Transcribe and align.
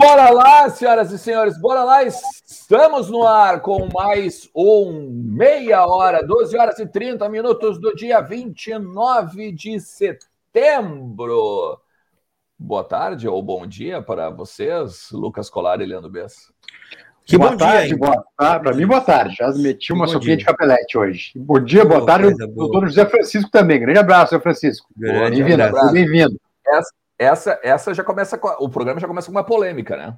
Bora 0.00 0.30
lá, 0.30 0.70
senhoras 0.70 1.12
e 1.12 1.18
senhores, 1.18 1.60
bora 1.60 1.84
lá. 1.84 2.02
Estamos 2.02 3.10
no 3.10 3.26
ar 3.26 3.60
com 3.60 3.86
mais 3.92 4.48
um 4.56 5.10
meia 5.12 5.84
hora, 5.84 6.26
12 6.26 6.56
horas 6.56 6.78
e 6.78 6.86
30 6.86 7.28
minutos 7.28 7.78
do 7.78 7.94
dia 7.94 8.22
29 8.22 9.52
de 9.52 9.78
setembro. 9.78 11.78
Boa 12.58 12.82
tarde 12.82 13.28
ou 13.28 13.42
bom 13.42 13.66
dia 13.66 14.00
para 14.00 14.30
vocês, 14.30 15.10
Lucas 15.12 15.50
Colar 15.50 15.82
e 15.82 15.84
Leandro 15.84 16.08
Bessa. 16.08 16.50
Que 17.26 17.36
boa 17.36 17.50
bom 17.50 17.58
tarde, 17.58 17.88
dia, 17.88 17.98
boa 17.98 18.24
tarde. 18.38 18.64
Para 18.64 18.74
mim, 18.74 18.86
boa 18.86 19.02
tarde. 19.02 19.36
Já 19.36 19.52
meti 19.52 19.92
uma 19.92 20.06
sopinha 20.06 20.38
de 20.38 20.46
capelete 20.46 20.96
hoje. 20.96 21.32
Bom 21.36 21.60
dia, 21.60 21.84
boa, 21.84 22.00
boa 22.00 22.06
tarde, 22.06 22.34
doutor 22.54 22.86
José 22.86 23.04
Francisco 23.04 23.50
também. 23.50 23.78
Grande 23.78 23.98
abraço, 23.98 24.30
José 24.30 24.42
Francisco. 24.42 24.88
Bem-vindo. 24.96 25.92
Bem-vindo. 25.92 26.40
Essa, 26.66 26.90
essa, 27.20 27.60
essa 27.62 27.92
já 27.92 28.02
começa. 28.02 28.40
o 28.58 28.68
programa 28.70 28.98
já 28.98 29.06
começa 29.06 29.26
com 29.26 29.32
uma 29.32 29.44
polêmica, 29.44 29.94
né? 29.94 30.16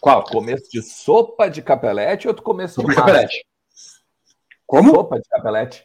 Qual? 0.00 0.24
Começo 0.24 0.70
de 0.70 0.80
sopa 0.80 1.50
de 1.50 1.60
capelete 1.60 2.26
ou 2.26 2.34
começo 2.34 2.76
sopa 2.76 2.88
de 2.88 2.96
capelete? 2.96 3.46
Como? 4.66 4.94
Sopa 4.94 5.20
de 5.20 5.28
capelete. 5.28 5.84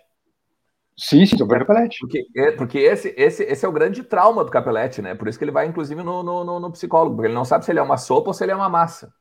Sim, 0.98 1.26
sim, 1.26 1.38
sopa 1.38 1.56
de 1.56 1.66
capelete. 1.66 1.98
Porque, 2.00 2.26
é, 2.38 2.52
porque 2.52 2.78
esse, 2.78 3.14
esse, 3.18 3.44
esse 3.44 3.66
é 3.66 3.68
o 3.68 3.74
grande 3.74 4.02
trauma 4.02 4.46
do 4.46 4.52
capelete, 4.52 5.02
né? 5.02 5.14
Por 5.14 5.28
isso 5.28 5.38
que 5.38 5.44
ele 5.44 5.52
vai, 5.52 5.66
inclusive, 5.66 6.02
no, 6.02 6.24
no, 6.24 6.60
no 6.60 6.72
psicólogo, 6.72 7.16
porque 7.16 7.28
ele 7.28 7.36
não 7.36 7.44
sabe 7.44 7.66
se 7.66 7.72
ele 7.72 7.80
é 7.80 7.84
uma 7.84 7.98
sopa 7.98 8.30
ou 8.30 8.34
se 8.34 8.46
ele 8.46 8.54
é 8.54 8.56
uma 8.56 8.70
massa. 8.70 9.14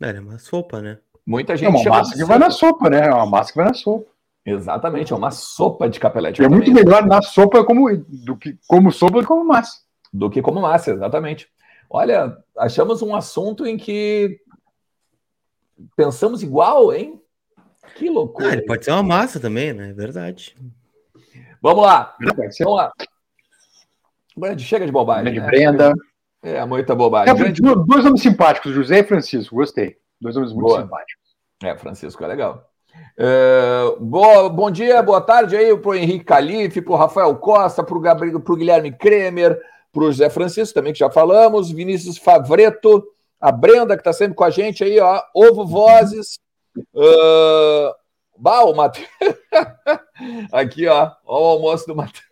É, 0.00 0.10
é 0.10 0.20
uma 0.20 0.38
sopa, 0.38 0.80
né? 0.80 0.98
Muita 1.26 1.56
gente. 1.56 1.66
É 1.66 1.70
uma 1.70 1.98
massa 1.98 2.12
que 2.12 2.20
sopa. 2.20 2.28
vai 2.28 2.38
na 2.38 2.50
sopa, 2.50 2.90
né? 2.90 3.08
É 3.08 3.12
uma 3.12 3.26
massa 3.26 3.50
que 3.50 3.58
vai 3.58 3.66
na 3.66 3.74
sopa. 3.74 4.08
Exatamente, 4.44 5.12
é 5.12 5.16
uma 5.16 5.32
sopa 5.32 5.88
de 5.88 5.98
capelete. 5.98 6.44
É 6.44 6.48
muito 6.48 6.70
melhor 6.70 7.04
na 7.04 7.20
sopa 7.20 7.64
como, 7.64 7.88
do 7.96 8.36
que 8.36 8.56
como 8.68 8.92
sopa 8.92 9.14
do 9.14 9.20
que 9.22 9.26
como 9.26 9.44
massa. 9.44 9.85
Do 10.16 10.30
que 10.30 10.40
como 10.40 10.62
massa, 10.62 10.92
exatamente. 10.92 11.48
Olha, 11.90 12.36
achamos 12.56 13.02
um 13.02 13.14
assunto 13.14 13.66
em 13.66 13.76
que 13.76 14.40
pensamos 15.94 16.42
igual, 16.42 16.92
hein? 16.92 17.20
Que 17.96 18.08
loucura. 18.08 18.48
Ah, 18.48 18.52
ele 18.54 18.62
pode 18.62 18.84
ser 18.84 18.92
uma 18.92 19.02
massa 19.02 19.38
também, 19.38 19.72
né? 19.72 19.90
É 19.90 19.92
verdade. 19.92 20.56
Vamos 21.60 21.84
lá. 21.84 22.16
Vamos 22.60 22.76
lá. 22.76 22.92
Grande, 24.36 24.64
chega 24.64 24.86
de 24.86 24.92
bobagem. 24.92 25.24
Grande 25.24 25.40
né? 25.40 25.46
Brenda. 25.46 25.92
É, 26.42 26.64
muita 26.64 26.94
bobagem. 26.94 27.32
É, 27.32 27.36
Grande... 27.36 27.60
Dois 27.60 28.04
nomes 28.04 28.22
simpáticos, 28.22 28.72
José 28.72 29.00
e 29.00 29.04
Francisco. 29.04 29.54
Gostei. 29.54 29.96
Dois 30.20 30.34
nomes 30.34 30.52
muito 30.52 30.66
Boa. 30.66 30.82
simpáticos. 30.82 31.24
É, 31.62 31.76
Francisco 31.76 32.24
é 32.24 32.26
legal. 32.26 32.70
Uh, 33.18 33.98
boa, 34.00 34.48
bom 34.48 34.70
dia, 34.70 35.02
boa 35.02 35.20
tarde 35.20 35.56
aí 35.56 35.76
para 35.76 35.90
o 35.90 35.94
Henrique 35.94 36.24
Calife, 36.24 36.82
para 36.82 36.92
o 36.92 36.96
Rafael 36.96 37.34
Costa, 37.36 37.82
para 37.82 37.96
o 37.96 38.56
Guilherme 38.56 38.92
Kremer, 38.92 39.58
para 39.92 40.02
o 40.02 40.12
José 40.12 40.28
Francisco 40.30 40.74
também, 40.74 40.92
que 40.92 40.98
já 40.98 41.10
falamos, 41.10 41.70
Vinícius 41.70 42.18
Favreto, 42.18 43.06
a 43.40 43.50
Brenda, 43.52 43.96
que 43.96 44.00
está 44.00 44.12
sempre 44.12 44.34
com 44.34 44.44
a 44.44 44.50
gente 44.50 44.84
aí, 44.84 44.98
ó, 45.00 45.22
Ovo 45.34 45.66
Vozes, 45.66 46.38
uh, 46.94 47.94
bah, 48.36 48.64
o 48.64 48.74
Matheus, 48.74 49.08
aqui, 50.52 50.86
ó, 50.86 51.12
ó, 51.24 51.42
o 51.42 51.46
almoço 51.46 51.86
do 51.86 51.96
Matheus, 51.96 52.22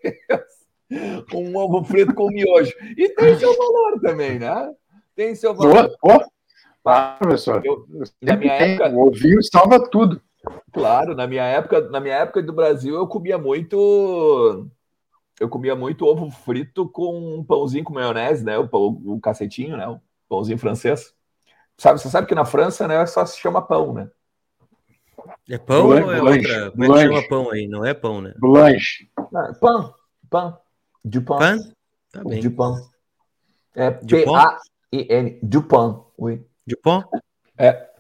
um 1.34 1.56
ovo 1.56 1.84
frito 1.84 2.14
com 2.14 2.28
miojo, 2.28 2.72
e 2.96 3.08
tem 3.10 3.38
seu 3.38 3.56
valor 3.56 4.00
também, 4.00 4.38
né? 4.38 4.72
Tem 5.16 5.34
seu 5.34 5.54
valor. 5.54 5.88
Boa, 5.88 5.96
boa. 6.02 6.28
Ah, 6.84 7.16
professor, 7.18 7.62
eu, 7.64 7.86
na 8.20 8.36
minha 8.36 8.52
época, 8.52 8.90
o 8.90 9.08
ovinho 9.08 9.42
salva 9.42 9.88
tudo. 9.88 10.20
Claro, 10.72 11.14
na 11.14 11.26
minha 11.26 11.44
época, 11.44 11.80
na 11.88 11.98
minha 11.98 12.16
época 12.16 12.42
do 12.42 12.52
Brasil, 12.52 12.94
eu 12.94 13.06
comia 13.06 13.38
muito. 13.38 14.68
Eu 15.40 15.48
comia 15.48 15.74
muito 15.74 16.06
ovo 16.06 16.30
frito 16.30 16.88
com 16.88 17.38
um 17.38 17.44
pãozinho 17.44 17.84
com 17.84 17.92
maionese, 17.92 18.44
né? 18.44 18.58
O, 18.58 18.68
o, 18.70 19.14
o 19.14 19.20
cacetinho, 19.20 19.76
né? 19.76 19.86
O 19.88 20.00
pãozinho 20.28 20.58
francês. 20.58 21.14
Sabe, 21.76 22.00
você 22.00 22.08
sabe 22.08 22.26
que 22.26 22.34
na 22.34 22.44
França, 22.44 22.86
né, 22.86 23.04
só 23.06 23.26
se 23.26 23.38
chama 23.38 23.60
pão, 23.60 23.92
né? 23.92 24.08
É 25.48 25.58
pão 25.58 25.86
ou 25.86 25.96
é 25.96 26.22
outra? 26.22 26.70
Como 26.70 26.84
é 26.84 26.88
que 26.88 26.98
chama 27.00 27.28
pão 27.28 27.50
aí? 27.50 27.66
Não 27.66 27.84
é 27.84 27.92
pão, 27.92 28.20
né? 28.20 28.34
Blanche. 28.38 29.10
Ah, 29.18 29.52
pão, 29.60 29.94
pão. 30.30 30.58
Pão. 31.26 31.38
Pan? 31.38 31.58
Tá 32.12 32.24
bem. 32.24 32.40
Du 32.40 32.50
pão. 32.52 32.76
É 33.74 33.90
P-A-I-N. 33.90 35.40
Pão. 35.68 36.06
Oui. 36.18 36.46
Pão? 36.82 37.04
É. 37.58 37.90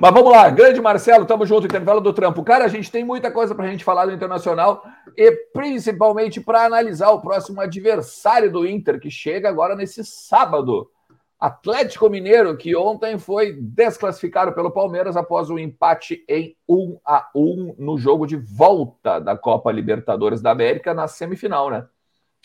Mas 0.00 0.14
vamos 0.14 0.30
lá, 0.30 0.48
grande 0.50 0.80
Marcelo, 0.80 1.26
tamo 1.26 1.44
junto, 1.44 1.66
intervalo 1.66 2.00
do 2.00 2.12
trampo. 2.12 2.44
Cara, 2.44 2.64
a 2.64 2.68
gente 2.68 2.90
tem 2.90 3.04
muita 3.04 3.30
coisa 3.30 3.54
pra 3.54 3.66
gente 3.66 3.84
falar 3.84 4.06
do 4.06 4.12
Internacional 4.12 4.84
e 5.16 5.32
principalmente 5.52 6.40
para 6.40 6.64
analisar 6.64 7.10
o 7.10 7.20
próximo 7.20 7.60
adversário 7.60 8.52
do 8.52 8.66
Inter, 8.66 9.00
que 9.00 9.10
chega 9.10 9.48
agora 9.48 9.74
nesse 9.74 10.04
sábado. 10.04 10.90
Atlético 11.38 12.10
Mineiro, 12.10 12.56
que 12.56 12.74
ontem 12.74 13.16
foi 13.16 13.52
desclassificado 13.52 14.52
pelo 14.52 14.72
Palmeiras 14.72 15.16
após 15.16 15.48
o 15.50 15.54
um 15.54 15.58
empate 15.58 16.24
em 16.28 16.56
1 16.68 16.98
a 17.04 17.28
1 17.34 17.76
no 17.78 17.96
jogo 17.96 18.26
de 18.26 18.36
volta 18.36 19.20
da 19.20 19.36
Copa 19.36 19.70
Libertadores 19.70 20.42
da 20.42 20.50
América 20.50 20.92
na 20.92 21.06
semifinal, 21.06 21.70
né? 21.70 21.86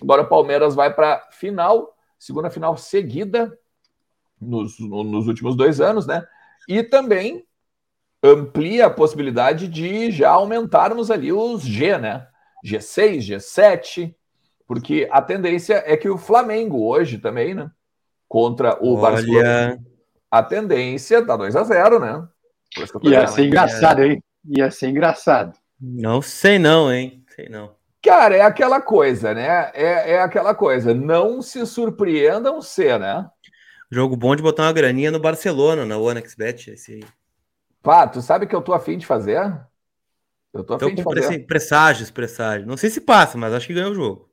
Agora 0.02 0.22
o 0.22 0.28
Palmeiras 0.28 0.76
vai 0.76 0.94
para 0.94 1.28
final, 1.32 1.96
segunda 2.20 2.52
final 2.52 2.78
seguida 2.78 3.58
nos, 4.40 4.80
nos 4.80 5.28
últimos 5.28 5.56
dois 5.56 5.82
anos, 5.82 6.06
né? 6.06 6.24
E 6.68 6.84
também 6.84 7.46
amplia 8.24 8.86
a 8.86 8.90
possibilidade 8.90 9.68
de 9.68 10.12
já 10.12 10.32
aumentarmos 10.32 11.12
ali 11.12 11.32
os 11.32 11.62
G, 11.62 11.98
né? 11.98 12.28
G6, 12.66 13.18
G7, 13.18 14.16
porque 14.66 15.08
a 15.12 15.22
tendência 15.22 15.84
é 15.86 15.98
que 15.98 16.10
o 16.10 16.18
Flamengo 16.18 16.88
hoje 16.88 17.18
também, 17.18 17.54
né? 17.54 17.70
Contra 18.28 18.78
o 18.82 18.94
Olha... 18.94 19.02
Barcelona. 19.02 19.80
A 20.32 20.42
tendência 20.42 21.24
tá 21.24 21.38
2 21.38 21.56
a 21.56 21.64
0 21.64 22.00
né? 22.00 22.28
Ia 23.04 23.28
ser 23.28 23.46
engraçado, 23.46 24.02
hein? 24.02 24.24
Ia 24.46 24.72
ser 24.72 24.90
engraçado. 24.90 25.56
Não 25.80 26.22
sei 26.22 26.58
não, 26.58 26.92
hein? 26.92 27.24
Sei 27.36 27.48
não. 27.50 27.76
Cara, 28.02 28.36
é 28.36 28.42
aquela 28.42 28.82
coisa, 28.82 29.34
né? 29.34 29.70
É, 29.74 30.14
é 30.14 30.22
aquela 30.22 30.56
coisa. 30.56 30.94
Não 30.94 31.42
se 31.42 31.66
surpreendam 31.66 32.62
ser, 32.62 33.00
né? 33.00 33.30
Jogo 33.94 34.18
bom 34.18 34.36
de 34.36 34.42
botar 34.42 34.64
uma 34.64 34.74
graninha 34.74 35.12
no 35.12 35.20
Barcelona, 35.20 35.86
na 35.86 36.00
OneXBet. 36.00 36.72
Esse... 36.72 37.02
Pá, 37.84 38.08
tu 38.08 38.24
sabe 38.24 38.48
que 38.48 38.56
eu 38.56 38.62
tô 38.62 38.74
afim 38.74 38.98
de 38.98 39.06
fazer? 39.06 39.40
Eu 40.52 40.64
tô 40.64 40.74
afim 40.74 40.96
de 40.96 41.04
fazer. 41.04 41.46
Presságios, 41.46 42.10
presságios. 42.10 42.68
Não 42.68 42.76
sei 42.76 42.90
se 42.90 43.00
passa, 43.00 43.38
mas 43.38 43.54
acho 43.54 43.68
que 43.68 43.74
ganha 43.74 43.90
o 43.90 43.94
jogo. 43.94 44.28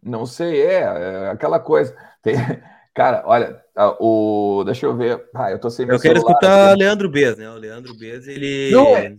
Não 0.00 0.24
sei, 0.24 0.62
é, 0.62 0.82
é 0.82 1.30
aquela 1.30 1.58
coisa. 1.58 1.96
Tem... 2.22 2.36
Cara, 2.94 3.24
olha, 3.26 3.60
o. 3.98 4.62
Deixa 4.64 4.86
eu 4.86 4.96
ver. 4.96 5.28
Ah, 5.34 5.50
eu 5.50 5.58
tô 5.58 5.68
sem 5.68 5.88
Eu 5.88 5.98
quero 5.98 6.18
escutar 6.18 6.72
o 6.72 6.78
Leandro 6.78 7.08
Bez, 7.08 7.36
né? 7.36 7.50
O 7.50 7.54
Leandro 7.54 7.96
Bez, 7.96 8.28
ele. 8.28 8.70
Não, 8.70 8.96
é. 8.96 9.16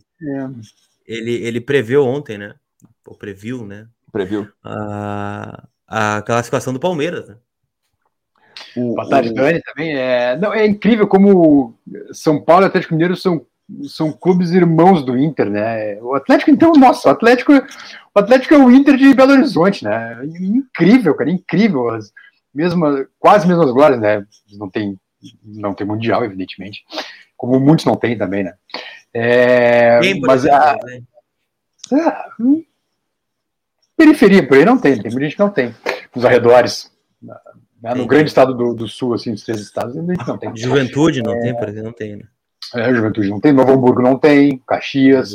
Ele, 1.05 1.33
ele 1.43 1.59
preveu 1.59 2.05
ontem, 2.05 2.37
né? 2.37 2.55
Ou 3.05 3.17
previu, 3.17 3.65
né? 3.65 3.87
Previu. 4.11 4.47
A, 4.63 5.67
a 5.87 6.21
classificação 6.21 6.73
do 6.73 6.79
Palmeiras, 6.79 7.27
né? 7.27 7.37
O, 8.75 8.95
Batalha 8.95 9.31
o... 9.31 9.33
também 9.33 9.95
é. 9.95 10.37
Não, 10.37 10.53
é 10.53 10.65
incrível 10.65 11.07
como 11.07 11.75
São 12.11 12.41
Paulo 12.41 12.65
e 12.65 12.67
Atlético 12.67 12.93
Mineiro 12.93 13.15
são, 13.15 13.45
são 13.83 14.11
clubes 14.11 14.51
irmãos 14.51 15.03
do 15.03 15.17
Inter, 15.17 15.49
né? 15.49 16.01
O 16.01 16.13
Atlético, 16.13 16.51
então, 16.51 16.73
nossa, 16.73 17.09
o 17.09 17.11
Atlético, 17.11 17.53
o 17.53 18.19
Atlético 18.19 18.53
é 18.53 18.57
o 18.57 18.71
Inter 18.71 18.97
de 18.97 19.13
Belo 19.13 19.33
Horizonte, 19.33 19.83
né? 19.83 20.21
Incrível, 20.25 21.15
cara, 21.15 21.29
incrível. 21.29 21.89
As 21.89 22.11
mesmas, 22.53 23.07
quase 23.19 23.47
mesmas 23.47 23.71
glórias, 23.71 23.99
né? 23.99 24.25
Não 24.57 24.69
tem, 24.69 24.97
não 25.43 25.73
tem 25.73 25.87
mundial, 25.87 26.23
evidentemente. 26.23 26.83
Como 27.35 27.59
muitos 27.59 27.85
não 27.85 27.95
têm 27.95 28.17
também, 28.17 28.43
né? 28.43 28.53
É, 29.13 29.99
mas 30.21 30.45
a, 30.45 30.77
né? 30.83 31.01
é, 31.91 32.41
hum, 32.41 32.63
periferia 33.97 34.47
por 34.47 34.57
aí 34.57 34.65
não 34.65 34.77
tem, 34.77 34.93
tem 34.93 35.11
muita 35.11 35.25
gente 35.25 35.35
que 35.35 35.41
não 35.41 35.49
tem. 35.49 35.75
Nos 36.15 36.25
arredores. 36.25 36.91
Né? 37.81 37.95
No 37.95 38.05
grande 38.05 38.29
estado 38.29 38.53
do, 38.53 38.73
do, 38.73 38.87
sul, 38.87 39.13
assim, 39.13 39.31
dos 39.31 39.43
três 39.43 39.59
estados, 39.59 39.95
não 39.95 40.37
tem. 40.37 40.55
Juventude 40.55 41.21
não 41.21 41.33
é... 41.33 41.39
tem, 41.39 41.55
por 41.55 41.67
exemplo, 41.67 41.87
não 41.87 41.93
tem, 41.93 42.15
né? 42.17 42.23
É, 42.75 42.93
Juventude 42.93 43.29
não 43.29 43.39
tem, 43.39 43.51
Novo 43.51 43.71
Hamburgo 43.71 44.01
não 44.01 44.17
tem, 44.17 44.61
Caxias, 44.67 45.31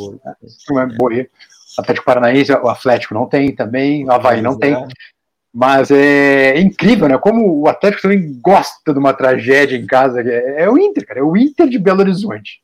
não 0.71 0.81
é 0.81 0.87
Borê. 0.87 1.29
Atlético 1.77 2.07
Paranaense, 2.07 2.53
o 2.53 2.69
Atlético 2.69 3.13
não 3.13 3.27
tem 3.27 3.55
também, 3.55 4.07
o 4.07 4.13
Havaí 4.13 4.41
não 4.41 4.57
tem. 4.59 4.75
É. 4.75 4.87
Mas 5.53 5.91
é 5.91 6.59
incrível, 6.61 7.09
né? 7.09 7.19
Como 7.19 7.63
o 7.63 7.69
Atlético 7.69 8.03
também 8.03 8.39
gosta 8.41 8.93
de 8.93 8.99
uma 8.99 9.13
tragédia 9.13 9.77
em 9.77 9.87
casa. 9.87 10.21
É, 10.21 10.65
é 10.65 10.71
o 10.71 10.79
Inter, 10.79 11.07
cara. 11.07 11.21
É 11.21 11.23
o 11.23 11.37
Inter 11.37 11.69
de 11.69 11.79
Belo 11.79 12.01
Horizonte. 12.01 12.61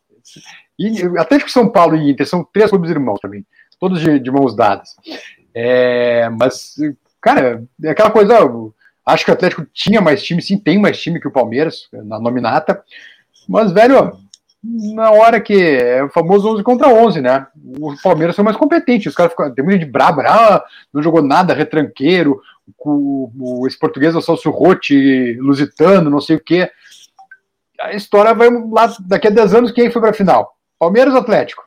E 0.78 1.02
Atlético 1.18 1.50
São 1.50 1.68
Paulo 1.68 1.96
e 1.96 2.10
Inter 2.10 2.26
são 2.26 2.46
três 2.52 2.70
clubes 2.70 2.90
irmãos 2.90 3.18
também. 3.20 3.44
Todos 3.80 4.00
de, 4.00 4.18
de 4.18 4.30
mãos 4.30 4.54
dadas. 4.54 4.90
É, 5.54 6.28
mas, 6.30 6.74
cara, 7.20 7.64
é 7.82 7.90
aquela 7.90 8.10
coisa. 8.10 8.38
Acho 9.04 9.24
que 9.24 9.30
o 9.30 9.34
Atlético 9.34 9.66
tinha 9.72 10.00
mais 10.00 10.22
time, 10.22 10.40
sim, 10.40 10.58
tem 10.58 10.78
mais 10.78 11.00
time 11.00 11.20
que 11.20 11.28
o 11.28 11.32
Palmeiras 11.32 11.88
na 11.92 12.20
nominata. 12.20 12.82
Mas, 13.48 13.72
velho, 13.72 14.16
na 14.62 15.10
hora 15.10 15.40
que 15.40 15.54
é 15.54 16.04
o 16.04 16.08
famoso 16.08 16.48
11 16.54 16.62
contra 16.62 16.88
11, 16.88 17.20
né? 17.20 17.46
O 17.80 17.94
Palmeiras 18.00 18.36
foi 18.36 18.44
mais 18.44 18.56
competente. 18.56 19.08
Os 19.08 19.14
caras 19.14 19.32
ficam, 19.32 19.52
tem 19.52 19.64
muita 19.64 19.80
gente 19.80 19.90
braba, 19.90 20.22
ah, 20.22 20.64
não 20.92 21.02
jogou 21.02 21.20
nada, 21.22 21.54
retranqueiro. 21.54 22.40
com 22.76 23.30
o, 23.38 23.66
esse 23.66 23.78
português, 23.78 24.14
o 24.14 24.22
Celso 24.22 24.50
Rotti, 24.50 25.34
Lusitano, 25.40 26.08
não 26.08 26.20
sei 26.20 26.36
o 26.36 26.40
quê. 26.40 26.70
A 27.80 27.92
história 27.92 28.32
vai 28.32 28.48
lá 28.50 28.94
daqui 29.00 29.26
a 29.26 29.30
10 29.30 29.54
anos, 29.54 29.72
quem 29.72 29.90
foi 29.90 30.00
para 30.00 30.10
a 30.10 30.14
final? 30.14 30.56
Palmeiras 30.78 31.12
ou 31.12 31.20
Atlético? 31.20 31.64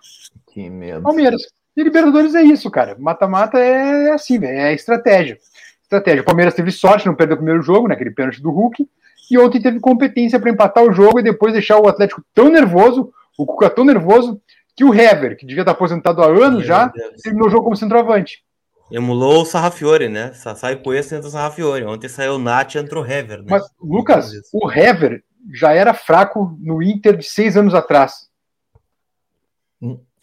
Que 0.53 0.69
medo. 0.69 1.01
Palmeiras. 1.01 1.41
E 1.75 1.83
Libertadores 1.83 2.33
é 2.33 2.41
isso, 2.41 2.71
cara. 2.71 2.95
Mata-mata 2.97 3.59
é 3.59 4.11
assim, 4.11 4.39
é 4.45 4.73
estratégia. 4.73 5.37
Estratégia. 5.85 6.21
O 6.21 6.25
Palmeiras 6.25 6.53
teve 6.53 6.71
sorte, 6.71 7.05
não 7.05 7.15
perdeu 7.15 7.35
o 7.35 7.37
primeiro 7.37 7.61
jogo, 7.61 7.87
naquele 7.87 8.09
né, 8.09 8.15
pênalti 8.15 8.41
do 8.41 8.51
Hulk, 8.51 8.87
e 9.29 9.37
ontem 9.37 9.61
teve 9.61 9.79
competência 9.79 10.39
para 10.39 10.51
empatar 10.51 10.83
o 10.83 10.91
jogo 10.91 11.19
e 11.19 11.23
depois 11.23 11.53
deixar 11.53 11.79
o 11.79 11.87
Atlético 11.87 12.23
tão 12.33 12.49
nervoso, 12.49 13.11
o 13.37 13.45
Cuca 13.45 13.69
tão 13.69 13.85
nervoso, 13.85 14.41
que 14.75 14.83
o 14.83 14.93
Hever, 14.93 15.37
que 15.37 15.45
devia 15.45 15.61
estar 15.61 15.71
aposentado 15.71 16.21
há 16.21 16.27
anos 16.27 16.59
Meu 16.59 16.67
já, 16.67 16.87
Deus. 16.87 17.21
terminou 17.21 17.47
o 17.47 17.51
jogo 17.51 17.63
como 17.63 17.75
centroavante. 17.75 18.43
Emulou 18.91 19.41
o 19.41 19.45
Sarrafiore, 19.45 20.09
né? 20.09 20.31
Sai 20.33 20.75
Coesta 20.75 21.15
entra 21.15 21.27
o 21.27 21.31
Sarrafiore. 21.31 21.85
Ontem 21.85 22.07
saiu 22.07 22.35
o 22.35 22.39
Nath 22.39 22.75
e 22.75 22.77
entrou 22.77 23.03
o 23.03 23.07
Hever. 23.07 23.39
Né? 23.39 23.45
Mas, 23.49 23.63
Lucas, 23.81 24.31
o 24.53 24.71
Hever 24.71 25.23
já 25.53 25.73
era 25.73 25.93
fraco 25.93 26.55
no 26.59 26.83
Inter 26.83 27.17
de 27.17 27.25
seis 27.25 27.57
anos 27.57 27.73
atrás. 27.73 28.29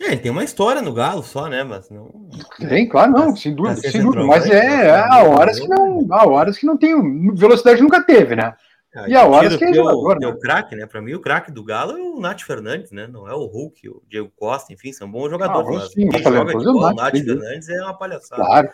É, 0.02 0.06
ele 0.06 0.16
tem 0.16 0.32
uma 0.32 0.43
história 0.43 0.82
no 0.82 0.93
Galo 0.93 1.22
só, 1.22 1.46
né? 1.49 1.62
Mas 1.62 1.88
não. 1.88 2.10
Tem, 2.58 2.88
claro, 2.88 3.12
não, 3.12 3.37
sem 3.37 3.54
dúvida, 3.54 3.76
sem 3.76 4.02
dúvida. 4.02 4.25
Mas 4.25 4.46
é, 4.46 4.87
é 4.87 4.99
há 4.99 5.22
horas 5.22 5.60
que 5.60 5.69
não. 5.69 6.06
Há 6.10 6.26
horas 6.26 6.58
que 6.58 6.66
não 6.66 6.76
tem. 6.76 7.32
Velocidade 7.34 7.81
nunca 7.81 8.02
teve, 8.02 8.34
né? 8.34 8.52
Ah, 8.94 9.08
e 9.08 9.14
há 9.14 9.25
horas 9.25 9.56
que 9.56 9.64
é 9.64 9.72
jogador, 9.72 10.19
né? 10.19 10.26
o 10.26 10.38
craque, 10.38 10.75
né? 10.75 10.87
Para 10.87 11.00
mim, 11.00 11.14
o 11.14 11.20
craque 11.20 11.52
do 11.52 11.64
Galo 11.64 11.96
é 11.96 12.00
o 12.00 12.20
Nath 12.20 12.43
Fernandes, 12.43 12.90
né? 12.90 13.06
Não 13.06 13.28
é 13.28 13.34
o 13.34 13.46
Hulk, 13.46 13.88
o 13.88 14.02
Diego 14.08 14.31
Costa, 14.37 14.72
enfim, 14.72 14.93
são 14.93 15.10
bons 15.10 15.31
jogadores. 15.31 15.84
Ah, 15.84 15.88
sim, 15.88 16.08
quem 16.08 16.22
joga 16.22 16.58
de 16.58 16.64
bola, 16.64 16.93
o 16.93 16.94
Nath 16.94 17.12
Fernandes 17.12 17.69
é 17.69 17.81
uma 17.82 17.96
palhaçada. 17.96 18.44
Claro. 18.44 18.69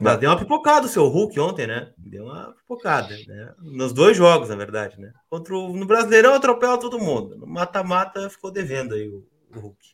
Mas 0.00 0.18
deu 0.18 0.30
uma 0.30 0.38
pipocada 0.38 0.86
o 0.86 0.88
seu 0.88 1.06
Hulk 1.06 1.38
ontem, 1.38 1.68
né? 1.68 1.92
Deu 1.96 2.24
uma 2.24 2.52
pipocada, 2.54 3.14
né? 3.28 3.54
Nos 3.60 3.92
dois 3.92 4.16
jogos, 4.16 4.48
na 4.48 4.56
verdade, 4.56 4.98
né? 4.98 5.12
Contra 5.30 5.54
o, 5.56 5.72
no 5.76 5.86
Brasileirão 5.86 6.34
atropela 6.34 6.78
todo 6.78 6.98
mundo. 6.98 7.36
No 7.36 7.46
mata-mata 7.46 8.28
ficou 8.28 8.50
devendo 8.50 8.94
aí 8.94 9.08
o, 9.08 9.24
o 9.54 9.60
Hulk. 9.60 9.93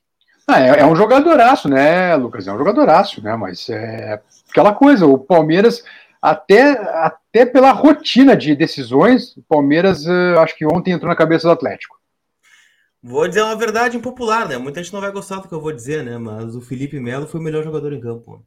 Ah, 0.51 0.61
é, 0.61 0.81
é, 0.81 0.87
um 0.87 0.97
jogadoraço, 0.97 1.69
né, 1.69 2.17
Lucas? 2.17 2.49
É 2.49 2.53
um 2.53 2.59
jogadoraço, 2.59 3.23
né? 3.23 3.37
Mas 3.37 3.69
é 3.71 4.21
aquela 4.51 4.75
coisa, 4.75 5.07
o 5.07 5.17
Palmeiras, 5.17 5.85
até, 6.21 6.73
até 6.73 7.47
pela 7.47 7.71
rotina 7.71 8.37
de 8.37 8.57
decisões, 8.57 9.37
o 9.37 9.43
Palmeiras, 9.43 10.05
eh, 10.07 10.35
acho 10.39 10.57
que 10.57 10.67
ontem 10.67 10.91
entrou 10.91 11.09
na 11.09 11.17
cabeça 11.17 11.47
do 11.47 11.53
Atlético. 11.53 11.99
Vou 13.03 13.27
dizer 13.29 13.43
uma 13.43 13.57
verdade 13.57 13.97
impopular, 13.97 14.49
né? 14.49 14.59
Muita 14.59 14.83
gente 14.83 14.93
não 14.93 15.01
vai 15.01 15.13
gostar 15.13 15.37
do 15.37 15.49
que 15.49 15.55
eu 15.55 15.61
vou 15.61 15.73
dizer, 15.73 16.03
né? 16.03 16.19
Mas 16.19 16.55
o 16.57 16.61
Felipe 16.61 16.99
Melo 16.99 17.29
foi 17.29 17.41
o 17.41 17.43
melhor 17.43 17.63
jogador 17.63 17.93
em 17.93 18.01
campo. 18.01 18.45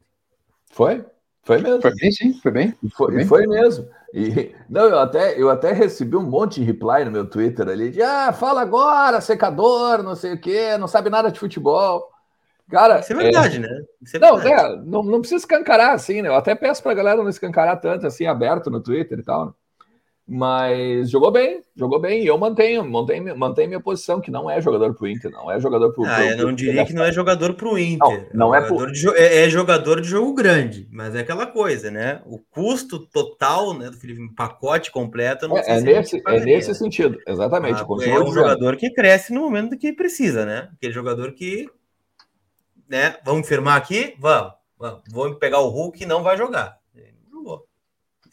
Foi? 0.70 1.04
Foi 1.42 1.58
mesmo. 1.60 1.80
Foi 1.80 1.94
bem, 1.94 2.12
sim, 2.12 2.34
foi 2.34 2.52
bem. 2.52 2.74
Foi, 2.80 2.90
foi, 2.90 3.14
bem. 3.14 3.26
foi 3.26 3.46
mesmo. 3.46 3.88
E, 4.16 4.54
não, 4.70 4.84
eu 4.84 4.98
até, 5.00 5.42
eu 5.42 5.50
até 5.50 5.72
recebi 5.72 6.16
um 6.16 6.22
monte 6.22 6.60
de 6.60 6.66
reply 6.66 7.04
no 7.04 7.10
meu 7.10 7.28
Twitter 7.28 7.68
ali 7.68 7.90
de 7.90 8.00
ah, 8.00 8.32
fala 8.32 8.62
agora, 8.62 9.20
secador, 9.20 10.04
não 10.04 10.14
sei 10.14 10.34
o 10.34 10.40
quê, 10.40 10.78
não 10.78 10.86
sabe 10.86 11.10
nada 11.10 11.32
de 11.32 11.40
futebol. 11.40 12.08
Cara, 12.70 13.00
isso 13.00 13.12
é 13.12 13.16
verdade, 13.16 13.56
é... 13.56 13.58
né? 13.58 13.84
É 14.14 14.18
não, 14.20 14.38
É, 14.38 14.76
não, 14.84 15.02
não 15.02 15.18
precisa 15.18 15.42
escancarar 15.42 15.94
assim, 15.94 16.22
né? 16.22 16.28
Eu 16.28 16.36
até 16.36 16.54
peço 16.54 16.80
pra 16.80 16.94
galera 16.94 17.24
não 17.24 17.28
escancarar 17.28 17.80
tanto 17.80 18.06
assim, 18.06 18.24
aberto 18.24 18.70
no 18.70 18.80
Twitter 18.80 19.18
e 19.18 19.22
tal. 19.24 19.46
Né? 19.46 19.52
Mas 20.26 21.10
jogou 21.10 21.30
bem, 21.30 21.60
jogou 21.76 22.00
bem, 22.00 22.22
e 22.22 22.26
eu 22.26 22.38
mantenho, 22.38 22.82
mantenho, 22.82 23.36
mantenho 23.36 23.68
minha 23.68 23.80
posição, 23.80 24.22
que 24.22 24.30
não 24.30 24.50
é 24.50 24.58
jogador 24.58 24.94
pro 24.94 25.06
Inter, 25.06 25.30
não 25.30 25.52
é 25.52 25.60
jogador 25.60 25.92
pro. 25.92 26.02
Ah, 26.06 26.14
pro, 26.14 26.24
eu 26.24 26.46
não 26.46 26.54
diria 26.54 26.86
que 26.86 26.94
não 26.94 27.04
é 27.04 27.12
jogador 27.12 27.52
pro 27.52 27.78
Inter. 27.78 28.30
Não, 28.32 28.48
não 28.48 28.54
é, 28.54 28.62
jogador 28.62 28.84
pro... 28.84 28.92
de, 28.92 29.08
é, 29.16 29.44
é, 29.44 29.50
jogador 29.50 30.00
de 30.00 30.08
jogo 30.08 30.32
grande, 30.32 30.88
mas 30.90 31.14
é 31.14 31.20
aquela 31.20 31.46
coisa, 31.46 31.90
né? 31.90 32.22
O 32.24 32.38
custo 32.38 33.00
total 33.00 33.74
né, 33.78 33.90
do 33.90 33.98
Felipe, 33.98 34.34
pacote 34.34 34.90
completo, 34.90 35.46
não 35.46 35.58
é, 35.58 35.62
é 35.66 35.80
nesse, 35.82 36.22
é 36.26 36.40
nesse 36.40 36.74
sentido, 36.74 37.18
exatamente. 37.28 37.82
Ah, 37.82 38.08
é 38.08 38.18
um 38.18 38.32
jogador 38.32 38.76
que 38.76 38.90
cresce 38.94 39.30
no 39.30 39.42
momento 39.42 39.76
que 39.76 39.92
precisa, 39.92 40.46
né? 40.46 40.70
Aquele 40.74 40.92
jogador 40.94 41.32
que. 41.32 41.68
Né, 42.88 43.14
vamos 43.22 43.46
firmar 43.46 43.76
aqui? 43.76 44.14
Vamos, 44.18 44.54
vamos. 44.78 45.02
Vamos 45.12 45.38
pegar 45.38 45.60
o 45.60 45.68
Hulk 45.68 46.02
e 46.02 46.06
não 46.06 46.22
vai 46.22 46.38
jogar. 46.38 46.78
jogou. 47.30 47.66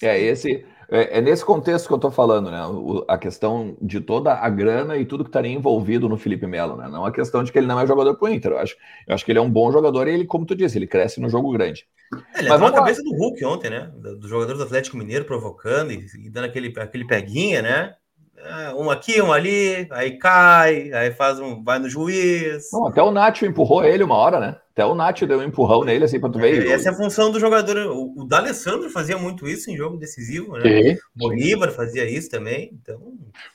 É, 0.02 0.20
esse 0.20 0.66
é, 0.92 1.20
é, 1.20 1.22
nesse 1.22 1.46
contexto 1.46 1.88
que 1.88 1.94
eu 1.94 1.98
estou 1.98 2.12
falando, 2.12 2.52
né? 2.52 2.66
O, 2.68 3.06
a 3.08 3.18
questão 3.18 3.78
de 3.82 4.02
toda 4.02 4.34
a 4.34 4.50
grana 4.50 4.98
e 4.98 5.06
tudo 5.06 5.24
que 5.24 5.30
estaria 5.30 5.50
envolvido 5.50 6.10
no 6.10 6.18
Felipe 6.18 6.46
Melo, 6.46 6.76
né? 6.76 6.90
Não 6.90 7.06
a 7.06 7.14
questão 7.14 7.46
de 7.46 7.52
que 7.52 7.58
ele 7.58 7.66
não 7.66 7.80
é 7.80 7.88
jogador 7.88 8.14
pro 8.16 8.28
Inter. 8.28 8.52
Eu 8.52 8.60
acho, 8.60 8.76
eu 9.08 9.16
acho 9.16 9.24
que 9.24 9.32
ele 9.32 9.40
é 9.40 9.42
um 9.42 9.50
bom 9.50 9.72
jogador 9.72 10.06
e 10.06 10.12
ele, 10.12 10.26
como 10.26 10.46
tu 10.46 10.54
disse, 10.54 10.78
ele 10.78 10.86
cresce 10.86 11.22
no 11.22 11.30
jogo 11.30 11.50
grande. 11.54 11.88
É, 12.36 12.40
ele 12.40 12.50
Mas 12.50 12.60
na 12.60 12.74
cabeça 12.74 13.02
do 13.02 13.16
Hulk 13.16 13.46
ontem, 13.46 13.70
né? 13.70 13.90
Do 13.96 14.28
jogador 14.28 14.58
do 14.58 14.64
Atlético 14.64 14.98
Mineiro 14.98 15.24
provocando 15.24 15.94
e, 15.94 16.06
e 16.26 16.30
dando 16.30 16.46
aquele, 16.46 16.74
aquele 16.78 17.08
peguinha, 17.08 17.62
né? 17.62 17.96
É, 18.44 18.74
um 18.74 18.90
aqui, 18.90 19.22
um 19.22 19.32
ali, 19.32 19.88
aí 19.92 20.18
cai, 20.18 20.92
aí 20.94 21.12
faz 21.12 21.40
um, 21.40 21.64
vai 21.64 21.80
no 21.80 21.88
juiz. 21.88 22.70
Não, 22.74 22.88
até 22.88 23.02
o 23.02 23.12
Nacho 23.12 23.46
empurrou 23.46 23.84
ele 23.84 24.04
uma 24.04 24.16
hora, 24.16 24.40
né? 24.40 24.56
Até 24.72 24.86
o 24.86 24.96
Nacho 24.96 25.28
deu 25.28 25.40
um 25.40 25.44
empurrão 25.44 25.84
nele, 25.84 26.06
assim, 26.06 26.20
pra 26.20 26.30
tu 26.30 26.40
ver. 26.40 26.66
É, 26.66 26.72
essa 26.72 26.90
é 26.90 26.92
a 26.92 26.96
função 26.96 27.32
do 27.32 27.40
jogador. 27.40 27.78
O, 27.92 28.22
o 28.22 28.26
D'Alessandro 28.26 28.90
fazia 28.90 29.18
muito 29.18 29.48
isso 29.48 29.70
em 29.70 29.78
jogo 29.78 29.98
decisivo, 29.98 30.58
né? 30.58 30.64
Sim. 30.64 30.94
O 31.16 31.20
Bolívar 31.20 31.72
fazia 31.72 32.10
isso 32.10 32.30
também, 32.30 32.72
então... 32.74 33.00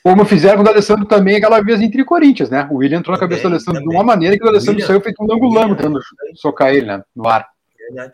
Como 0.03 0.25
fizeram 0.25 0.57
com 0.57 0.63
o 0.63 0.65
D'Alessandro 0.65 1.07
também 1.07 1.37
aquela 1.37 1.61
vez 1.61 1.81
entre 1.81 2.05
Corinthians, 2.05 2.51
né? 2.51 2.69
O 2.71 2.77
William 2.77 2.99
entrou 2.99 3.15
na 3.15 3.21
cabeça 3.21 3.43
do 3.43 3.49
D'Alessandro 3.49 3.83
de 3.83 3.89
uma 3.89 4.05
maneira 4.05 4.37
que 4.37 4.43
o 4.43 4.47
D'Alessandro 4.47 4.85
saiu 4.87 5.01
feito 5.01 5.23
um 5.23 5.27
lango-lango 5.27 5.75
tentando 5.75 6.01
socar 6.35 6.73
ele, 6.73 6.87
né? 6.87 7.03
No 7.15 7.29
ar. 7.29 7.49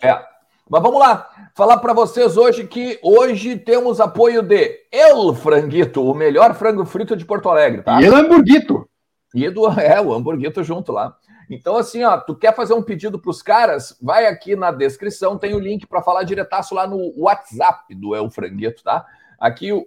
É. 0.02 0.31
Mas 0.72 0.82
vamos 0.82 1.00
lá, 1.00 1.28
falar 1.54 1.76
para 1.76 1.92
vocês 1.92 2.38
hoje 2.38 2.66
que 2.66 2.98
hoje 3.02 3.58
temos 3.58 4.00
apoio 4.00 4.40
de 4.40 4.80
El 4.90 5.34
Franguito, 5.34 6.02
o 6.02 6.14
melhor 6.14 6.54
frango 6.54 6.86
frito 6.86 7.14
de 7.14 7.26
Porto 7.26 7.50
Alegre, 7.50 7.82
tá? 7.82 8.00
E 8.00 8.08
o 8.08 8.16
Hamburguito. 8.16 8.88
E 9.34 9.50
do, 9.50 9.68
é, 9.78 10.00
o 10.00 10.14
Hamburguito 10.14 10.64
junto 10.64 10.90
lá. 10.90 11.14
Então, 11.50 11.76
assim, 11.76 12.02
ó, 12.04 12.16
tu 12.16 12.34
quer 12.34 12.56
fazer 12.56 12.72
um 12.72 12.82
pedido 12.82 13.18
para 13.18 13.30
os 13.30 13.42
caras? 13.42 13.98
Vai 14.00 14.24
aqui 14.24 14.56
na 14.56 14.70
descrição, 14.70 15.36
tem 15.36 15.54
o 15.54 15.58
link 15.58 15.86
para 15.86 16.00
falar 16.00 16.22
diretaço 16.22 16.74
lá 16.74 16.86
no 16.86 17.12
WhatsApp 17.18 17.94
do 17.94 18.16
El 18.16 18.30
Franguito, 18.30 18.82
tá? 18.82 19.04
Aqui 19.38 19.74
o, 19.74 19.84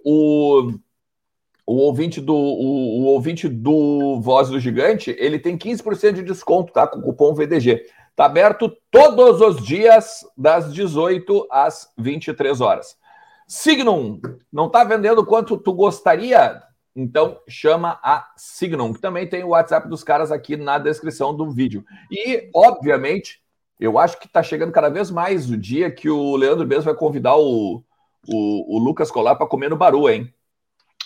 o 1.66 1.74
ouvinte 1.78 2.20
do 2.20 2.32
o, 2.32 3.00
o 3.00 3.04
ouvinte 3.06 3.48
do 3.48 4.20
Voz 4.20 4.50
do 4.50 4.60
Gigante, 4.60 5.16
ele 5.18 5.40
tem 5.40 5.58
15% 5.58 6.12
de 6.12 6.22
desconto, 6.22 6.72
tá? 6.72 6.86
Com 6.86 7.00
o 7.00 7.02
cupom 7.02 7.34
VDG. 7.34 7.86
Está 8.16 8.24
aberto 8.24 8.74
todos 8.90 9.42
os 9.42 9.62
dias, 9.62 10.24
das 10.34 10.72
18 10.72 11.46
às 11.50 11.92
23 11.98 12.62
horas. 12.62 12.96
Signum, 13.46 14.18
não 14.50 14.68
está 14.68 14.84
vendendo 14.84 15.22
quanto 15.22 15.58
tu 15.58 15.74
gostaria? 15.74 16.62
Então 16.96 17.38
chama 17.46 18.00
a 18.02 18.26
Signum, 18.34 18.94
que 18.94 19.02
também 19.02 19.28
tem 19.28 19.44
o 19.44 19.48
WhatsApp 19.48 19.86
dos 19.86 20.02
caras 20.02 20.32
aqui 20.32 20.56
na 20.56 20.78
descrição 20.78 21.36
do 21.36 21.50
vídeo. 21.50 21.84
E, 22.10 22.48
obviamente, 22.54 23.42
eu 23.78 23.98
acho 23.98 24.18
que 24.18 24.26
está 24.26 24.42
chegando 24.42 24.72
cada 24.72 24.88
vez 24.88 25.10
mais 25.10 25.50
o 25.50 25.56
dia 25.58 25.90
que 25.90 26.08
o 26.08 26.36
Leandro 26.36 26.66
mesmo 26.66 26.84
vai 26.84 26.94
convidar 26.94 27.36
o, 27.36 27.84
o, 28.26 28.76
o 28.76 28.78
Lucas 28.78 29.10
Colar 29.10 29.36
para 29.36 29.46
comer 29.46 29.68
no 29.68 29.76
Baru, 29.76 30.08
hein? 30.08 30.32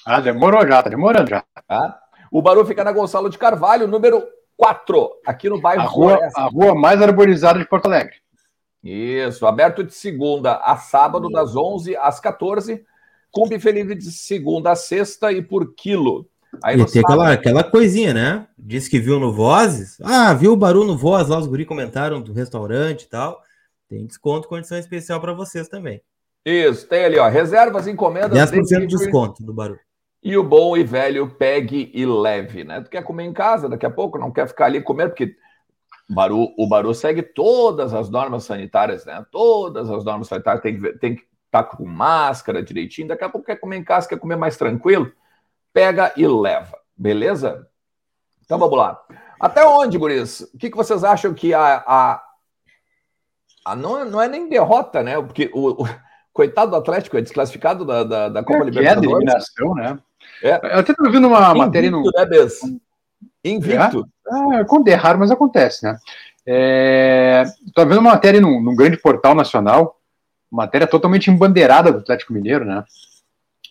Ah, 0.07 0.21
demorou 0.21 0.65
já, 0.65 0.81
tá 0.81 0.89
demorando 0.91 1.29
já. 1.29 1.45
Ah, 1.69 1.99
o 2.31 2.41
Baru 2.41 2.65
fica 2.65 2.85
na 2.85 2.93
Gonçalo 2.93 3.29
de 3.29 3.37
Carvalho, 3.37 3.89
número 3.89 4.23
4, 4.61 5.11
aqui 5.25 5.49
no 5.49 5.59
bairro 5.59 5.81
a 5.81 5.87
rua, 5.87 6.21
a 6.37 6.45
rua 6.49 6.75
mais 6.75 7.01
arborizada 7.01 7.59
de 7.59 7.67
Porto 7.67 7.87
Alegre. 7.87 8.17
Isso, 8.85 9.47
aberto 9.47 9.83
de 9.83 9.95
segunda 9.95 10.57
a 10.57 10.77
sábado, 10.77 11.31
das 11.31 11.57
11 11.57 11.97
às 11.97 12.21
14, 12.21 12.85
com 13.33 13.49
buffet 13.49 13.73
livre 13.73 13.95
de 13.95 14.13
segunda 14.13 14.73
a 14.73 14.77
sexta 14.77 15.33
e 15.33 15.41
por 15.41 15.75
quilo. 15.75 16.29
Aí 16.63 16.79
e 16.79 16.85
tem 16.85 17.01
aquela, 17.01 17.33
aquela 17.33 17.65
coisinha, 17.65 18.13
né? 18.13 18.47
Disse 18.59 18.91
que 18.91 18.99
viu 18.99 19.19
no 19.19 19.33
Vozes. 19.33 19.97
Ah, 20.03 20.35
viu 20.35 20.53
o 20.53 20.57
barulho 20.57 20.89
no 20.89 20.99
Voz, 20.99 21.29
lá 21.29 21.39
os 21.39 21.47
guri 21.47 21.65
comentaram 21.65 22.21
do 22.21 22.35
restaurante 22.35 23.05
e 23.05 23.09
tal. 23.09 23.41
Tem 23.89 24.07
desconto, 24.07 24.47
condição 24.47 24.77
especial 24.77 25.21
para 25.23 25.33
vocês 25.33 25.69
também. 25.69 26.03
Isso, 26.45 26.87
tem 26.87 27.05
ali, 27.05 27.19
ó, 27.19 27.29
reservas, 27.29 27.87
encomendas... 27.87 28.39
10% 28.39 28.81
de 28.81 28.87
desconto 28.89 29.43
do 29.43 29.55
barulho. 29.55 29.81
E 30.23 30.37
o 30.37 30.45
bom 30.45 30.77
e 30.77 30.85
velho 30.85 31.31
pegue 31.31 31.91
e 31.95 32.05
leve, 32.05 32.63
né? 32.63 32.81
Tu 32.83 32.91
quer 32.91 33.03
comer 33.03 33.25
em 33.25 33.33
casa 33.33 33.69
daqui 33.69 33.87
a 33.87 33.91
pouco, 33.91 34.19
não 34.19 34.31
quer 34.31 34.47
ficar 34.47 34.67
ali 34.67 34.83
comendo, 34.83 35.11
porque 35.11 35.35
Baru, 36.09 36.53
o 36.59 36.67
Baru 36.69 36.93
segue 36.93 37.23
todas 37.23 37.95
as 37.95 38.11
normas 38.11 38.45
sanitárias, 38.45 39.07
né? 39.07 39.25
Todas 39.31 39.89
as 39.89 40.05
normas 40.05 40.29
sanitárias 40.29 40.63
tem 40.63 40.79
que 40.79 40.93
tem 40.99 41.17
que 41.17 41.23
estar 41.47 41.63
tá 41.63 41.77
com 41.77 41.87
máscara 41.87 42.63
direitinho. 42.63 43.09
Daqui 43.09 43.25
a 43.25 43.29
pouco 43.29 43.47
quer 43.47 43.57
comer 43.57 43.77
em 43.77 43.85
casa, 43.85 44.09
quer 44.09 44.19
comer 44.19 44.37
mais 44.37 44.57
tranquilo, 44.57 45.11
pega 45.73 46.13
e 46.17 46.27
leva, 46.27 46.77
beleza? 46.97 47.67
Então 48.45 48.59
vamos 48.59 48.77
lá. 48.77 49.01
Até 49.39 49.65
onde, 49.65 49.97
Guris? 49.97 50.41
O 50.53 50.59
que, 50.59 50.69
que 50.69 50.77
vocês 50.77 51.03
acham 51.03 51.33
que 51.33 51.55
a, 51.55 51.83
a, 51.87 52.23
a 53.65 53.77
não, 53.77 54.01
é, 54.01 54.05
não 54.05 54.21
é 54.21 54.29
nem 54.29 54.49
derrota, 54.49 55.03
né? 55.03 55.15
Porque 55.23 55.51
o, 55.55 55.83
o 55.83 55.89
coitado 56.33 56.73
do 56.73 56.77
Atlético 56.77 57.17
é 57.17 57.23
desclassificado 57.23 57.85
da, 57.85 58.05
da, 58.05 58.29
da 58.29 58.45
Copa 58.45 58.63
é, 58.63 58.65
Libertadores. 58.65 59.09
É 59.09 59.15
eliminação, 59.15 59.75
né? 59.75 59.99
É. 60.43 60.55
Eu 60.75 60.79
até 60.81 60.93
estava 60.93 61.11
vendo 61.11 61.29
uma 61.29 61.39
Invicto, 61.39 61.59
matéria 61.59 61.91
no. 61.91 62.03
Né, 62.03 62.27
Bess? 62.27 62.61
Invicto. 63.45 64.09
É? 64.27 64.91
É, 64.91 64.93
é 64.93 64.95
raro, 64.95 65.19
mas 65.19 65.31
acontece, 65.31 65.85
né? 65.85 65.99
Estou 67.67 67.85
é, 67.85 67.87
vendo 67.87 68.01
uma 68.01 68.13
matéria 68.13 68.41
num, 68.41 68.61
num, 68.61 68.75
grande 68.75 68.97
portal 68.97 69.35
nacional 69.35 70.01
matéria 70.51 70.87
totalmente 70.87 71.31
embandeirada 71.31 71.93
do 71.93 71.99
Atlético 71.99 72.33
Mineiro, 72.33 72.65
né? 72.65 72.83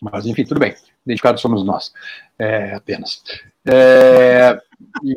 Mas, 0.00 0.26
enfim, 0.26 0.44
tudo 0.44 0.60
bem. 0.60 0.74
Dedicados 1.04 1.42
somos 1.42 1.64
nós, 1.64 1.92
é, 2.38 2.74
apenas. 2.74 3.22
É, 3.66 4.58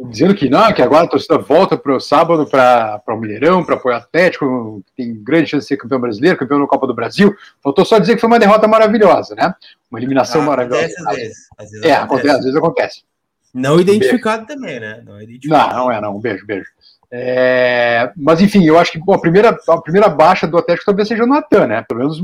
dizendo 0.09 0.35
que 0.35 0.49
não, 0.49 0.71
que 0.73 0.81
agora 0.81 1.05
a 1.05 1.09
torcida 1.09 1.37
volta 1.37 1.77
para 1.77 1.95
o 1.95 1.99
sábado 1.99 2.45
para 2.45 3.01
o 3.07 3.17
Mineirão, 3.17 3.63
para 3.63 3.75
apoiar 3.75 3.95
o 3.95 3.99
Atlético, 3.99 4.83
tem 4.95 5.23
grande 5.23 5.49
chance 5.49 5.63
de 5.63 5.69
ser 5.69 5.77
campeão 5.77 5.99
brasileiro, 5.99 6.37
campeão 6.37 6.59
da 6.59 6.67
Copa 6.67 6.87
do 6.87 6.93
Brasil. 6.93 7.33
Faltou 7.61 7.85
só 7.85 7.99
dizer 7.99 8.15
que 8.15 8.21
foi 8.21 8.27
uma 8.27 8.39
derrota 8.39 8.67
maravilhosa, 8.67 9.35
né? 9.35 9.53
Uma 9.89 9.99
eliminação 9.99 10.41
ah, 10.41 10.45
maravilhosa. 10.45 10.85
Acontece 10.85 11.07
às 11.07 11.15
vezes. 11.15 11.37
Às 11.57 11.71
vezes 11.71 11.85
é, 11.85 11.93
acontece. 11.93 12.35
às 12.35 12.43
vezes 12.43 12.55
acontece. 12.55 13.03
Não 13.53 13.79
identificado 13.79 14.43
um 14.43 14.45
também, 14.47 14.79
né? 14.79 15.03
Não, 15.05 15.17
não, 15.45 15.75
não 15.75 15.91
é, 15.91 16.01
não. 16.01 16.17
Um 16.17 16.19
beijo, 16.19 16.45
beijo. 16.45 16.67
É, 17.11 18.11
mas 18.17 18.41
enfim, 18.41 18.65
eu 18.65 18.79
acho 18.79 18.91
que 18.91 18.97
bom, 18.97 19.13
a, 19.13 19.19
primeira, 19.19 19.55
a 19.69 19.81
primeira 19.81 20.09
baixa 20.09 20.47
do 20.47 20.57
Atlético 20.57 20.87
talvez 20.87 21.07
seja 21.07 21.23
o 21.23 21.27
Natan, 21.27 21.67
né? 21.67 21.85
Pelo 21.87 21.99
menos 21.99 22.19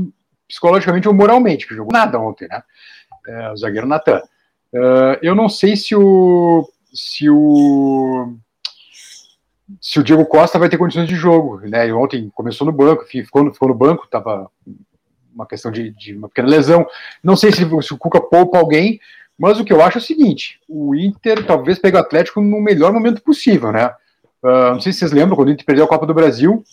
psicologicamente 0.50 1.08
ou 1.08 1.14
moralmente, 1.14 1.66
que 1.66 1.74
jogou 1.74 1.92
nada 1.92 2.18
ontem, 2.18 2.48
né? 2.48 2.62
É, 3.26 3.52
o 3.52 3.56
zagueiro 3.56 3.86
Natan. 3.86 4.20
Uh, 4.72 5.16
eu 5.22 5.34
não 5.34 5.48
sei 5.48 5.76
se 5.76 5.94
o 5.96 6.68
se 6.92 7.30
o 7.30 8.34
se 9.80 10.00
o 10.00 10.02
Diego 10.02 10.26
Costa 10.26 10.58
vai 10.58 10.68
ter 10.68 10.76
condições 10.76 11.08
de 11.08 11.14
jogo, 11.14 11.60
né? 11.60 11.88
E 11.88 11.92
ontem 11.92 12.30
começou 12.34 12.66
no 12.66 12.72
banco, 12.72 13.04
ficou 13.04 13.52
ficou 13.52 13.68
no 13.68 13.74
banco, 13.74 14.04
estava 14.04 14.50
uma 15.32 15.46
questão 15.46 15.70
de, 15.70 15.90
de, 15.92 16.14
uma 16.14 16.28
pequena 16.28 16.48
lesão. 16.48 16.86
Não 17.22 17.36
sei 17.36 17.52
se, 17.52 17.64
se 17.82 17.94
o 17.94 17.98
Cuca 17.98 18.20
poupa 18.20 18.58
alguém, 18.58 19.00
mas 19.38 19.58
o 19.60 19.64
que 19.64 19.72
eu 19.72 19.82
acho 19.82 19.98
é 19.98 20.00
o 20.00 20.04
seguinte: 20.04 20.60
o 20.68 20.94
Inter 20.94 21.46
talvez 21.46 21.78
pegue 21.78 21.96
o 21.96 22.00
Atlético 22.00 22.40
no 22.40 22.60
melhor 22.60 22.92
momento 22.92 23.22
possível, 23.22 23.70
né? 23.70 23.86
Uh, 24.42 24.72
não 24.72 24.80
sei 24.80 24.92
se 24.92 25.00
vocês 25.00 25.12
lembram, 25.12 25.36
quando 25.36 25.48
o 25.48 25.52
Inter 25.52 25.66
perdeu 25.66 25.84
a 25.84 25.88
Copa 25.88 26.06
do 26.06 26.14
Brasil, 26.14 26.64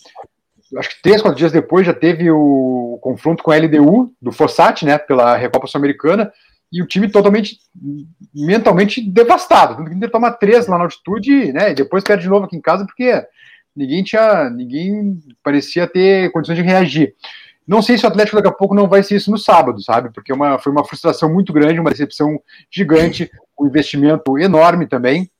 acho 0.76 0.90
que 0.90 1.02
três, 1.02 1.22
quatro 1.22 1.38
dias 1.38 1.52
depois 1.52 1.86
já 1.86 1.94
teve 1.94 2.30
o 2.30 2.98
confronto 3.00 3.42
com 3.42 3.50
a 3.50 3.56
LDU 3.56 4.12
do 4.20 4.32
Fossati, 4.32 4.84
né, 4.84 4.98
pela 4.98 5.36
Recopa 5.36 5.66
Sul-Americana, 5.66 6.32
e 6.70 6.82
o 6.82 6.86
time 6.86 7.10
totalmente 7.10 7.58
mentalmente 8.34 9.00
devastado. 9.00 9.82
O 9.82 9.92
Inter 9.92 10.10
toma 10.10 10.30
três 10.30 10.66
lá 10.66 10.76
na 10.76 10.84
altitude, 10.84 11.52
né, 11.52 11.70
e 11.70 11.74
depois 11.74 12.04
perde 12.04 12.24
de 12.24 12.28
novo 12.28 12.46
aqui 12.46 12.56
em 12.56 12.60
casa 12.60 12.84
porque 12.84 13.24
ninguém 13.74 14.02
tinha, 14.02 14.50
ninguém 14.50 15.18
parecia 15.42 15.86
ter 15.86 16.30
condições 16.32 16.56
de 16.56 16.64
reagir. 16.64 17.14
Não 17.66 17.82
sei 17.82 17.98
se 17.98 18.04
o 18.04 18.08
Atlético 18.08 18.36
daqui 18.36 18.48
a 18.48 18.52
pouco 18.52 18.74
não 18.74 18.88
vai 18.88 19.02
ser 19.02 19.16
isso 19.16 19.30
no 19.30 19.36
sábado, 19.36 19.82
sabe? 19.82 20.10
Porque 20.12 20.32
é 20.32 20.34
uma, 20.34 20.58
foi 20.58 20.72
uma 20.72 20.84
frustração 20.84 21.30
muito 21.32 21.52
grande, 21.52 21.78
uma 21.78 21.90
decepção 21.90 22.40
gigante, 22.70 23.30
um 23.60 23.66
investimento 23.66 24.38
enorme 24.38 24.86
também. 24.86 25.30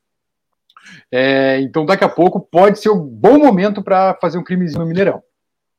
É, 1.11 1.61
então, 1.61 1.87
daqui 1.87 2.05
a 2.05 2.09
pouco 2.09 2.41
pode 2.41 2.79
ser 2.79 2.91
um 2.91 3.01
bom 3.01 3.39
momento 3.39 3.83
para 3.83 4.15
fazer 4.21 4.39
um 4.39 4.45
crimezinho 4.45 4.81
no 4.81 4.87
Mineirão. 4.87 5.23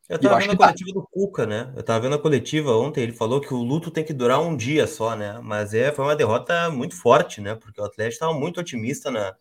Eu 0.09 0.15
estava 0.15 0.39
vendo 0.39 0.53
a 0.53 0.57
tá. 0.57 0.65
coletiva 0.65 0.89
tá. 0.89 0.99
do 0.99 1.07
Cuca, 1.07 1.45
né? 1.45 1.71
Eu 1.75 1.81
estava 1.81 1.99
vendo 1.99 2.15
a 2.15 2.19
coletiva 2.19 2.75
ontem, 2.75 3.01
ele 3.01 3.11
falou 3.11 3.39
que 3.39 3.53
o 3.53 3.61
luto 3.61 3.91
tem 3.91 4.03
que 4.03 4.11
durar 4.11 4.41
um 4.41 4.57
dia 4.57 4.87
só, 4.87 5.15
né? 5.15 5.39
Mas 5.43 5.73
é, 5.75 5.91
foi 5.91 6.03
uma 6.03 6.15
derrota 6.15 6.71
muito 6.71 6.95
forte, 6.95 7.39
né? 7.41 7.53
Porque 7.53 7.79
o 7.79 7.83
Atlético 7.83 8.15
estava 8.15 8.33
muito 8.33 8.59
otimista 8.59 9.11
na, 9.11 9.35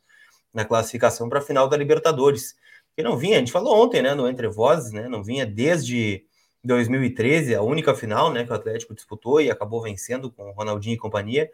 na 0.52 0.66
classificação 0.66 1.26
para 1.28 1.38
a 1.38 1.42
final 1.42 1.68
da 1.68 1.76
Libertadores. 1.76 2.54
E 2.98 3.02
não 3.02 3.16
vinha, 3.16 3.36
a 3.36 3.38
gente 3.38 3.50
falou 3.50 3.82
ontem, 3.82 4.02
né? 4.02 4.14
No 4.14 4.28
Entre 4.28 4.46
Vozes, 4.46 4.92
né? 4.92 5.08
Não 5.08 5.24
vinha 5.24 5.46
desde 5.46 6.24
2013, 6.62 7.54
a 7.54 7.62
única 7.62 7.94
final, 7.94 8.30
né? 8.30 8.44
Que 8.44 8.52
o 8.52 8.54
Atlético 8.54 8.94
disputou 8.94 9.40
e 9.40 9.50
acabou 9.50 9.80
vencendo 9.80 10.30
com 10.30 10.50
o 10.50 10.52
Ronaldinho 10.52 10.94
e 10.94 10.98
companhia 10.98 11.48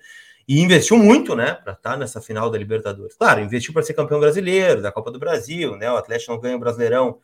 e 0.46 0.60
investiu 0.60 0.98
muito, 0.98 1.34
né, 1.34 1.54
para 1.54 1.72
estar 1.72 1.92
tá 1.92 1.96
nessa 1.96 2.20
final 2.20 2.50
da 2.50 2.58
Libertadores. 2.58 3.16
Claro, 3.16 3.40
investiu 3.40 3.72
para 3.72 3.82
ser 3.82 3.94
campeão 3.94 4.20
brasileiro, 4.20 4.82
da 4.82 4.92
Copa 4.92 5.10
do 5.10 5.18
Brasil, 5.18 5.76
né? 5.76 5.90
O 5.90 5.96
Atlético 5.96 6.32
não 6.32 6.40
ganha 6.40 6.56
o 6.56 6.60
Brasileirão 6.60 7.18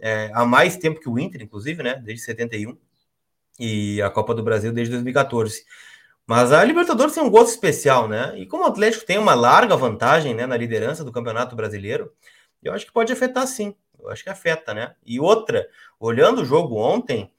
é, 0.00 0.30
há 0.34 0.44
mais 0.44 0.76
tempo 0.76 1.00
que 1.00 1.08
o 1.08 1.18
Inter, 1.18 1.42
inclusive, 1.42 1.82
né? 1.82 2.00
Desde 2.04 2.24
71 2.24 2.76
e 3.58 4.02
a 4.02 4.10
Copa 4.10 4.34
do 4.34 4.42
Brasil 4.42 4.72
desde 4.72 4.92
2014. 4.92 5.64
Mas 6.26 6.52
a 6.52 6.64
Libertadores 6.64 7.14
tem 7.14 7.22
um 7.22 7.30
gosto 7.30 7.50
especial, 7.50 8.08
né? 8.08 8.34
E 8.36 8.46
como 8.46 8.64
o 8.64 8.66
Atlético 8.66 9.04
tem 9.04 9.18
uma 9.18 9.34
larga 9.34 9.76
vantagem, 9.76 10.34
né, 10.34 10.46
na 10.46 10.56
liderança 10.56 11.04
do 11.04 11.12
Campeonato 11.12 11.54
Brasileiro, 11.54 12.12
eu 12.62 12.72
acho 12.72 12.86
que 12.86 12.92
pode 12.92 13.12
afetar 13.12 13.46
sim. 13.46 13.74
Eu 14.00 14.10
acho 14.10 14.24
que 14.24 14.30
afeta, 14.30 14.74
né? 14.74 14.94
E 15.04 15.20
outra, 15.20 15.68
olhando 16.00 16.42
o 16.42 16.44
jogo 16.44 16.76
ontem, 16.76 17.30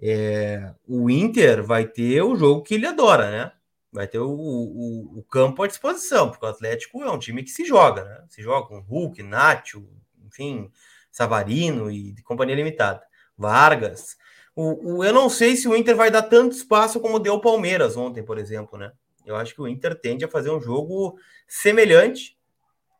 é, 0.00 0.72
o 0.88 1.10
Inter 1.10 1.62
vai 1.62 1.86
ter 1.86 2.22
o 2.22 2.36
jogo 2.36 2.62
que 2.62 2.74
ele 2.74 2.86
adora, 2.86 3.30
né? 3.30 3.52
Vai 3.92 4.06
ter 4.06 4.18
o, 4.18 4.30
o, 4.30 5.18
o, 5.18 5.22
campo 5.24 5.62
à 5.62 5.66
disposição, 5.66 6.30
porque 6.30 6.44
o 6.44 6.48
Atlético 6.48 7.02
é 7.02 7.10
um 7.10 7.18
time 7.18 7.42
que 7.42 7.50
se 7.50 7.64
joga, 7.64 8.04
né? 8.04 8.24
Se 8.28 8.42
joga 8.42 8.68
com 8.68 8.80
Hulk, 8.80 9.22
Nacho, 9.22 9.88
enfim, 10.26 10.70
Savarino 11.10 11.90
e 11.90 12.14
companhia 12.22 12.54
limitada. 12.54 13.02
Vargas. 13.36 14.16
O, 14.54 14.98
o, 14.98 15.04
eu 15.04 15.12
não 15.12 15.28
sei 15.28 15.56
se 15.56 15.66
o 15.66 15.76
Inter 15.76 15.96
vai 15.96 16.10
dar 16.10 16.22
tanto 16.22 16.54
espaço 16.54 17.00
como 17.00 17.18
deu 17.18 17.34
o 17.34 17.40
Palmeiras 17.40 17.96
ontem, 17.96 18.22
por 18.22 18.38
exemplo, 18.38 18.78
né? 18.78 18.92
Eu 19.24 19.36
acho 19.36 19.54
que 19.54 19.60
o 19.60 19.68
Inter 19.68 19.98
tende 19.98 20.24
a 20.24 20.28
fazer 20.28 20.50
um 20.50 20.60
jogo 20.60 21.18
semelhante 21.48 22.38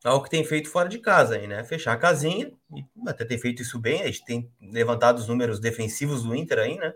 ao 0.05 0.23
que 0.23 0.31
tem 0.31 0.45
feito 0.45 0.71
fora 0.71 0.89
de 0.89 0.99
casa 0.99 1.37
aí, 1.37 1.47
né? 1.47 1.63
Fechar 1.65 1.93
a 1.93 1.99
casinha, 1.99 2.53
até 3.07 3.25
tem 3.25 3.39
feito 3.39 3.63
isso 3.63 3.79
bem, 3.79 4.03
a 4.03 4.07
gente 4.07 4.25
tem 4.25 4.51
levantado 4.61 5.19
os 5.19 5.29
números 5.29 5.61
defensivos 5.61 6.23
do 6.23 6.35
Inter 6.35 6.59
aí, 6.59 6.77
né? 6.77 6.93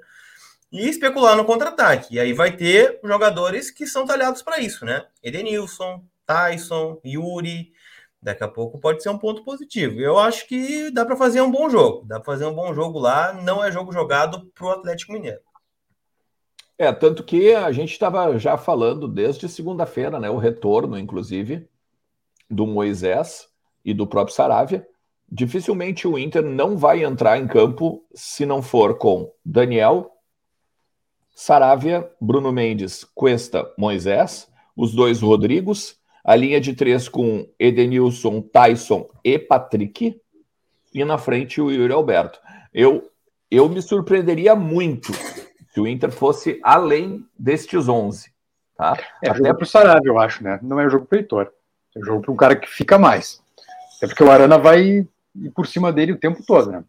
E 0.75 0.89
especular 0.89 1.37
no 1.37 1.45
contra-ataque. 1.45 2.17
E 2.17 2.19
aí 2.19 2.33
vai 2.33 2.57
ter 2.57 2.99
jogadores 3.05 3.71
que 3.71 3.87
são 3.87 4.05
talhados 4.05 4.43
para 4.43 4.59
isso, 4.59 4.85
né? 4.85 5.07
Edenilson, 5.23 6.03
Tyson, 6.27 7.01
Yuri. 7.07 7.73
Daqui 8.21 8.43
a 8.43 8.49
pouco 8.49 8.81
pode 8.81 9.01
ser 9.01 9.09
um 9.11 9.19
ponto 9.19 9.45
positivo. 9.45 10.01
Eu 10.01 10.19
acho 10.19 10.49
que 10.49 10.91
dá 10.91 11.05
para 11.07 11.15
fazer 11.15 11.41
um 11.43 11.51
bom 11.51 11.71
jogo. 11.71 12.05
Dá 12.05 12.17
para 12.17 12.25
fazer 12.25 12.47
um 12.47 12.55
bom 12.55 12.75
jogo 12.75 12.99
lá. 12.99 13.33
Não 13.33 13.63
é 13.63 13.71
jogo 13.71 13.93
jogado 13.93 14.47
para 14.53 14.67
o 14.67 14.71
Atlético 14.71 15.13
Mineiro. 15.13 15.39
É, 16.77 16.93
tanto 16.93 17.23
que 17.23 17.55
a 17.55 17.71
gente 17.71 17.93
estava 17.93 18.37
já 18.37 18.57
falando 18.57 19.07
desde 19.07 19.49
segunda-feira, 19.49 20.19
né? 20.19 20.29
O 20.29 20.39
retorno, 20.39 20.99
inclusive, 20.99 21.69
do 22.51 22.67
Moisés 22.67 23.49
e 23.85 23.95
do 23.95 24.09
próprio 24.09 24.35
Saravia. 24.35 24.85
Dificilmente 25.31 26.09
o 26.09 26.19
Inter 26.19 26.43
não 26.43 26.77
vai 26.77 27.05
entrar 27.05 27.39
em 27.39 27.47
campo 27.47 28.05
se 28.13 28.45
não 28.45 28.61
for 28.61 28.99
com 28.99 29.33
Daniel, 29.45 30.14
Saravia, 31.35 32.09
Bruno 32.21 32.53
Mendes, 32.53 33.05
Cuesta, 33.15 33.69
Moisés, 33.77 34.49
os 34.77 34.95
dois 34.95 35.21
Rodrigos, 35.21 35.99
a 36.25 36.37
linha 36.37 36.61
de 36.61 36.75
três 36.75 37.09
com 37.09 37.47
Edenilson, 37.59 38.41
Tyson 38.41 39.09
e 39.23 39.39
Patrick, 39.39 40.21
e 40.95 41.05
na 41.05 41.19
frente 41.19 41.61
o 41.61 41.71
Yuri 41.71 41.93
Alberto. 41.93 42.39
Eu, 42.73 43.11
eu 43.51 43.69
me 43.69 43.83
surpreenderia 43.83 44.55
muito 44.55 45.13
se 45.13 45.81
o 45.81 45.87
Inter 45.89 46.13
fosse 46.13 46.61
além 46.63 47.27
destes 47.37 47.89
11. 47.89 48.33
Tá? 48.77 48.97
É 49.23 49.31
Até... 49.31 49.39
jogo 49.39 49.55
para 49.57 49.65
o 49.65 49.67
Saravia, 49.67 50.11
eu 50.11 50.19
acho, 50.19 50.43
né? 50.43 50.59
Não 50.63 50.79
é 50.79 50.89
jogo 50.89 51.05
para 51.05 51.17
o 51.17 51.19
Heitor. 51.19 51.53
É 51.97 52.01
jogo 52.01 52.23
para 52.23 52.33
um 52.33 52.37
cara 52.37 52.57
que 52.57 52.69
fica 52.69 52.97
mais. 52.97 53.43
É 54.01 54.07
porque 54.07 54.23
o 54.23 54.31
Arana 54.31 54.57
vai 54.57 54.83
ir 54.83 55.09
por 55.55 55.67
cima 55.67 55.93
dele 55.93 56.13
o 56.13 56.19
tempo 56.19 56.45
todo, 56.47 56.71
né? 56.71 56.85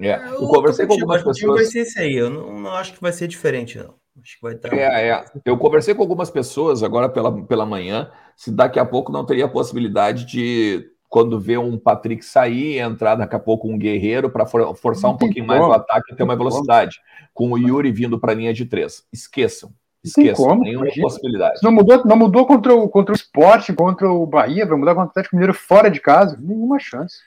É. 0.00 0.08
é. 0.08 0.28
Eu 0.28 0.46
conversei 0.46 0.86
com 0.86 0.94
algumas 0.94 1.22
pessoas. 1.22 1.56
Vai 1.56 1.64
ser 1.66 1.80
esse 1.80 1.98
aí. 1.98 2.14
Eu 2.14 2.30
não, 2.30 2.60
não, 2.60 2.70
acho 2.72 2.94
que 2.94 3.00
vai 3.00 3.12
ser 3.12 3.28
diferente, 3.28 3.78
não. 3.78 3.94
Acho 4.22 4.36
que 4.36 4.42
vai 4.42 4.54
estar. 4.54 4.72
É, 4.72 5.08
é. 5.08 5.24
Eu 5.44 5.56
conversei 5.56 5.94
com 5.94 6.02
algumas 6.02 6.30
pessoas 6.30 6.82
agora 6.82 7.08
pela, 7.08 7.44
pela 7.46 7.66
manhã, 7.66 8.10
se 8.36 8.50
daqui 8.50 8.78
a 8.78 8.84
pouco 8.84 9.12
não 9.12 9.24
teria 9.24 9.44
a 9.44 9.48
possibilidade 9.48 10.24
de, 10.24 10.90
quando 11.08 11.40
vê 11.40 11.58
um 11.58 11.78
Patrick 11.78 12.24
sair, 12.24 12.78
entrar 12.78 13.16
daqui 13.16 13.34
a 13.34 13.38
pouco 13.38 13.68
um 13.68 13.78
guerreiro 13.78 14.30
para 14.30 14.46
for, 14.46 14.74
forçar 14.76 15.10
um 15.10 15.16
pouquinho 15.16 15.46
como. 15.46 15.58
mais 15.58 15.68
o 15.68 15.72
ataque 15.72 16.12
e 16.12 16.16
ter 16.16 16.22
uma 16.22 16.36
velocidade. 16.36 17.00
Com 17.34 17.52
o 17.52 17.58
Yuri 17.58 17.90
vindo 17.92 18.18
para 18.18 18.32
a 18.32 18.34
linha 18.34 18.54
de 18.54 18.64
três. 18.64 19.04
Esqueçam. 19.12 19.72
Esqueçam, 20.02 20.46
como, 20.46 20.62
nenhuma 20.62 20.86
imagina. 20.86 21.06
possibilidade. 21.06 21.60
Não 21.62 21.72
mudou, 21.72 22.04
não 22.06 22.16
mudou 22.16 22.46
contra 22.46 22.74
o, 22.74 22.88
contra 22.88 23.12
o 23.12 23.16
esporte, 23.16 23.72
contra 23.72 24.10
o 24.10 24.26
Bahia, 24.26 24.64
vai 24.64 24.78
mudar 24.78 24.94
contra 24.94 25.08
o 25.08 25.10
Atlético 25.10 25.36
Mineiro 25.36 25.52
fora 25.52 25.90
de 25.90 26.00
casa? 26.00 26.38
Nenhuma 26.40 26.78
chance. 26.78 27.18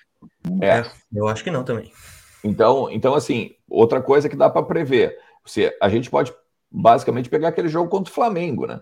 É, 0.61 0.83
eu 1.13 1.27
acho 1.27 1.43
que 1.43 1.51
não 1.51 1.63
também. 1.63 1.91
Então, 2.43 2.89
então 2.91 3.15
assim, 3.15 3.51
outra 3.69 4.01
coisa 4.01 4.27
que 4.27 4.35
dá 4.35 4.49
para 4.49 4.63
prever. 4.63 5.17
Se 5.45 5.73
a 5.81 5.89
gente 5.89 6.09
pode 6.09 6.33
basicamente 6.69 7.29
pegar 7.29 7.49
aquele 7.49 7.67
jogo 7.67 7.89
contra 7.89 8.11
o 8.11 8.13
Flamengo, 8.13 8.65
né? 8.65 8.81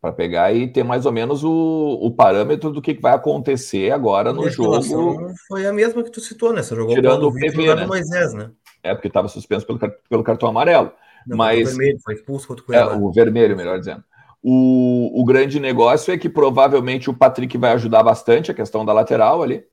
Para 0.00 0.12
pegar 0.12 0.52
e 0.52 0.66
ter 0.66 0.82
mais 0.82 1.06
ou 1.06 1.12
menos 1.12 1.44
o, 1.44 1.98
o 2.02 2.10
parâmetro 2.10 2.70
do 2.70 2.82
que 2.82 2.92
vai 2.94 3.14
acontecer 3.14 3.92
agora 3.92 4.32
no 4.32 4.48
jogo. 4.50 5.32
Foi 5.46 5.64
a 5.64 5.72
mesma 5.72 6.02
que 6.02 6.10
tu 6.10 6.20
citou, 6.20 6.52
né? 6.52 6.62
Você 6.62 6.74
jogou 6.74 6.94
tirando 6.94 7.28
o 7.28 7.32
PV, 7.32 7.74
né? 7.76 7.86
Moisés, 7.86 8.34
né? 8.34 8.50
É, 8.82 8.92
porque 8.94 9.06
estava 9.06 9.28
suspenso 9.28 9.64
pelo, 9.64 9.78
pelo 10.08 10.24
cartão 10.24 10.48
amarelo. 10.48 10.92
Não, 11.24 11.36
mas 11.36 11.68
o 11.68 11.76
vermelho, 11.76 12.00
foi 12.02 12.14
expulso 12.14 12.48
contra 12.48 12.64
o 12.66 12.74
É, 12.74 12.96
o 12.96 13.12
vermelho, 13.12 13.56
melhor 13.56 13.78
dizendo. 13.78 14.02
O, 14.42 15.22
o 15.22 15.24
grande 15.24 15.60
negócio 15.60 16.12
é 16.12 16.18
que 16.18 16.28
provavelmente 16.28 17.08
o 17.08 17.14
Patrick 17.14 17.56
vai 17.56 17.70
ajudar 17.72 18.02
bastante 18.02 18.50
a 18.50 18.54
questão 18.54 18.84
da 18.84 18.92
lateral 18.92 19.40
ali, 19.40 19.64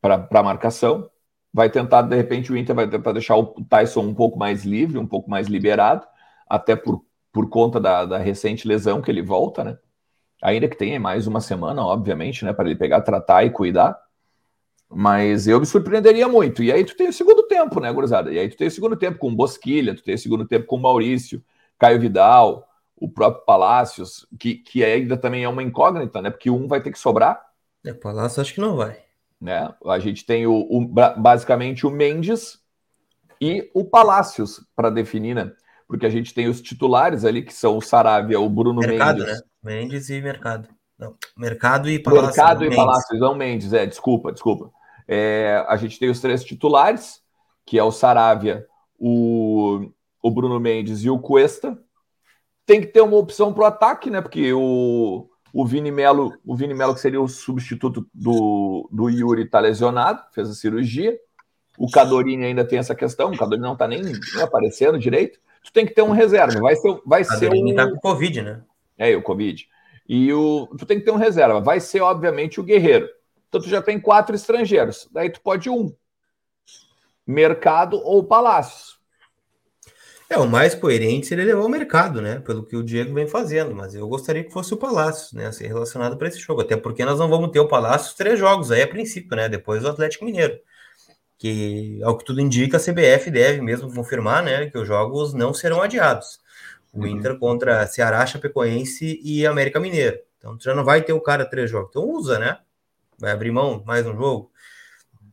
para 0.00 0.28
a 0.30 0.42
marcação 0.44 1.10
vai 1.54 1.70
tentar, 1.70 2.02
de 2.02 2.16
repente, 2.16 2.52
o 2.52 2.56
Inter 2.56 2.74
vai 2.74 2.90
tentar 2.90 3.12
deixar 3.12 3.36
o 3.36 3.46
Tyson 3.70 4.00
um 4.00 4.14
pouco 4.14 4.36
mais 4.36 4.64
livre, 4.64 4.98
um 4.98 5.06
pouco 5.06 5.30
mais 5.30 5.46
liberado, 5.46 6.04
até 6.48 6.74
por, 6.74 7.04
por 7.32 7.48
conta 7.48 7.78
da, 7.78 8.04
da 8.04 8.18
recente 8.18 8.66
lesão 8.66 9.00
que 9.00 9.08
ele 9.08 9.22
volta, 9.22 9.62
né? 9.62 9.78
Ainda 10.42 10.68
que 10.68 10.76
tenha 10.76 10.98
mais 10.98 11.28
uma 11.28 11.40
semana, 11.40 11.80
obviamente, 11.80 12.44
né? 12.44 12.52
Para 12.52 12.66
ele 12.68 12.76
pegar, 12.76 13.02
tratar 13.02 13.44
e 13.44 13.50
cuidar. 13.50 13.96
Mas 14.90 15.46
eu 15.46 15.60
me 15.60 15.64
surpreenderia 15.66 16.26
muito. 16.26 16.60
E 16.60 16.72
aí 16.72 16.84
tu 16.84 16.96
tem 16.96 17.08
o 17.08 17.12
segundo 17.12 17.44
tempo, 17.44 17.78
né, 17.78 17.92
gurizada? 17.92 18.32
E 18.32 18.38
aí 18.38 18.48
tu 18.48 18.56
tem 18.56 18.66
o 18.66 18.70
segundo 18.70 18.96
tempo 18.96 19.18
com 19.18 19.34
Bosquilha, 19.34 19.94
tu 19.94 20.02
tem 20.02 20.16
o 20.16 20.18
segundo 20.18 20.46
tempo 20.46 20.66
com 20.66 20.76
Maurício, 20.76 21.42
Caio 21.78 22.00
Vidal, 22.00 22.68
o 22.96 23.08
próprio 23.08 23.44
Palácios, 23.44 24.26
que, 24.38 24.56
que 24.56 24.84
ainda 24.84 25.16
também 25.16 25.44
é 25.44 25.48
uma 25.48 25.62
incógnita, 25.62 26.20
né? 26.20 26.30
Porque 26.30 26.50
um 26.50 26.66
vai 26.66 26.82
ter 26.82 26.90
que 26.90 26.98
sobrar. 26.98 27.40
É, 27.84 27.94
Palácio 27.94 28.40
acho 28.40 28.54
que 28.54 28.60
não 28.60 28.76
vai. 28.76 29.03
Né? 29.44 29.70
A 29.84 29.98
gente 29.98 30.24
tem 30.24 30.46
o, 30.46 30.54
o 30.54 30.80
basicamente 31.18 31.86
o 31.86 31.90
Mendes 31.90 32.58
e 33.38 33.70
o 33.74 33.84
Palácios 33.84 34.64
para 34.74 34.88
definir, 34.88 35.34
né? 35.34 35.52
Porque 35.86 36.06
a 36.06 36.08
gente 36.08 36.32
tem 36.32 36.48
os 36.48 36.62
titulares 36.62 37.26
ali, 37.26 37.42
que 37.42 37.52
são 37.52 37.76
o 37.76 37.82
Saravia, 37.82 38.40
o 38.40 38.48
Bruno 38.48 38.80
Mercado, 38.80 39.18
Mendes. 39.18 39.34
Né? 39.34 39.42
Mendes 39.62 40.08
e 40.08 40.18
Mercado. 40.22 40.66
Não, 40.98 41.14
Mercado 41.36 41.90
e 41.90 41.98
Palácios. 41.98 42.36
Mercado 42.36 42.64
e 42.64 42.68
Mendes. 42.70 42.76
Palácios, 42.84 43.20
não 43.20 43.34
Mendes, 43.34 43.74
é, 43.74 43.84
desculpa, 43.84 44.32
desculpa. 44.32 44.70
É, 45.06 45.62
a 45.68 45.76
gente 45.76 45.98
tem 45.98 46.08
os 46.08 46.20
três 46.22 46.42
titulares, 46.42 47.20
que 47.66 47.78
é 47.78 47.84
o 47.84 47.92
Saravia, 47.92 48.66
o, 48.98 49.90
o 50.22 50.30
Bruno 50.30 50.58
Mendes 50.58 51.04
e 51.04 51.10
o 51.10 51.18
Cuesta. 51.18 51.78
Tem 52.64 52.80
que 52.80 52.86
ter 52.86 53.02
uma 53.02 53.18
opção 53.18 53.52
para 53.52 53.64
o 53.64 53.66
ataque, 53.66 54.08
né? 54.08 54.22
Porque 54.22 54.54
o, 54.54 55.28
o 55.54 55.64
Vini 55.64 55.92
Melo, 55.92 56.36
o 56.44 56.56
Vini 56.56 56.74
Melo, 56.74 56.94
que 56.94 57.00
seria 57.00 57.20
o 57.20 57.28
substituto 57.28 58.04
do, 58.12 58.88
do 58.90 59.08
Yuri, 59.08 59.44
está 59.44 59.60
lesionado, 59.60 60.20
fez 60.32 60.50
a 60.50 60.52
cirurgia. 60.52 61.16
O 61.78 61.88
Cadorini 61.88 62.44
ainda 62.44 62.64
tem 62.64 62.80
essa 62.80 62.92
questão, 62.92 63.30
o 63.30 63.38
Cadorini 63.38 63.62
não 63.62 63.74
está 63.74 63.86
nem, 63.86 64.02
nem, 64.02 64.14
aparecendo 64.42 64.98
direito. 64.98 65.38
Tu 65.62 65.72
tem 65.72 65.86
que 65.86 65.94
ter 65.94 66.02
um 66.02 66.10
reserva. 66.10 66.58
Vai 66.58 66.74
ser, 66.74 67.00
vai 67.06 67.22
ser 67.22 67.52
o. 67.52 67.68
está 67.68 67.88
com 67.88 67.98
Covid, 68.00 68.42
né? 68.42 68.62
É, 68.98 69.16
o 69.16 69.22
Covid. 69.22 69.68
E 70.08 70.32
o, 70.32 70.66
tu 70.76 70.84
tem 70.84 70.98
que 70.98 71.04
ter 71.04 71.12
um 71.12 71.16
reserva. 71.16 71.60
Vai 71.60 71.78
ser, 71.78 72.00
obviamente, 72.00 72.58
o 72.58 72.64
Guerreiro. 72.64 73.08
Então 73.48 73.60
tu 73.60 73.68
já 73.68 73.80
tem 73.80 74.00
quatro 74.00 74.34
estrangeiros. 74.34 75.08
Daí 75.12 75.30
tu 75.30 75.40
pode 75.40 75.70
um. 75.70 75.94
Mercado 77.24 77.96
ou 78.04 78.24
Palácios. 78.24 78.93
É, 80.34 80.38
o 80.38 80.48
mais 80.48 80.74
coerente 80.74 81.26
seria 81.28 81.44
levar 81.44 81.62
o 81.62 81.68
mercado, 81.68 82.20
né? 82.20 82.40
Pelo 82.40 82.66
que 82.66 82.76
o 82.76 82.82
Diego 82.82 83.14
vem 83.14 83.28
fazendo, 83.28 83.72
mas 83.72 83.94
eu 83.94 84.08
gostaria 84.08 84.42
que 84.42 84.52
fosse 84.52 84.74
o 84.74 84.76
Palácios, 84.76 85.32
né? 85.32 85.52
Ser 85.52 85.68
relacionado 85.68 86.16
para 86.16 86.26
esse 86.26 86.40
jogo. 86.40 86.60
Até 86.62 86.76
porque 86.76 87.04
nós 87.04 87.20
não 87.20 87.28
vamos 87.28 87.50
ter 87.50 87.60
o 87.60 87.68
Palácios 87.68 88.14
três 88.14 88.36
jogos 88.36 88.72
aí 88.72 88.82
a 88.82 88.88
princípio, 88.88 89.36
né? 89.36 89.48
Depois 89.48 89.84
o 89.84 89.88
Atlético 89.88 90.24
Mineiro. 90.24 90.58
Que, 91.38 92.00
ao 92.02 92.18
que 92.18 92.24
tudo 92.24 92.40
indica, 92.40 92.78
a 92.78 92.80
CBF 92.80 93.30
deve 93.30 93.60
mesmo 93.60 93.92
confirmar, 93.94 94.42
né? 94.42 94.68
Que 94.68 94.78
os 94.78 94.88
jogos 94.88 95.32
não 95.34 95.54
serão 95.54 95.80
adiados. 95.80 96.40
O 96.92 97.00
uhum. 97.00 97.06
Inter 97.06 97.38
contra 97.38 97.86
Ceará, 97.86 98.26
Chapecoense 98.26 99.20
e 99.22 99.46
América 99.46 99.78
Mineiro. 99.78 100.18
Então 100.38 100.58
já 100.60 100.74
não 100.74 100.84
vai 100.84 101.02
ter 101.02 101.12
o 101.12 101.20
cara 101.20 101.44
três 101.44 101.70
jogos. 101.70 101.90
Então 101.90 102.08
usa, 102.08 102.38
né? 102.40 102.58
vai 103.18 103.30
abrir 103.30 103.52
mão 103.52 103.82
mais 103.86 104.06
um 104.06 104.16
jogo. 104.16 104.50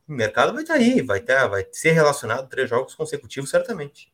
O 0.08 0.14
mercado 0.14 0.54
vai 0.54 0.62
estar 0.62 0.76
aí, 0.76 1.02
vai, 1.02 1.20
ter, 1.22 1.48
vai 1.48 1.66
ser 1.72 1.92
relacionado 1.92 2.48
três 2.50 2.70
jogos 2.70 2.94
consecutivos, 2.94 3.50
certamente. 3.50 4.12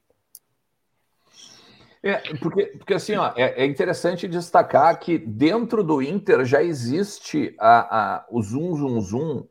É, 2.04 2.36
porque, 2.36 2.66
porque 2.78 2.94
assim, 2.94 3.16
ó, 3.16 3.34
é, 3.36 3.64
é, 3.64 3.66
interessante 3.66 4.28
destacar 4.28 5.00
que 5.00 5.18
dentro 5.18 5.84
do 5.84 6.02
Inter 6.02 6.46
já 6.46 6.62
existe 6.62 7.56
a, 7.60 8.16
a, 8.16 8.26
o 8.30 8.42
zoom, 8.42 8.76
zoom, 8.76 9.02
zoom 9.02 9.48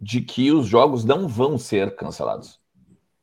de 0.00 0.20
que 0.20 0.52
os 0.52 0.66
jogos 0.66 1.04
não 1.04 1.26
vão 1.26 1.58
ser 1.58 1.96
cancelados. 1.96 2.60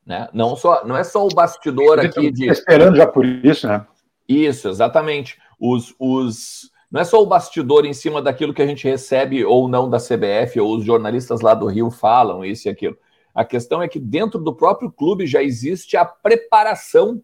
Né? 0.04 0.28
Não, 0.32 0.54
só, 0.54 0.84
não 0.84 0.96
é 0.96 1.02
só 1.02 1.26
o 1.26 1.34
bastidor 1.34 1.98
aqui 1.98 2.30
de. 2.30 2.48
Esperando 2.48 2.96
já 2.96 3.06
por 3.06 3.24
isso, 3.24 3.66
né? 3.66 3.84
Isso, 4.28 4.68
exatamente. 4.68 5.38
Os, 5.58 5.94
os, 5.98 6.70
não 6.90 7.00
é 7.00 7.04
só 7.04 7.20
o 7.20 7.26
bastidor 7.26 7.84
em 7.84 7.92
cima 7.92 8.22
daquilo 8.22 8.54
que 8.54 8.62
a 8.62 8.66
gente 8.66 8.86
recebe 8.86 9.44
ou 9.44 9.68
não 9.68 9.88
da 9.88 9.98
CBF, 9.98 10.60
ou 10.60 10.76
os 10.76 10.84
jornalistas 10.84 11.40
lá 11.40 11.54
do 11.54 11.66
Rio 11.66 11.90
falam 11.90 12.44
isso 12.44 12.68
e 12.68 12.70
aquilo. 12.70 12.96
A 13.34 13.44
questão 13.44 13.82
é 13.82 13.88
que 13.88 13.98
dentro 13.98 14.40
do 14.40 14.54
próprio 14.54 14.90
clube 14.90 15.26
já 15.26 15.42
existe 15.42 15.96
a 15.96 16.04
preparação 16.04 17.22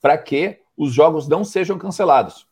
para 0.00 0.16
que 0.16 0.58
os 0.78 0.94
jogos 0.94 1.28
não 1.28 1.44
sejam 1.44 1.76
cancelados. 1.76 2.46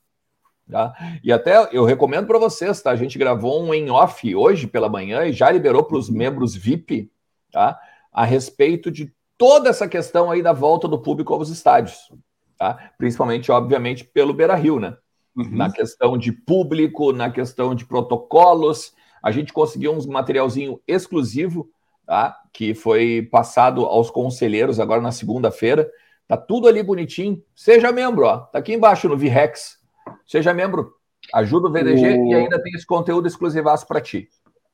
Tá? 0.70 0.92
E 1.22 1.32
até 1.32 1.68
eu 1.72 1.84
recomendo 1.84 2.26
para 2.26 2.38
vocês, 2.38 2.82
tá? 2.82 2.90
A 2.90 2.96
gente 2.96 3.16
gravou 3.16 3.62
um 3.62 3.72
em 3.72 3.88
off 3.88 4.34
hoje 4.34 4.66
pela 4.66 4.88
manhã 4.88 5.24
e 5.24 5.32
já 5.32 5.48
liberou 5.50 5.84
para 5.84 5.96
os 5.96 6.10
membros 6.10 6.56
VIP, 6.56 7.08
tá? 7.52 7.78
A 8.12 8.24
respeito 8.24 8.90
de 8.90 9.14
toda 9.38 9.70
essa 9.70 9.86
questão 9.86 10.28
aí 10.30 10.42
da 10.42 10.52
volta 10.52 10.88
do 10.88 10.98
público 10.98 11.32
aos 11.32 11.50
estádios, 11.50 12.12
tá? 12.58 12.90
Principalmente, 12.98 13.52
obviamente, 13.52 14.04
pelo 14.04 14.34
Beira 14.34 14.56
Rio, 14.56 14.80
né? 14.80 14.96
uhum. 15.36 15.50
na 15.50 15.70
questão 15.70 16.16
de 16.16 16.32
público, 16.32 17.12
na 17.12 17.30
questão 17.30 17.74
de 17.74 17.84
protocolos. 17.84 18.94
A 19.22 19.30
gente 19.30 19.52
conseguiu 19.52 19.92
um 19.92 20.06
materialzinho 20.06 20.80
exclusivo, 20.86 21.68
tá? 22.06 22.36
que 22.52 22.74
foi 22.74 23.28
passado 23.30 23.84
aos 23.84 24.10
conselheiros 24.10 24.80
agora 24.80 25.00
na 25.00 25.12
segunda-feira. 25.12 25.88
Tá 26.28 26.36
tudo 26.36 26.68
ali 26.68 26.82
bonitinho. 26.82 27.42
Seja 27.54 27.92
membro, 27.92 28.24
ó. 28.24 28.38
Tá 28.38 28.58
aqui 28.58 28.74
embaixo 28.74 29.08
no 29.08 29.16
Virex. 29.16 29.78
Seja 30.26 30.52
membro, 30.52 30.92
ajuda 31.32 31.68
o 31.68 31.72
VDG 31.72 32.18
o... 32.18 32.26
e 32.28 32.34
ainda 32.34 32.60
tem 32.60 32.72
esse 32.74 32.86
conteúdo 32.86 33.26
exclusivaço 33.26 33.86
para 33.86 34.00
ti. 34.00 34.28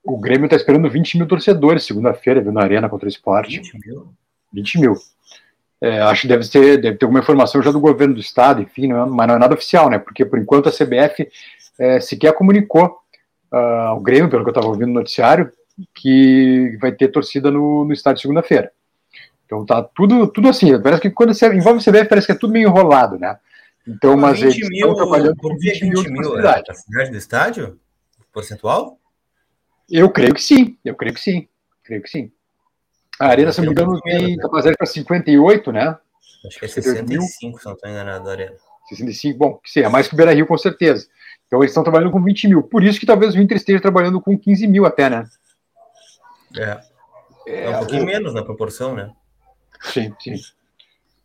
O 0.04 0.18
Grêmio 0.18 0.46
está 0.46 0.56
esperando 0.56 0.90
20 0.90 1.18
mil 1.18 1.28
torcedores 1.28 1.84
segunda-feira, 1.84 2.40
viu, 2.40 2.52
na 2.52 2.62
Arena 2.62 2.88
contra 2.88 3.06
o 3.06 3.08
esporte. 3.08 3.58
20 3.58 3.78
mil? 3.86 4.14
20 4.52 4.80
mil. 4.80 4.94
É, 5.80 6.00
acho 6.00 6.22
que 6.22 6.28
deve 6.28 6.48
ter, 6.48 6.80
deve 6.80 6.96
ter 6.96 7.04
alguma 7.04 7.20
informação 7.20 7.60
já 7.62 7.70
do 7.70 7.80
governo 7.80 8.14
do 8.14 8.20
estado, 8.20 8.62
enfim, 8.62 8.86
não 8.86 9.02
é, 9.02 9.06
mas 9.06 9.26
não 9.26 9.34
é 9.34 9.38
nada 9.38 9.54
oficial, 9.54 9.90
né? 9.90 9.98
Porque 9.98 10.24
por 10.24 10.38
enquanto 10.38 10.68
a 10.68 10.72
CBF 10.72 11.28
é, 11.78 12.00
sequer 12.00 12.32
comunicou 12.34 12.98
uh, 13.52 13.56
ao 13.56 14.00
Grêmio, 14.00 14.30
pelo 14.30 14.44
que 14.44 14.50
eu 14.50 14.52
estava 14.52 14.68
ouvindo 14.68 14.88
no 14.88 14.94
noticiário, 14.94 15.50
que 15.94 16.76
vai 16.80 16.92
ter 16.92 17.08
torcida 17.08 17.50
no, 17.50 17.84
no 17.84 17.92
estádio 17.92 18.22
segunda-feira. 18.22 18.70
Então 19.46 19.64
tá 19.64 19.82
tudo, 19.82 20.26
tudo 20.26 20.48
assim. 20.48 20.80
Parece 20.80 21.02
que 21.02 21.10
quando 21.10 21.34
você 21.34 21.46
envolve 21.52 21.80
o 21.80 21.82
CBF, 21.82 22.08
parece 22.08 22.26
que 22.26 22.32
é 22.32 22.38
tudo 22.38 22.52
meio 22.52 22.68
enrolado, 22.68 23.18
né? 23.18 23.38
Então, 23.86 24.16
mas 24.16 24.40
20 24.40 24.44
eles 24.44 24.68
mil, 24.68 24.90
estão 24.90 24.94
trabalhando 24.94 25.36
por 25.36 25.58
20, 25.58 25.80
20 25.80 25.90
mil, 25.90 26.12
mil 26.12 26.38
é 26.38 26.48
a 26.48 26.74
cidade 26.74 27.10
do 27.10 27.16
estádio? 27.16 27.80
Percentual? 28.32 28.98
Eu 29.90 30.08
creio 30.08 30.34
que 30.34 30.42
sim, 30.42 30.78
eu 30.84 30.94
creio 30.94 31.14
que 31.14 31.20
sim, 31.20 31.48
creio 31.82 32.02
que 32.02 32.08
sim. 32.08 32.30
A 33.20 33.26
Arena, 33.26 33.52
se 33.52 33.60
não 33.60 33.66
me 33.66 33.72
engano, 33.72 34.00
tem 34.00 34.36
capacidade 34.36 34.76
para 34.76 34.86
58, 34.86 35.72
né? 35.72 35.98
Acho 36.46 36.58
que 36.58 36.64
é 36.64 36.68
65, 36.68 37.58
se 37.58 37.66
não 37.66 37.74
estou 37.74 37.90
enganado, 37.90 38.28
a 38.28 38.32
Arena. 38.32 38.56
65, 38.88 39.38
bom, 39.38 39.60
sim, 39.64 39.80
é 39.80 39.88
mais 39.88 40.08
que 40.08 40.14
o 40.14 40.16
Beira 40.16 40.32
Rio, 40.32 40.46
com 40.46 40.56
certeza. 40.56 41.06
Então 41.46 41.60
eles 41.60 41.70
estão 41.70 41.82
trabalhando 41.82 42.10
com 42.10 42.22
20 42.22 42.48
mil. 42.48 42.62
Por 42.62 42.82
isso 42.82 42.98
que 42.98 43.06
talvez 43.06 43.34
o 43.34 43.38
Inter 43.38 43.56
esteja 43.56 43.80
trabalhando 43.80 44.20
com 44.20 44.38
15 44.38 44.66
mil 44.66 44.86
até, 44.86 45.10
né? 45.10 45.24
É. 46.56 46.80
É, 47.46 47.70
um 47.70 47.78
pouquinho 47.78 48.04
o... 48.04 48.06
menos 48.06 48.32
na 48.32 48.42
proporção, 48.42 48.94
né? 48.94 49.12
Sim, 49.82 50.14
sim. 50.20 50.34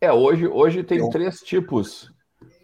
É, 0.00 0.12
hoje, 0.12 0.46
hoje 0.46 0.82
tem 0.82 0.98
então... 0.98 1.10
três 1.10 1.40
tipos. 1.40 2.12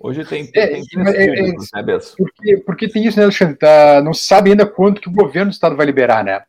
Hoje 0.00 0.24
tem, 0.24 0.50
é, 0.54 0.66
tem 0.66 0.84
três 0.84 0.86
é, 1.16 1.44
tipos, 1.44 1.68
é, 1.74 1.82
né? 1.82 1.98
Porque, 2.16 2.56
porque 2.58 2.88
tem 2.88 3.06
isso, 3.06 3.18
né, 3.18 3.24
Alexandre? 3.24 3.56
Tá, 3.56 4.02
não 4.02 4.12
se 4.12 4.26
sabe 4.26 4.50
ainda 4.50 4.66
quanto 4.66 5.00
que 5.00 5.08
o 5.08 5.12
governo 5.12 5.50
do 5.50 5.54
estado 5.54 5.76
vai 5.76 5.86
liberar, 5.86 6.22
né? 6.22 6.42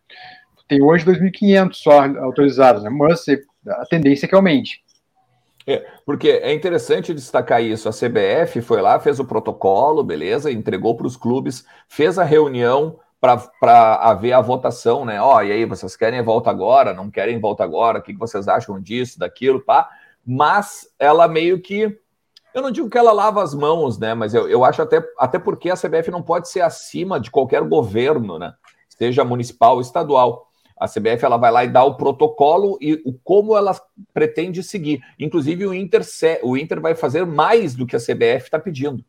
tem 0.68 0.82
hoje 0.82 1.06
2.500 1.06 1.74
só 1.74 2.06
autorizados, 2.20 2.84
né? 2.84 2.90
mas 2.90 3.26
a 3.68 3.86
tendência 3.86 4.26
é 4.26 4.30
que 4.30 4.36
aumente. 4.36 4.84
É, 5.68 5.84
porque 6.06 6.30
é 6.30 6.54
interessante 6.54 7.14
destacar 7.14 7.64
isso. 7.64 7.90
A 7.90 7.92
CBF 7.92 8.62
foi 8.62 8.82
lá, 8.82 9.00
fez 9.00 9.20
o 9.20 9.26
protocolo, 9.26 10.04
beleza, 10.04 10.52
entregou 10.52 10.96
para 10.96 11.08
os 11.08 11.18
clubes, 11.18 11.66
fez 11.88 12.20
a 12.20 12.24
reunião 12.24 13.00
para 13.60 13.96
haver 13.96 14.34
a 14.34 14.42
votação, 14.42 15.06
né? 15.06 15.22
Ó, 15.22 15.38
oh, 15.38 15.42
e 15.42 15.52
aí, 15.52 15.66
vocês 15.66 15.96
querem 15.96 16.22
volta 16.22 16.50
agora? 16.50 16.94
Não 16.94 17.10
querem 17.10 17.40
volta 17.40 17.64
agora? 17.64 18.00
O 18.00 18.02
que 18.02 18.14
vocês 18.14 18.48
acham 18.48 18.80
disso, 18.80 19.20
daquilo, 19.20 19.62
pá? 19.62 19.90
Mas 20.26 20.88
ela 21.00 21.28
meio 21.28 21.62
que. 21.62 22.00
Eu 22.54 22.62
não 22.62 22.72
digo 22.72 22.90
que 22.90 22.98
ela 22.98 23.12
lava 23.12 23.44
as 23.44 23.54
mãos, 23.54 23.98
né? 23.98 24.14
Mas 24.14 24.34
eu, 24.34 24.48
eu 24.48 24.64
acho 24.64 24.82
até, 24.82 25.04
até 25.18 25.38
porque 25.38 25.70
a 25.70 25.76
CBF 25.76 26.10
não 26.10 26.22
pode 26.22 26.50
ser 26.50 26.62
acima 26.62 27.20
de 27.20 27.30
qualquer 27.30 27.62
governo, 27.64 28.40
né? 28.40 28.54
Seja 28.90 29.24
municipal 29.24 29.76
ou 29.76 29.82
estadual. 29.82 30.46
A 30.78 30.88
CBF 30.88 31.24
ela 31.24 31.38
vai 31.38 31.52
lá 31.52 31.64
e 31.64 31.70
dá 31.70 31.84
o 31.84 31.96
protocolo 31.96 32.78
e 32.82 33.02
o 33.06 33.14
como 33.24 33.56
ela 33.56 33.74
pretende 34.14 34.62
seguir. 34.62 35.02
Inclusive 35.18 35.66
o 35.66 35.74
Inter, 35.74 36.02
o 36.44 36.58
Inter 36.58 36.82
vai 36.82 36.96
fazer 36.96 37.26
mais 37.26 37.76
do 37.76 37.86
que 37.86 37.96
a 37.96 38.00
CBF 38.00 38.46
está 38.46 38.60
pedindo, 38.60 39.04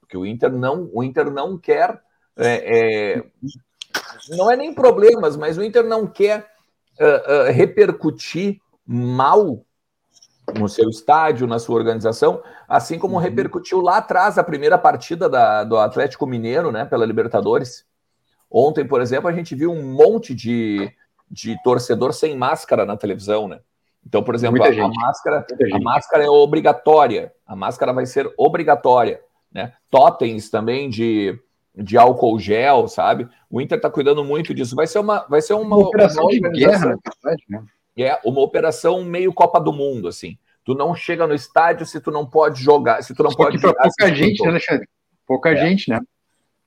porque 0.00 0.16
o 0.16 0.24
Inter 0.24 0.52
não, 0.52 0.88
o 0.92 1.02
Inter 1.02 1.28
não 1.28 1.58
quer, 1.58 2.00
é, 2.36 3.16
é, 3.16 3.24
não 4.30 4.50
é 4.50 4.56
nem 4.56 4.74
problemas, 4.74 5.36
mas 5.36 5.58
o 5.58 5.62
Inter 5.62 5.84
não 5.84 6.06
quer 6.06 6.46
uh, 7.00 7.48
uh, 7.48 7.52
repercutir 7.52 8.60
mal 8.86 9.64
no 10.54 10.68
seu 10.68 10.88
estádio, 10.88 11.46
na 11.46 11.58
sua 11.58 11.76
organização, 11.76 12.42
assim 12.68 12.98
como 12.98 13.14
uhum. 13.14 13.20
repercutiu 13.20 13.80
lá 13.80 13.98
atrás 13.98 14.38
a 14.38 14.44
primeira 14.44 14.76
partida 14.76 15.28
da, 15.28 15.64
do 15.64 15.78
Atlético 15.78 16.26
Mineiro, 16.26 16.72
né, 16.72 16.84
pela 16.84 17.06
Libertadores 17.06 17.86
Ontem, 18.52 18.86
por 18.86 19.00
exemplo, 19.00 19.28
a 19.28 19.32
gente 19.32 19.54
viu 19.54 19.72
um 19.72 19.82
monte 19.82 20.34
de, 20.34 20.92
de 21.30 21.56
torcedor 21.62 22.12
sem 22.12 22.36
máscara 22.36 22.84
na 22.84 22.98
televisão, 22.98 23.48
né? 23.48 23.60
Então, 24.06 24.22
por 24.22 24.34
exemplo, 24.34 24.62
a, 24.62 24.66
a, 24.66 24.88
máscara, 24.88 25.46
a 25.72 25.78
máscara 25.80 26.24
é 26.24 26.28
obrigatória. 26.28 27.32
A 27.46 27.56
máscara 27.56 27.94
vai 27.94 28.04
ser 28.04 28.30
obrigatória, 28.36 29.22
né? 29.50 29.72
Totens 29.90 30.50
também 30.50 30.90
de, 30.90 31.38
de 31.74 31.96
álcool 31.96 32.38
gel, 32.38 32.86
sabe? 32.86 33.28
O 33.50 33.60
Inter 33.60 33.76
está 33.76 33.90
cuidando 33.90 34.24
muito 34.24 34.54
disso. 34.54 34.76
Vai 34.76 34.86
ser 34.86 34.98
uma, 34.98 35.26
vai 35.28 35.40
ser 35.40 35.54
uma, 35.54 35.76
uma 35.76 35.88
operação 35.88 36.24
uma 36.24 36.30
de 36.30 36.40
guerra, 36.50 36.98
né? 37.48 37.64
É 37.96 38.18
uma 38.24 38.40
operação 38.40 39.04
meio 39.04 39.32
Copa 39.32 39.60
do 39.60 39.72
Mundo, 39.72 40.08
assim. 40.08 40.38
Tu 40.64 40.74
não 40.74 40.94
chega 40.94 41.26
no 41.26 41.34
estádio 41.34 41.84
se 41.84 42.00
tu 42.00 42.10
não 42.10 42.24
pode 42.24 42.62
jogar, 42.62 43.02
se 43.02 43.14
tu 43.14 43.22
não 43.22 43.30
Só 43.30 43.36
pode 43.36 43.58
jogar. 43.58 43.82
Pouca 43.82 44.14
gente, 44.14 44.42
né, 44.42 44.48
Alexandre? 44.48 44.88
Pouca 45.26 45.50
é. 45.50 45.56
gente, 45.56 45.90
né? 45.90 46.00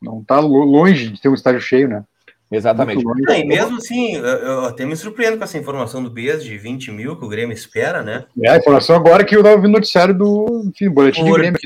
Não 0.01 0.23
tá 0.23 0.39
longe 0.39 1.09
de 1.09 1.21
ter 1.21 1.29
um 1.29 1.33
estádio 1.33 1.61
cheio, 1.61 1.87
né? 1.87 2.03
Exatamente. 2.51 3.03
É, 3.29 3.39
e 3.39 3.45
mesmo 3.45 3.77
assim, 3.77 4.15
eu, 4.15 4.23
eu, 4.23 4.65
até 4.65 4.85
me 4.85 4.95
surpreendo 4.95 5.37
com 5.37 5.43
essa 5.43 5.57
informação 5.57 6.03
do 6.03 6.11
BES 6.11 6.43
de 6.43 6.57
20 6.57 6.91
mil 6.91 7.17
que 7.17 7.25
o 7.25 7.27
Grêmio 7.27 7.53
espera, 7.53 8.03
né? 8.03 8.25
É, 8.41 8.49
a 8.49 8.57
informação 8.57 8.95
agora 8.95 9.25
que 9.25 9.35
eu 9.35 9.39
estava 9.39 9.55
ouvindo 9.55 9.71
o 9.71 9.77
noticiário 9.77 10.15
do 10.15 10.63
enfim, 10.65 10.89
boletim 10.89 11.25
Porque, 11.25 11.31
de 11.31 11.37
Grêmio. 11.37 11.59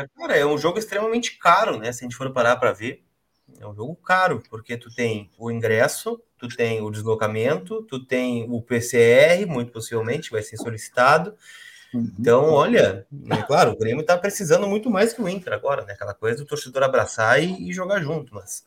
Aqui 0.00 0.08
cara, 0.18 0.36
é 0.36 0.46
um 0.46 0.56
jogo 0.56 0.78
extremamente 0.78 1.38
caro, 1.38 1.78
né? 1.78 1.92
Se 1.92 2.04
a 2.04 2.08
gente 2.08 2.16
for 2.16 2.30
parar 2.32 2.56
para 2.56 2.72
ver. 2.72 3.02
É 3.60 3.66
um 3.66 3.74
jogo 3.74 3.94
caro, 3.96 4.42
porque 4.48 4.76
tu 4.76 4.92
tem 4.92 5.30
o 5.38 5.50
ingresso, 5.50 6.20
tu 6.38 6.48
tem 6.48 6.80
o 6.80 6.90
deslocamento, 6.90 7.82
tu 7.82 8.04
tem 8.04 8.46
o 8.50 8.60
PCR, 8.62 9.46
muito 9.46 9.70
possivelmente 9.70 10.30
vai 10.30 10.42
ser 10.42 10.56
solicitado. 10.56 11.34
Uhum. 11.94 12.10
Então, 12.18 12.50
olha, 12.50 13.06
é 13.30 13.42
claro, 13.42 13.72
o 13.72 13.78
Grêmio 13.78 14.00
está 14.00 14.16
precisando 14.16 14.66
muito 14.66 14.90
mais 14.90 15.12
que 15.12 15.20
o 15.20 15.28
Inter 15.28 15.52
agora, 15.52 15.84
né? 15.84 15.92
Aquela 15.92 16.14
coisa 16.14 16.38
do 16.38 16.46
torcedor 16.46 16.82
abraçar 16.82 17.42
e, 17.42 17.68
e 17.68 17.72
jogar 17.72 18.00
junto, 18.00 18.34
mas 18.34 18.64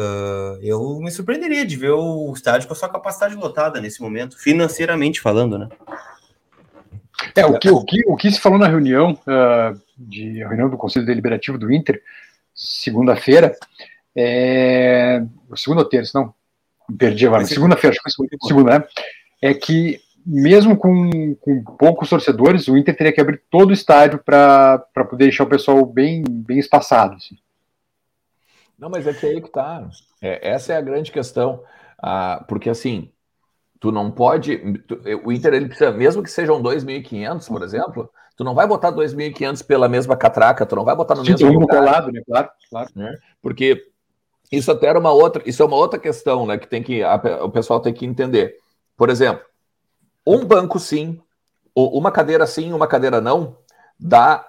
Uh, 0.00 0.58
eu 0.62 0.98
me 0.98 1.10
surpreenderia 1.10 1.66
de 1.66 1.76
ver 1.76 1.90
o 1.90 2.32
estádio 2.32 2.66
com 2.66 2.72
a 2.72 2.76
sua 2.76 2.88
capacidade 2.88 3.34
lotada 3.34 3.82
nesse 3.82 4.00
momento, 4.00 4.38
financeiramente 4.38 5.20
falando, 5.20 5.58
né? 5.58 5.68
É, 7.36 7.44
o 7.44 7.58
que, 7.58 7.68
o 7.68 7.84
que, 7.84 8.02
o 8.06 8.16
que 8.16 8.30
se 8.30 8.40
falou 8.40 8.58
na 8.58 8.66
reunião, 8.66 9.12
uh, 9.12 9.78
de 9.98 10.38
reunião 10.38 10.70
do 10.70 10.78
Conselho 10.78 11.04
Deliberativo 11.04 11.58
do 11.58 11.70
Inter, 11.70 12.00
segunda-feira, 12.54 13.54
é, 14.16 15.22
segunda 15.54 15.82
ou 15.82 15.88
terça, 15.88 16.18
não, 16.18 16.32
perdi 16.96 17.26
agora, 17.26 17.44
segunda-feira, 17.44 17.94
acho 17.94 18.16
que 18.16 18.28
foi 18.28 18.48
segunda, 18.48 18.78
né? 18.78 18.84
É 19.42 19.52
que 19.52 20.00
mesmo 20.24 20.78
com, 20.78 21.34
com 21.34 21.62
poucos 21.78 22.08
torcedores, 22.08 22.68
o 22.68 22.76
Inter 22.76 22.96
teria 22.96 23.12
que 23.12 23.20
abrir 23.20 23.42
todo 23.50 23.68
o 23.70 23.74
estádio 23.74 24.18
para 24.18 24.78
poder 24.94 25.24
deixar 25.24 25.44
o 25.44 25.48
pessoal 25.48 25.84
bem, 25.84 26.22
bem 26.26 26.58
espaçado. 26.58 27.16
Assim. 27.16 27.36
Não, 28.80 28.88
mas 28.88 29.06
é 29.06 29.12
que 29.12 29.26
aí 29.26 29.40
que 29.42 29.50
tá. 29.50 29.86
É, 30.22 30.52
essa 30.52 30.72
é 30.72 30.76
a 30.76 30.80
grande 30.80 31.12
questão. 31.12 31.62
Ah, 32.02 32.42
porque 32.48 32.70
assim, 32.70 33.12
tu 33.78 33.92
não 33.92 34.10
pode. 34.10 34.56
Tu, 34.84 34.98
o 35.22 35.30
Inter, 35.30 35.52
ele 35.52 35.66
precisa, 35.66 35.92
mesmo 35.92 36.22
que 36.22 36.30
sejam 36.30 36.62
2.500, 36.62 37.46
por 37.46 37.62
exemplo, 37.62 38.10
tu 38.34 38.42
não 38.42 38.54
vai 38.54 38.66
botar 38.66 38.90
2.500 38.90 39.62
pela 39.62 39.86
mesma 39.86 40.16
catraca, 40.16 40.64
tu 40.64 40.74
não 40.74 40.84
vai 40.84 40.96
botar 40.96 41.14
no 41.14 41.22
Sim, 41.22 41.32
mesmo 41.32 41.60
lugar. 41.60 41.78
Colado, 41.78 42.10
né? 42.10 42.22
Claro, 42.26 42.48
claro. 42.70 42.90
Né? 42.96 43.14
Porque 43.42 43.86
isso 44.50 44.72
até 44.72 44.86
era 44.86 44.98
uma 44.98 45.12
outra, 45.12 45.42
isso 45.44 45.62
é 45.62 45.66
uma 45.66 45.76
outra 45.76 46.00
questão, 46.00 46.46
né? 46.46 46.56
Que 46.56 46.66
tem 46.66 46.82
que 46.82 47.02
a, 47.02 47.16
o 47.42 47.50
pessoal 47.50 47.80
tem 47.80 47.92
que 47.92 48.06
entender. 48.06 48.56
Por 48.96 49.10
exemplo, 49.10 49.44
um 50.26 50.42
banco 50.42 50.78
sim, 50.78 51.20
uma 51.74 52.10
cadeira 52.10 52.46
sim, 52.46 52.72
uma 52.72 52.86
cadeira 52.86 53.20
não, 53.20 53.58
dá 53.98 54.42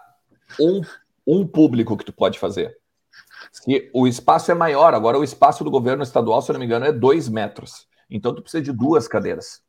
um, 0.57 0.81
um 1.27 1.45
público 1.45 1.97
que 1.97 2.05
tu 2.05 2.13
pode 2.13 2.39
fazer. 2.39 2.80
Se 3.51 3.89
o 3.93 4.07
espaço 4.07 4.51
é 4.51 4.53
maior, 4.53 4.93
agora 4.93 5.19
o 5.19 5.23
espaço 5.23 5.63
do 5.63 5.69
governo 5.69 6.03
estadual, 6.03 6.41
se 6.41 6.49
eu 6.49 6.53
não 6.53 6.59
me 6.59 6.65
engano, 6.65 6.85
é 6.85 6.91
dois 6.91 7.27
metros. 7.27 7.87
Então 8.09 8.33
tu 8.33 8.41
precisa 8.41 8.63
de 8.63 8.71
duas 8.71 9.07
cadeiras. 9.07 9.61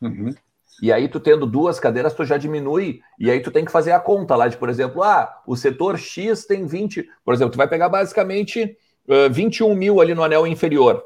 Uhum. 0.00 0.34
E 0.82 0.92
aí 0.92 1.08
tu 1.08 1.20
tendo 1.20 1.46
duas 1.46 1.78
cadeiras, 1.78 2.14
tu 2.14 2.24
já 2.24 2.36
diminui, 2.36 3.00
e 3.18 3.30
aí 3.30 3.40
tu 3.40 3.50
tem 3.50 3.64
que 3.64 3.72
fazer 3.72 3.92
a 3.92 4.00
conta 4.00 4.34
lá 4.34 4.48
de, 4.48 4.56
por 4.56 4.68
exemplo, 4.68 5.02
ah, 5.02 5.42
o 5.46 5.54
setor 5.54 5.98
X 5.98 6.46
tem 6.46 6.66
20, 6.66 7.06
por 7.24 7.34
exemplo, 7.34 7.52
tu 7.52 7.58
vai 7.58 7.68
pegar 7.68 7.88
basicamente 7.88 8.76
uh, 9.06 9.30
21 9.30 9.74
mil 9.74 10.00
ali 10.00 10.14
no 10.14 10.24
anel 10.24 10.46
inferior, 10.46 11.02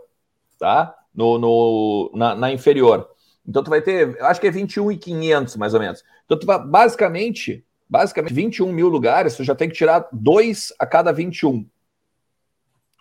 tá? 0.59 0.95
No, 1.13 1.39
no 1.39 2.13
na, 2.15 2.35
na, 2.37 2.53
inferior. 2.53 3.09
Então 3.47 3.65
tu 3.65 3.71
vai 3.71 3.83
ter, 3.83 4.17
eu 4.17 4.27
acho 4.27 4.41
que 4.41 4.47
é 4.47 4.51
21,500 4.51 5.57
mais 5.57 5.75
ou 5.75 5.81
menos. 5.81 6.05
Então 6.25 6.39
tu 6.39 6.47
vai, 6.47 6.59
basicamente, 6.65 7.65
basicamente 7.89 8.33
21 8.33 8.73
mil 8.73 8.89
lugares, 8.89 9.37
tu 9.37 9.43
já 9.43 9.55
tem 9.57 9.69
que 9.69 9.75
tirar 9.75 10.09
dois 10.13 10.73
a 10.79 10.87
cada 10.87 11.13
21. 11.13 11.67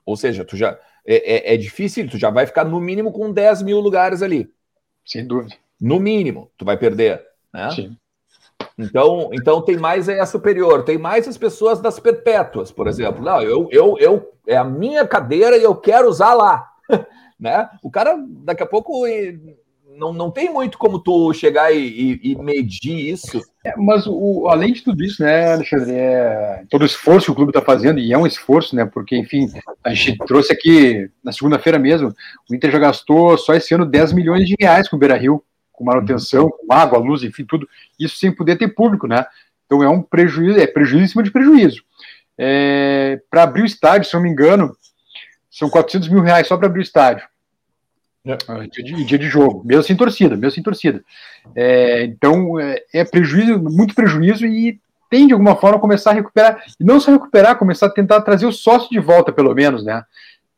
Ou 0.05 0.15
seja, 0.15 0.43
tu 0.43 0.57
já 0.57 0.77
é, 1.05 1.51
é, 1.51 1.53
é, 1.53 1.57
difícil, 1.57 2.09
tu 2.09 2.17
já 2.17 2.29
vai 2.29 2.45
ficar 2.45 2.63
no 2.63 2.79
mínimo 2.79 3.11
com 3.11 3.31
10 3.31 3.61
mil 3.61 3.79
lugares 3.79 4.21
ali. 4.21 4.49
Sem 5.05 5.25
dúvida. 5.25 5.55
No 5.79 5.99
mínimo, 5.99 6.49
tu 6.57 6.63
vai 6.63 6.77
perder. 6.77 7.21
Né? 7.53 7.69
Sim. 7.71 7.97
Então, 8.77 9.29
então 9.33 9.61
tem 9.61 9.77
mais 9.77 10.07
a 10.09 10.25
superior, 10.25 10.83
tem 10.83 10.97
mais 10.97 11.27
as 11.27 11.37
pessoas 11.37 11.79
das 11.79 11.99
perpétuas, 11.99 12.71
por 12.71 12.87
exemplo. 12.87 13.23
Não, 13.23 13.41
eu, 13.41 13.67
eu, 13.71 13.97
eu 13.99 14.33
é 14.47 14.55
a 14.55 14.63
minha 14.63 15.05
cadeira 15.07 15.57
e 15.57 15.63
eu 15.63 15.75
quero 15.75 16.09
usar 16.09 16.33
lá. 16.33 16.71
né? 17.39 17.69
O 17.83 17.91
cara 17.91 18.17
daqui 18.27 18.63
a 18.63 18.67
pouco 18.67 19.05
não, 19.97 20.13
não 20.13 20.31
tem 20.31 20.51
muito 20.51 20.77
como 20.77 20.99
tu 20.99 21.33
chegar 21.33 21.73
e, 21.73 22.19
e, 22.23 22.35
medir 22.35 23.11
isso. 23.11 23.41
É, 23.63 23.75
mas 23.77 24.05
o, 24.07 24.47
além 24.47 24.73
de 24.73 24.83
tudo 24.83 25.03
isso, 25.03 25.21
né, 25.21 25.53
Alexandre, 25.53 25.91
é, 25.93 26.63
todo 26.69 26.81
o 26.81 26.85
esforço 26.85 27.27
que 27.27 27.31
o 27.31 27.35
clube 27.35 27.49
está 27.51 27.61
fazendo, 27.61 27.99
e 27.99 28.11
é 28.11 28.17
um 28.17 28.27
esforço, 28.27 28.75
né, 28.75 28.85
porque, 28.85 29.15
enfim, 29.15 29.47
a 29.83 29.93
gente 29.93 30.17
trouxe 30.19 30.51
aqui 30.51 31.09
na 31.23 31.31
segunda-feira 31.31 31.79
mesmo, 31.79 32.13
o 32.49 32.55
Inter 32.55 32.71
já 32.71 32.79
gastou 32.79 33.37
só 33.37 33.53
esse 33.53 33.73
ano 33.73 33.85
10 33.85 34.13
milhões 34.13 34.47
de 34.47 34.55
reais 34.59 34.89
com 34.89 34.95
o 34.95 34.99
Beira 34.99 35.17
Rio, 35.17 35.43
com 35.71 35.83
manutenção, 35.83 36.49
com 36.49 36.73
água, 36.73 36.99
luz, 36.99 37.23
enfim, 37.23 37.45
tudo, 37.45 37.67
isso 37.99 38.17
sem 38.17 38.31
poder 38.31 38.57
ter 38.57 38.69
público, 38.69 39.07
né? 39.07 39.25
Então 39.65 39.83
é 39.83 39.89
um 39.89 40.01
prejuízo, 40.01 40.59
é 40.59 40.67
prejuízo 40.67 41.05
em 41.05 41.07
cima 41.07 41.23
de 41.23 41.31
prejuízo. 41.31 41.83
É, 42.37 43.19
para 43.29 43.43
abrir 43.43 43.63
o 43.63 43.65
estádio, 43.65 44.07
se 44.07 44.15
eu 44.15 44.19
não 44.19 44.25
me 44.25 44.29
engano, 44.29 44.75
são 45.49 45.69
400 45.69 46.09
mil 46.09 46.21
reais 46.21 46.47
só 46.47 46.57
para 46.57 46.67
abrir 46.67 46.79
o 46.79 46.83
estádio. 46.83 47.25
É. 48.25 48.37
Ah, 48.47 48.65
dia, 49.05 49.17
de, 49.17 49.27
jogo, 49.27 49.63
mesmo 49.65 49.83
sem 49.83 49.97
torcida, 49.97 50.37
mesmo 50.37 50.51
sem 50.51 50.63
torcida. 50.63 51.03
É, 51.53 52.05
então 52.05 52.57
é, 52.57 52.81
é, 52.93 53.03
prejuízo, 53.03 53.59
muito 53.59 53.93
prejuízo 53.93 54.45
e 54.45 54.79
tem 55.09 55.27
de 55.27 55.33
alguma 55.33 55.57
forma 55.57 55.79
começar 55.79 56.11
a 56.11 56.13
recuperar, 56.13 56.63
e 56.79 56.83
não 56.83 56.99
só 56.99 57.11
recuperar, 57.11 57.57
começar 57.57 57.87
a 57.87 57.93
tentar 57.93 58.21
trazer 58.21 58.45
o 58.45 58.51
sócio 58.51 58.89
de 58.89 58.99
volta, 58.99 59.31
pelo 59.31 59.53
menos, 59.53 59.83
né? 59.83 60.03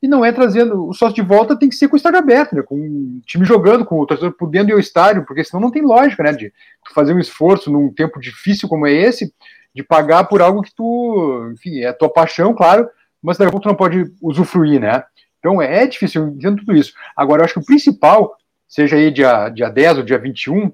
E 0.01 0.07
não 0.07 0.23
é 0.23 0.31
trazendo 0.31 0.87
o 0.87 0.93
sócio 0.93 1.15
de 1.15 1.23
volta, 1.23 1.57
tem 1.57 1.67
que 1.67 1.75
ser 1.75 1.87
com 1.87 1.95
o 1.95 1.97
estádio 1.97 2.19
aberto, 2.19 2.55
né? 2.55 2.61
Com 2.61 2.75
o 2.75 3.21
time 3.25 3.43
jogando, 3.43 3.83
com 3.83 3.99
o 3.99 4.05
torcedor 4.05 4.33
podendo 4.33 4.69
ir 4.69 4.73
ao 4.73 4.79
estádio, 4.79 5.25
porque 5.25 5.43
senão 5.43 5.59
não 5.59 5.71
tem 5.71 5.81
lógica, 5.81 6.21
né? 6.21 6.31
De 6.33 6.53
fazer 6.93 7.13
um 7.13 7.19
esforço 7.19 7.71
num 7.71 7.91
tempo 7.91 8.19
difícil 8.19 8.69
como 8.69 8.85
é 8.85 8.93
esse, 8.93 9.33
de 9.73 9.83
pagar 9.83 10.25
por 10.25 10.39
algo 10.39 10.61
que 10.61 10.73
tu, 10.73 11.51
enfim, 11.51 11.79
é 11.79 11.91
tua 11.91 12.09
paixão, 12.09 12.53
claro, 12.53 12.87
mas 13.21 13.37
daqui 13.37 13.49
a 13.49 13.51
pouco 13.51 13.63
tu 13.63 13.69
não 13.69 13.75
pode 13.75 14.05
usufruir, 14.21 14.79
né? 14.79 15.03
Então 15.45 15.61
é 15.61 15.85
difícil, 15.85 16.29
entendo 16.29 16.57
tudo 16.57 16.75
isso. 16.75 16.91
Agora, 17.15 17.41
eu 17.41 17.45
acho 17.45 17.53
que 17.53 17.59
o 17.59 17.65
principal, 17.65 18.35
seja 18.67 18.95
aí 18.95 19.11
dia, 19.11 19.47
dia 19.49 19.69
10 19.69 19.99
ou 19.99 20.03
dia 20.03 20.17
21, 20.17 20.71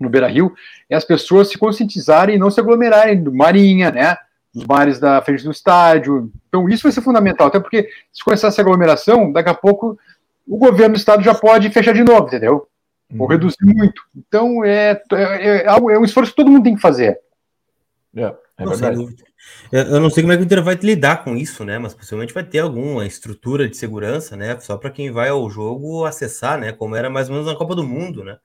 no 0.00 0.10
Beira 0.10 0.26
Rio, 0.26 0.52
é 0.90 0.96
as 0.96 1.04
pessoas 1.04 1.48
se 1.48 1.56
conscientizarem 1.56 2.34
e 2.34 2.38
não 2.38 2.50
se 2.50 2.58
aglomerarem 2.58 3.22
do 3.22 3.32
Marinha, 3.32 3.92
né? 3.92 4.16
Nos 4.52 4.64
bares 4.64 4.98
da 4.98 5.22
frente 5.22 5.44
do 5.44 5.52
estádio. 5.52 6.28
Então, 6.48 6.68
isso 6.68 6.82
vai 6.82 6.90
ser 6.90 7.02
fundamental, 7.02 7.46
até 7.46 7.60
porque 7.60 7.88
se 8.12 8.24
começar 8.24 8.48
essa 8.48 8.60
aglomeração, 8.62 9.30
daqui 9.30 9.48
a 9.48 9.54
pouco 9.54 9.96
o 10.44 10.58
governo 10.58 10.94
do 10.94 10.98
estado 10.98 11.22
já 11.22 11.32
pode 11.32 11.70
fechar 11.70 11.94
de 11.94 12.02
novo, 12.02 12.26
entendeu? 12.26 12.66
Ou 13.16 13.20
uhum. 13.20 13.26
reduzir 13.26 13.64
muito. 13.64 14.02
Então, 14.16 14.64
é, 14.64 15.00
é, 15.12 15.46
é, 15.46 15.66
é 15.66 15.98
um 16.00 16.04
esforço 16.04 16.32
que 16.32 16.36
todo 16.36 16.50
mundo 16.50 16.64
tem 16.64 16.74
que 16.74 16.82
fazer. 16.82 17.20
É, 18.16 18.34
é 18.58 18.66
verdade. 18.66 19.14
Eu 19.70 20.00
não 20.00 20.08
sei 20.10 20.22
como 20.22 20.32
é 20.32 20.36
que 20.36 20.42
o 20.42 20.44
Inter 20.44 20.62
vai 20.62 20.74
lidar 20.76 21.24
com 21.24 21.36
isso, 21.36 21.64
né? 21.64 21.78
Mas 21.78 21.94
possivelmente 21.94 22.32
vai 22.32 22.44
ter 22.44 22.60
alguma 22.60 23.06
estrutura 23.06 23.68
de 23.68 23.76
segurança, 23.76 24.36
né? 24.36 24.58
Só 24.60 24.76
para 24.76 24.90
quem 24.90 25.10
vai 25.10 25.28
ao 25.28 25.48
jogo 25.50 26.04
acessar, 26.04 26.58
né? 26.58 26.72
Como 26.72 26.94
era 26.96 27.10
mais 27.10 27.28
ou 27.28 27.34
menos 27.34 27.48
na 27.50 27.56
Copa 27.56 27.74
do 27.74 27.84
Mundo, 27.84 28.24
né? 28.24 28.38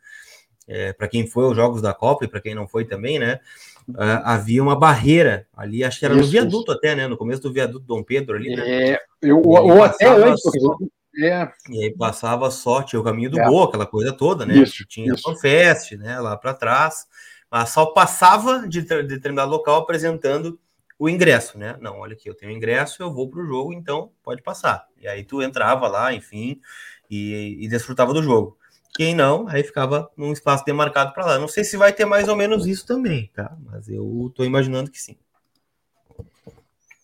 É, 0.68 0.94
para 0.94 1.08
quem 1.08 1.26
foi 1.26 1.46
aos 1.46 1.56
jogos 1.56 1.82
da 1.82 1.94
Copa 1.94 2.26
e 2.26 2.28
para 2.28 2.42
quem 2.42 2.54
não 2.54 2.68
foi 2.68 2.86
também, 2.86 3.18
né? 3.18 3.40
Uh, 3.88 4.22
havia 4.24 4.62
uma 4.62 4.78
barreira 4.78 5.48
ali, 5.56 5.84
acho 5.84 5.98
que 6.00 6.06
era 6.06 6.14
isso, 6.14 6.26
no 6.26 6.30
viaduto 6.30 6.72
isso. 6.72 6.78
até, 6.78 6.96
né? 6.96 7.08
No 7.08 7.18
começo 7.18 7.42
do 7.42 7.52
viaduto 7.52 7.86
Dom 7.86 8.04
Pedro 8.04 8.36
ali, 8.36 8.56
né? 8.56 8.92
É, 8.92 9.00
eu, 9.22 9.42
ou 9.42 9.84
até 9.84 10.08
antes. 10.08 10.42
Só, 10.42 10.78
é. 11.18 11.52
E 11.70 11.84
aí 11.84 11.92
passava 11.96 12.50
só, 12.52 12.84
tinha 12.84 13.00
o 13.00 13.04
caminho 13.04 13.32
do 13.32 13.40
é. 13.40 13.46
Boa, 13.46 13.66
aquela 13.68 13.86
coisa 13.86 14.14
toda, 14.14 14.46
né? 14.46 14.56
Isso, 14.56 14.86
tinha 14.88 15.14
isso. 15.14 15.28
a 15.28 15.34
Fanfest, 15.34 15.98
né? 15.98 16.20
Lá 16.20 16.38
para 16.38 16.54
trás. 16.54 17.08
Mas 17.52 17.70
só 17.70 17.88
passava 17.88 18.68
de, 18.68 18.82
de 18.82 19.04
determinado 19.04 19.50
local 19.50 19.82
apresentando 19.82 20.60
o 20.98 21.08
ingresso, 21.08 21.58
né? 21.58 21.78
Não, 21.80 22.00
olha 22.00 22.14
aqui, 22.14 22.30
eu 22.30 22.36
tenho 22.36 22.52
ingresso, 22.52 23.02
eu 23.02 23.12
vou 23.12 23.30
para 23.30 23.42
o 23.42 23.46
jogo, 23.46 23.74
então 23.74 24.12
pode 24.22 24.42
passar. 24.42 24.86
E 24.98 25.08
aí 25.08 25.24
tu 25.24 25.42
entrava 25.42 25.88
lá, 25.88 26.14
enfim, 26.14 26.60
e, 27.10 27.58
e 27.62 27.68
desfrutava 27.70 28.14
do 28.14 28.22
jogo. 28.22 28.58
Quem 28.94 29.16
não, 29.16 29.48
aí 29.48 29.64
ficava 29.64 30.12
num 30.18 30.34
espaço 30.34 30.66
demarcado 30.66 31.14
para 31.14 31.26
lá. 31.26 31.40
Não 31.40 31.48
sei 31.48 31.64
se 31.64 31.78
vai 31.78 31.94
ter 31.94 32.04
mais 32.04 32.28
ou 32.28 32.36
menos 32.36 32.68
isso 32.68 32.86
também, 32.86 33.32
tá? 33.34 33.56
Mas 33.64 33.88
eu 33.88 34.28
estou 34.28 34.46
imaginando 34.46 34.92
que 34.92 35.02
sim. 35.02 35.18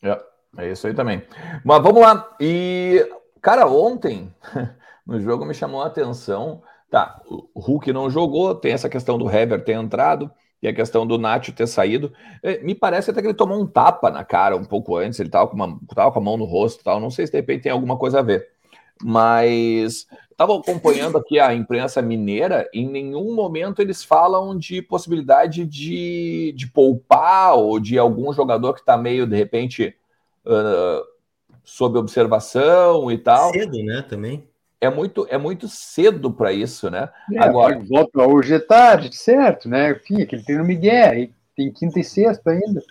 É, 0.03 0.21
é 0.57 0.71
isso 0.71 0.87
aí 0.87 0.93
também. 0.93 1.25
Mas 1.63 1.81
vamos 1.81 2.01
lá. 2.01 2.35
E, 2.37 3.09
cara, 3.41 3.65
ontem 3.65 4.33
no 5.07 5.21
jogo 5.21 5.45
me 5.45 5.53
chamou 5.53 5.81
a 5.81 5.87
atenção. 5.87 6.61
Tá, 6.89 7.19
o 7.27 7.59
Hulk 7.59 7.91
não 7.91 8.09
jogou, 8.09 8.53
tem 8.53 8.71
essa 8.71 8.87
questão 8.87 9.17
do 9.17 9.29
Hever 9.29 9.63
ter 9.63 9.73
entrado. 9.73 10.31
é 10.61 10.69
a 10.69 10.73
questão 10.73 11.05
do 11.05 11.17
Nacho 11.17 11.51
ter 11.51 11.67
saído. 11.67 12.13
É, 12.41 12.63
me 12.63 12.75
parece 12.75 13.11
até 13.11 13.21
que 13.21 13.27
ele 13.27 13.33
tomou 13.33 13.59
um 13.59 13.67
tapa 13.67 14.09
na 14.09 14.23
cara 14.23 14.55
um 14.55 14.63
pouco 14.63 14.95
antes, 14.95 15.19
ele 15.19 15.29
estava 15.29 15.47
com, 15.47 15.55
uma, 15.55 15.79
tava 15.93 16.11
com 16.11 16.19
a 16.19 16.23
mão 16.23 16.37
no 16.37 16.45
rosto 16.45 16.83
tal. 16.83 16.99
Não 16.99 17.09
sei 17.09 17.25
se 17.25 17.31
de 17.31 17.37
repente 17.37 17.63
tem 17.63 17.71
alguma 17.71 17.97
coisa 17.97 18.19
a 18.19 18.21
ver. 18.21 18.47
Mas 19.03 20.07
estava 20.31 20.57
acompanhando 20.57 21.17
aqui 21.17 21.39
a 21.39 21.53
imprensa 21.53 22.01
mineira, 22.01 22.69
em 22.73 22.87
nenhum 22.87 23.33
momento 23.33 23.81
eles 23.81 24.03
falam 24.03 24.57
de 24.57 24.81
possibilidade 24.81 25.65
de, 25.65 26.53
de 26.55 26.67
poupar 26.67 27.55
ou 27.55 27.79
de 27.79 27.97
algum 27.97 28.31
jogador 28.31 28.73
que 28.73 28.79
está 28.79 28.95
meio, 28.95 29.27
de 29.27 29.35
repente, 29.35 29.95
uh, 30.45 31.05
sob 31.63 31.97
observação 31.97 33.11
e 33.11 33.17
tal. 33.17 33.51
Cedo, 33.51 33.83
né, 33.83 34.01
também 34.07 34.47
é 34.85 34.89
muito, 34.89 35.27
é 35.29 35.37
muito 35.37 35.67
cedo 35.67 36.31
para 36.31 36.53
isso, 36.53 36.89
né? 36.89 37.09
É, 37.33 37.39
Agora 37.39 37.79
volta 37.79 38.21
hoje 38.21 38.53
é 38.53 38.59
tarde, 38.59 39.15
certo, 39.15 39.67
né? 39.67 39.91
Enfim, 39.91 40.21
aquele 40.21 40.43
treino 40.43 40.63
Miguel, 40.63 41.29
tem 41.55 41.71
quinta 41.71 41.99
e 41.99 42.03
sexta 42.03 42.51
ainda. 42.51 42.81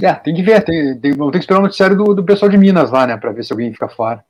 É, 0.00 0.12
tem 0.14 0.34
que 0.34 0.42
ver, 0.42 0.64
tem, 0.64 0.98
tem, 0.98 1.12
vamos 1.12 1.32
ter 1.32 1.38
que 1.38 1.44
esperar 1.44 1.60
o 1.60 1.62
noticiário 1.62 1.96
do, 1.96 2.14
do 2.14 2.24
pessoal 2.24 2.50
de 2.50 2.58
Minas 2.58 2.90
lá, 2.90 3.06
né? 3.06 3.16
Para 3.16 3.32
ver 3.32 3.44
se 3.44 3.52
alguém 3.52 3.72
fica 3.72 3.88
fora. 3.88 4.24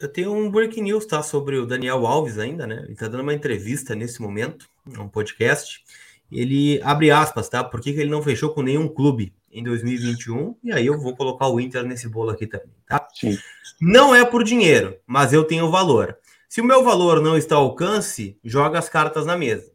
Eu 0.00 0.08
tenho 0.08 0.32
um 0.32 0.50
breaking 0.50 0.82
news, 0.82 1.06
tá? 1.06 1.22
Sobre 1.22 1.56
o 1.56 1.66
Daniel 1.66 2.06
Alves 2.06 2.38
ainda, 2.38 2.66
né? 2.66 2.84
Ele 2.86 2.94
tá 2.94 3.06
dando 3.06 3.22
uma 3.22 3.34
entrevista 3.34 3.94
nesse 3.94 4.20
momento, 4.20 4.66
um 4.98 5.08
podcast. 5.08 5.82
Ele 6.30 6.80
abre 6.82 7.10
aspas, 7.10 7.48
tá? 7.48 7.62
Por 7.62 7.80
que, 7.80 7.92
que 7.92 8.00
ele 8.00 8.10
não 8.10 8.22
fechou 8.22 8.50
com 8.50 8.62
nenhum 8.62 8.88
clube 8.88 9.32
em 9.50 9.62
2021? 9.62 10.56
E 10.62 10.72
aí 10.72 10.86
eu 10.86 10.98
vou 10.98 11.16
colocar 11.16 11.48
o 11.48 11.60
Inter 11.60 11.84
nesse 11.84 12.08
bolo 12.08 12.30
aqui 12.30 12.46
também, 12.46 12.74
tá? 12.86 13.06
Sim. 13.14 13.38
Não 13.80 14.14
é 14.14 14.24
por 14.24 14.44
dinheiro, 14.44 14.96
mas 15.06 15.32
eu 15.32 15.44
tenho 15.44 15.70
valor. 15.70 16.16
Se 16.48 16.60
o 16.60 16.64
meu 16.64 16.82
valor 16.84 17.22
não 17.22 17.36
está 17.36 17.56
ao 17.56 17.62
alcance, 17.62 18.38
joga 18.44 18.78
as 18.78 18.88
cartas 18.88 19.24
na 19.24 19.36
mesa. 19.36 19.72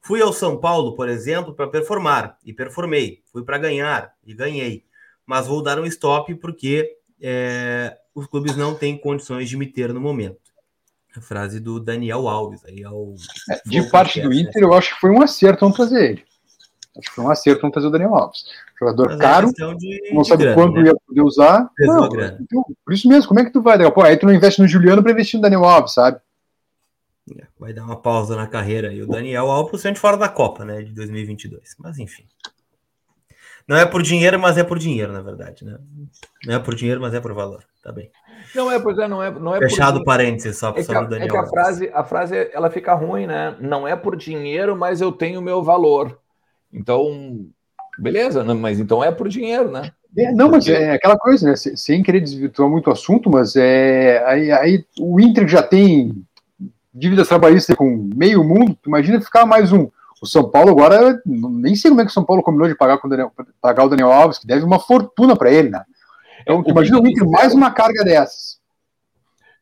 Fui 0.00 0.20
ao 0.20 0.32
São 0.32 0.56
Paulo, 0.56 0.94
por 0.94 1.08
exemplo, 1.08 1.54
para 1.54 1.68
performar 1.68 2.36
e 2.44 2.52
performei. 2.52 3.22
Fui 3.32 3.44
para 3.44 3.58
ganhar 3.58 4.12
e 4.24 4.34
ganhei. 4.34 4.84
Mas 5.24 5.46
vou 5.46 5.62
dar 5.62 5.78
um 5.78 5.86
stop 5.86 6.34
porque 6.36 6.96
é, 7.20 7.96
os 8.14 8.26
clubes 8.26 8.56
não 8.56 8.74
têm 8.74 8.98
condições 8.98 9.48
de 9.48 9.56
me 9.56 9.66
ter 9.66 9.92
no 9.92 10.00
momento. 10.00 10.40
A 11.16 11.20
frase 11.20 11.60
do 11.60 11.78
Daniel 11.78 12.28
Alves. 12.28 12.64
Aí 12.64 12.82
ao, 12.82 13.14
é, 13.50 13.60
de 13.64 13.90
parte 13.90 14.20
do 14.20 14.32
Inter, 14.32 14.62
eu 14.62 14.72
acho 14.74 14.94
que 14.94 15.00
foi 15.00 15.10
um 15.10 15.22
acerto 15.22 15.64
não 15.64 15.72
trazer 15.72 16.10
ele. 16.10 16.24
Acho 16.98 17.08
que 17.08 17.14
foi 17.14 17.24
um 17.24 17.30
acerto 17.30 17.62
não 17.62 17.70
trazer 17.70 17.86
o 17.86 17.90
Daniel 17.90 18.14
Alves. 18.14 18.44
Jogador 18.82 19.10
Mas 19.10 19.20
é 19.20 19.22
caro, 19.22 19.48
é 19.48 19.74
de, 19.74 20.12
não 20.12 20.22
de 20.22 20.28
sabe 20.28 20.42
grana, 20.42 20.56
quando 20.56 20.74
né? 20.74 20.88
ia 20.88 20.94
poder 21.06 21.22
usar. 21.22 21.70
Não, 21.78 22.06
então, 22.06 22.64
por 22.84 22.92
isso 22.92 23.08
mesmo, 23.08 23.28
como 23.28 23.38
é 23.38 23.44
que 23.44 23.52
tu 23.52 23.62
vai? 23.62 23.78
Pô, 23.92 24.02
aí 24.02 24.16
tu 24.16 24.26
não 24.26 24.34
investe 24.34 24.60
no 24.60 24.66
Juliano 24.66 25.02
para 25.02 25.12
investir 25.12 25.38
no 25.38 25.42
Daniel 25.42 25.64
Alves, 25.64 25.94
sabe? 25.94 26.18
É, 27.38 27.46
vai 27.58 27.72
dar 27.72 27.84
uma 27.84 27.94
pausa 27.94 28.34
na 28.34 28.48
carreira. 28.48 28.92
E 28.92 29.00
o 29.00 29.06
Daniel 29.06 29.48
Alves, 29.48 29.70
possivelmente 29.70 30.00
fora 30.00 30.16
da 30.16 30.28
Copa, 30.28 30.64
né, 30.64 30.82
de 30.82 30.92
2022. 30.92 31.76
Mas 31.78 31.98
enfim. 31.98 32.24
Não 33.68 33.76
é 33.76 33.86
por 33.86 34.02
dinheiro, 34.02 34.40
mas 34.40 34.58
é 34.58 34.64
por 34.64 34.80
dinheiro, 34.80 35.12
na 35.12 35.22
verdade, 35.22 35.64
né? 35.64 35.78
Não 36.44 36.54
é 36.54 36.58
por 36.58 36.74
dinheiro, 36.74 37.00
mas 37.00 37.14
é 37.14 37.20
por 37.20 37.32
valor. 37.32 37.62
Tá 37.80 37.92
bem. 37.92 38.10
Não 38.52 38.68
é, 38.68 38.80
pois 38.80 38.98
é, 38.98 39.06
não 39.06 39.22
é, 39.22 39.30
não 39.30 39.54
é 39.54 39.58
Fechado 39.58 39.98
por... 39.98 40.06
parênteses 40.06 40.58
só 40.58 40.74
é 40.76 40.82
sobre 40.82 41.04
o 41.04 41.08
Daniel. 41.08 41.28
É 41.28 41.30
que 41.30 41.36
a 41.36 41.46
frase, 41.46 41.90
a 41.94 42.02
frase 42.02 42.50
ela 42.52 42.68
fica 42.68 42.92
ruim, 42.94 43.28
né? 43.28 43.56
Não 43.60 43.86
é 43.86 43.94
por 43.94 44.16
dinheiro, 44.16 44.76
mas 44.76 45.00
eu 45.00 45.12
tenho 45.12 45.38
o 45.38 45.42
meu 45.42 45.62
valor. 45.62 46.18
Então, 46.72 47.46
beleza, 47.98 48.42
né? 48.44 48.54
mas 48.54 48.80
então 48.80 49.02
é 49.02 49.10
por 49.10 49.28
dinheiro, 49.28 49.70
né? 49.70 49.92
É, 50.16 50.30
não, 50.32 50.50
mas 50.50 50.68
é 50.68 50.92
aquela 50.92 51.16
coisa, 51.16 51.50
né? 51.50 51.56
Sem 51.56 52.02
querer 52.02 52.20
desvirtuar 52.20 52.68
muito 52.68 52.88
o 52.88 52.92
assunto, 52.92 53.30
mas 53.30 53.56
é 53.56 54.22
aí, 54.26 54.52
aí 54.52 54.84
o 55.00 55.18
Inter 55.18 55.48
já 55.48 55.62
tem 55.62 56.22
dívidas 56.92 57.28
trabalhistas 57.28 57.74
com 57.74 58.10
meio 58.14 58.44
mundo, 58.44 58.76
imagina 58.86 59.20
ficar 59.20 59.46
mais 59.46 59.72
um. 59.72 59.88
O 60.20 60.26
São 60.26 60.48
Paulo 60.48 60.70
agora, 60.70 61.20
nem 61.26 61.74
sei 61.74 61.90
como 61.90 62.00
é 62.00 62.04
que 62.04 62.10
o 62.10 62.14
São 62.14 62.24
Paulo 62.24 62.42
combinou 62.42 62.68
de 62.68 62.76
pagar, 62.76 62.98
com 62.98 63.08
o 63.08 63.10
Daniel, 63.10 63.32
pagar 63.60 63.84
o 63.84 63.88
Daniel 63.88 64.12
Alves, 64.12 64.38
que 64.38 64.46
deve 64.46 64.64
uma 64.64 64.78
fortuna 64.78 65.34
para 65.34 65.50
ele, 65.50 65.70
né? 65.70 65.82
Então, 66.42 66.62
imagina 66.66 67.00
o 67.00 67.06
Inter 67.06 67.28
mais 67.28 67.54
uma 67.54 67.70
carga 67.70 68.04
dessas. 68.04 68.61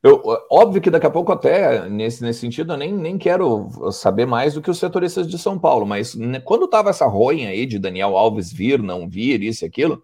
Eu, 0.02 0.22
óbvio 0.50 0.80
que 0.80 0.90
daqui 0.90 1.06
a 1.06 1.10
pouco, 1.10 1.30
até 1.30 1.86
nesse, 1.88 2.22
nesse 2.22 2.40
sentido, 2.40 2.72
eu 2.72 2.76
nem, 2.76 2.92
nem 2.92 3.18
quero 3.18 3.68
saber 3.92 4.26
mais 4.26 4.54
do 4.54 4.62
que 4.62 4.70
os 4.70 4.78
setoristas 4.78 5.28
de 5.28 5.38
São 5.38 5.58
Paulo, 5.58 5.84
mas 5.84 6.14
né, 6.14 6.40
quando 6.40 6.64
estava 6.64 6.88
essa 6.88 7.06
roinha 7.06 7.50
aí 7.50 7.66
de 7.66 7.78
Daniel 7.78 8.16
Alves 8.16 8.50
vir, 8.50 8.82
não 8.82 9.08
vir, 9.08 9.42
isso 9.42 9.64
e 9.64 9.66
aquilo, 9.66 10.02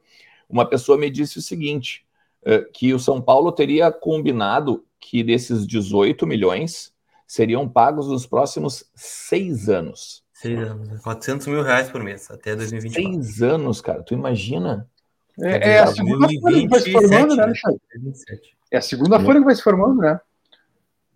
uma 0.48 0.66
pessoa 0.66 0.98
me 0.98 1.08
disse 1.08 1.38
o 1.38 1.42
seguinte: 1.42 2.04
eh, 2.44 2.64
que 2.74 2.92
o 2.92 2.98
São 2.98 3.22
Paulo 3.22 3.50
teria 3.50 3.90
combinado 3.90 4.84
que 5.00 5.22
desses 5.24 5.66
18 5.66 6.26
milhões 6.26 6.92
seriam 7.26 7.68
pagos 7.68 8.08
nos 8.08 8.26
próximos 8.26 8.84
seis 8.94 9.68
anos. 9.68 10.22
Seis 10.32 10.58
anos, 10.58 11.00
400 11.00 11.46
mil 11.46 11.62
reais 11.62 11.88
por 11.90 12.02
mês, 12.02 12.30
até 12.30 12.54
2024. 12.54 13.24
Seis 13.24 13.42
anos, 13.42 13.80
cara, 13.80 14.02
tu 14.02 14.12
imagina? 14.12 14.88
É, 15.42 15.70
é 15.70 15.78
a 15.80 15.86
segunda 15.86 16.28
folha 16.40 16.60
que 16.60 16.68
vai 16.68 16.80
se 16.80 16.92
formando, 16.92 17.36
né, 17.36 17.42
Alexandre? 17.42 17.80
É 18.70 18.78
a 18.78 18.82
segunda 18.82 19.20
folha 19.20 19.38
que 19.38 19.44
vai 19.44 19.54
se 19.54 19.62
formando, 19.62 20.00
né? 20.00 20.20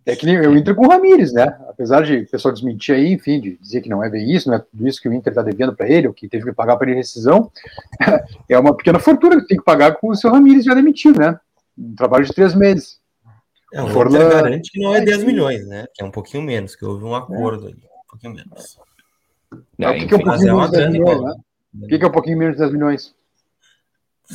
É 0.05 0.15
que 0.15 0.25
nem 0.25 0.39
o 0.39 0.57
Inter 0.57 0.75
com 0.75 0.85
o 0.85 0.89
Ramires, 0.89 1.31
né? 1.31 1.45
Apesar 1.69 2.01
de 2.01 2.17
o 2.17 2.29
pessoal 2.29 2.53
desmentir 2.53 2.95
aí, 2.95 3.13
enfim, 3.13 3.39
de 3.39 3.57
dizer 3.57 3.81
que 3.81 3.89
não 3.89 4.03
é 4.03 4.09
bem 4.09 4.31
isso, 4.31 4.49
não 4.49 4.55
é 4.55 4.59
tudo 4.59 4.87
isso 4.87 4.99
que 4.99 5.07
o 5.07 5.13
Inter 5.13 5.31
está 5.31 5.43
devendo 5.43 5.75
para 5.75 5.87
ele, 5.87 6.07
ou 6.07 6.13
que 6.13 6.27
teve 6.27 6.45
que 6.45 6.53
pagar 6.53 6.75
para 6.77 6.89
ele 6.89 6.97
rescisão, 6.97 7.51
é 8.49 8.57
uma 8.57 8.75
pequena 8.75 8.99
fortuna 8.99 9.39
que 9.39 9.47
tem 9.47 9.57
que 9.57 9.63
pagar 9.63 9.95
com 9.97 10.09
o 10.09 10.15
seu 10.15 10.31
Ramires 10.31 10.65
já 10.65 10.73
demitido, 10.73 11.19
né? 11.19 11.39
Um 11.77 11.95
trabalho 11.95 12.25
de 12.25 12.33
três 12.33 12.55
meses. 12.55 12.99
É, 13.73 13.81
o 13.81 13.87
Forla... 13.89 14.17
Inter 14.17 14.29
garante 14.29 14.71
que 14.71 14.81
não 14.81 14.95
é 14.95 15.01
10 15.01 15.23
milhões, 15.23 15.67
né? 15.67 15.85
Que 15.93 16.03
é 16.03 16.05
um 16.05 16.11
pouquinho 16.11 16.43
menos, 16.43 16.75
que 16.75 16.83
houve 16.83 17.03
um 17.03 17.15
acordo 17.15 17.67
é. 17.67 17.69
aí, 17.69 17.75
um 17.75 18.09
pouquinho 18.09 18.33
menos. 18.33 18.79
É, 19.79 19.89
o 19.89 19.93
que, 19.93 20.07
que 20.07 20.13
é 20.13 20.17
um 20.17 20.23
pouquinho 20.23 20.49
é 20.49 20.53
menos 20.53 20.71
de 20.71 20.77
10 20.77 20.91
milhões, 20.91 21.21
né? 21.21 21.33
O 21.73 21.87
que, 21.87 21.99
que 21.99 22.03
é 22.03 22.07
um 22.07 22.11
pouquinho 22.11 22.37
menos 22.37 22.55
de 22.55 22.61
10 22.61 22.73
milhões? 22.73 23.15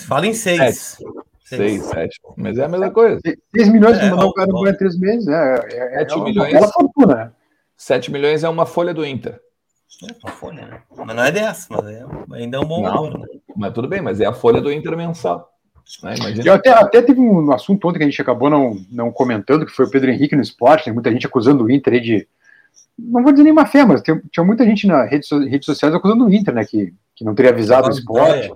Fala 0.05 0.27
em 0.27 0.35
seis. 0.35 0.99
Seis, 1.47 1.85
sete. 1.85 2.21
Mas 2.37 2.59
é 2.59 2.65
a 2.65 2.69
mesma 2.69 2.91
coisa. 2.91 3.21
6 3.55 3.69
milhões 3.69 3.97
é, 3.99 4.11
mandar 4.11 4.27
o 4.27 4.33
cara 4.33 4.51
em 4.51 4.77
três 4.77 4.99
meses. 4.99 5.29
É, 5.29 5.61
é, 5.71 6.03
é 6.03 6.15
uma 6.15 6.25
milhões, 6.25 6.73
fortuna. 6.73 7.15
Né? 7.15 7.33
7 7.77 8.11
milhões 8.11 8.43
é 8.43 8.49
uma 8.49 8.67
folha 8.67 8.93
do 8.93 9.07
Inter. 9.07 9.41
É 10.03 10.15
uma 10.25 10.33
folha, 10.33 10.67
né? 10.67 10.83
Mas 10.97 11.17
não 11.17 11.25
é 11.25 11.31
dessa, 11.31 11.69
mas 11.71 11.87
é, 11.87 12.05
ainda 12.33 12.57
é 12.57 12.61
um 12.61 12.65
bom 12.65 12.83
não, 12.83 12.93
valor. 12.93 13.19
Né? 13.21 13.27
Mas 13.57 13.73
tudo 13.73 13.87
bem, 13.87 14.03
mas 14.03 14.21
é 14.21 14.27
a 14.27 14.33
folha 14.33 14.61
do 14.61 14.73
Inter 14.73 14.97
mensal. 14.97 15.49
Né? 16.03 16.15
Eu 16.45 16.55
até, 16.55 16.71
até 16.71 17.01
teve 17.01 17.21
um 17.21 17.53
assunto 17.53 17.87
ontem 17.87 17.99
que 17.99 18.05
a 18.05 18.09
gente 18.09 18.21
acabou 18.21 18.51
não, 18.51 18.77
não 18.91 19.13
comentando, 19.13 19.65
que 19.65 19.73
foi 19.73 19.87
o 19.87 19.91
Pedro 19.91 20.11
Henrique 20.11 20.35
no 20.35 20.43
esporte, 20.43 20.87
tem 20.87 20.93
muita 20.93 21.13
gente 21.13 21.27
acusando 21.27 21.63
o 21.63 21.71
Inter 21.71 22.01
de. 22.01 22.29
Não 22.99 23.23
vou 23.23 23.31
dizer 23.31 23.45
nem 23.45 23.53
má 23.53 23.67
fé, 23.67 23.85
mas 23.85 24.03
tem, 24.03 24.21
tinha 24.33 24.45
muita 24.45 24.65
gente 24.65 24.85
nas 24.87 25.09
redes, 25.09 25.31
redes 25.31 25.65
sociais 25.65 25.95
acusando 25.95 26.27
o 26.27 26.33
Inter, 26.33 26.53
né? 26.53 26.65
Que, 26.65 26.93
que 27.15 27.25
não 27.25 27.37
teria 27.37 27.53
avisado 27.53 27.87
o 27.87 27.91
esporte. 27.91 28.53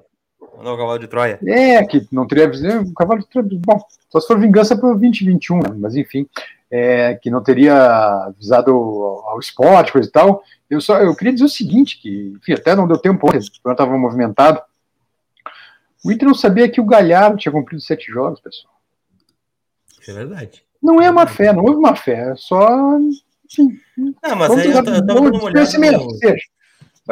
Não, 0.63 0.75
o 0.75 0.79
cavalo 0.79 0.99
de 0.99 1.09
Troia. 1.09 1.39
É, 1.47 1.85
que 1.85 2.07
não 2.13 2.27
teria 2.27 2.45
avisado. 2.45 2.89
O 2.89 2.95
cavalo 2.95 3.21
de 3.21 3.29
Troia. 3.29 3.49
Bom, 3.53 3.81
só 4.09 4.21
se 4.21 4.27
for 4.27 4.39
vingança 4.39 4.77
para 4.77 4.89
2021, 4.91 5.57
né? 5.57 5.77
mas 5.77 5.97
enfim. 5.97 6.27
É, 6.71 7.15
que 7.15 7.31
não 7.31 7.43
teria 7.43 8.27
avisado 8.27 8.71
ao, 8.71 9.31
ao 9.31 9.41
esporte, 9.41 9.93
coisa 9.93 10.09
e 10.09 10.13
tal. 10.13 10.43
Eu 10.69 10.81
só 10.81 10.99
eu 11.01 11.17
queria 11.17 11.33
dizer 11.33 11.45
o 11.45 11.49
seguinte, 11.49 12.01
que 12.01 12.35
enfim, 12.37 12.53
até 12.53 12.77
não 12.77 12.87
deu 12.87 12.97
tempo 12.97 13.27
ontem, 13.27 13.41
quando 13.63 13.73
estava 13.73 13.99
movimentado. 13.99 14.63
O 16.05 16.13
Inter 16.13 16.29
não 16.29 16.35
sabia 16.35 16.69
que 16.69 16.81
o 16.81 16.87
Galhardo 16.87 17.37
tinha 17.37 17.53
cumprido 17.53 17.83
sete 17.83 18.11
jogos, 18.11 18.41
pessoal. 18.41 18.73
Isso 20.01 20.11
é 20.11 20.15
verdade. 20.15 20.63
Não 20.83 21.01
é 21.01 21.11
uma 21.11 21.27
fé, 21.27 21.53
não 21.53 21.65
houve 21.65 21.77
uma 21.77 21.95
fé, 21.95 22.31
é 22.31 22.37
só. 22.37 22.97
Enfim, 23.45 23.79
não, 23.97 24.37
mas 24.37 24.51
aí 24.53 24.71
eu 24.71 24.85
tava 24.85 25.03
dando 25.03 25.21
uma 25.21 25.45
olhada. 25.45 25.61
No... 25.99 26.11
Seja, 26.13 26.45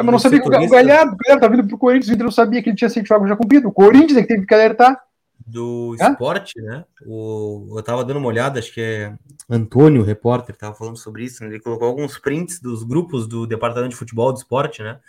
mas 0.03 0.11
não 0.11 0.19
sabia 0.19 0.41
que 0.41 0.47
o 0.47 0.51
Galhardo, 0.51 1.13
o 1.13 1.17
Galhardo 1.17 1.41
tá 1.41 1.47
vindo 1.47 1.67
pro 1.67 1.77
Corinthians, 1.77 2.09
o 2.09 2.13
Inter 2.13 2.25
não 2.25 2.31
sabia 2.31 2.61
que 2.61 2.69
ele 2.69 2.77
tinha 2.77 2.89
sete 2.89 3.07
jogos 3.07 3.27
já 3.27 3.35
cumprido. 3.35 3.67
O 3.67 3.71
Corinthians 3.71 4.17
é 4.17 4.21
que 4.21 4.27
teve 4.27 4.45
que 4.45 4.53
alertar. 4.53 5.01
Do 5.45 5.95
esporte, 5.95 6.61
né? 6.61 6.85
O, 7.05 7.73
eu 7.75 7.81
tava 7.81 8.03
dando 8.05 8.17
uma 8.17 8.27
olhada, 8.27 8.59
acho 8.59 8.73
que 8.73 8.81
é 8.81 9.13
Antônio, 9.49 10.03
repórter, 10.03 10.55
tava 10.55 10.75
falando 10.75 10.97
sobre 10.97 11.23
isso, 11.23 11.43
né? 11.43 11.49
ele 11.49 11.59
colocou 11.59 11.87
alguns 11.87 12.19
prints 12.19 12.59
dos 12.59 12.83
grupos 12.83 13.27
do 13.27 13.47
departamento 13.47 13.91
de 13.91 13.95
futebol 13.95 14.31
do 14.31 14.37
esporte, 14.37 14.83
né? 14.83 14.99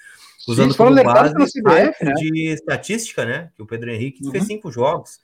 Usando 0.48 0.74
como 0.74 0.94
base 1.04 1.34
CBF, 1.34 2.04
né? 2.04 2.12
de 2.14 2.48
estatística, 2.48 3.24
né? 3.24 3.50
Que 3.54 3.62
o 3.62 3.66
Pedro 3.66 3.90
Henrique 3.90 4.24
uhum. 4.24 4.30
fez 4.30 4.44
cinco 4.46 4.72
jogos. 4.72 5.20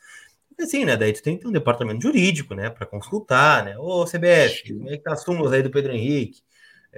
Assim, 0.60 0.84
né? 0.84 0.96
Daí 0.96 1.12
tu 1.12 1.22
tem 1.22 1.36
que 1.36 1.42
ter 1.42 1.48
um 1.48 1.52
departamento 1.52 2.02
jurídico, 2.02 2.54
né? 2.54 2.68
Para 2.68 2.86
consultar, 2.86 3.64
né? 3.64 3.78
Ô, 3.78 4.04
CBF, 4.04 4.74
como 4.74 4.90
é 4.90 4.96
que 4.96 5.02
tá 5.02 5.12
as 5.12 5.22
súmulas 5.22 5.52
aí 5.52 5.62
do 5.62 5.70
Pedro 5.70 5.92
Henrique? 5.92 6.40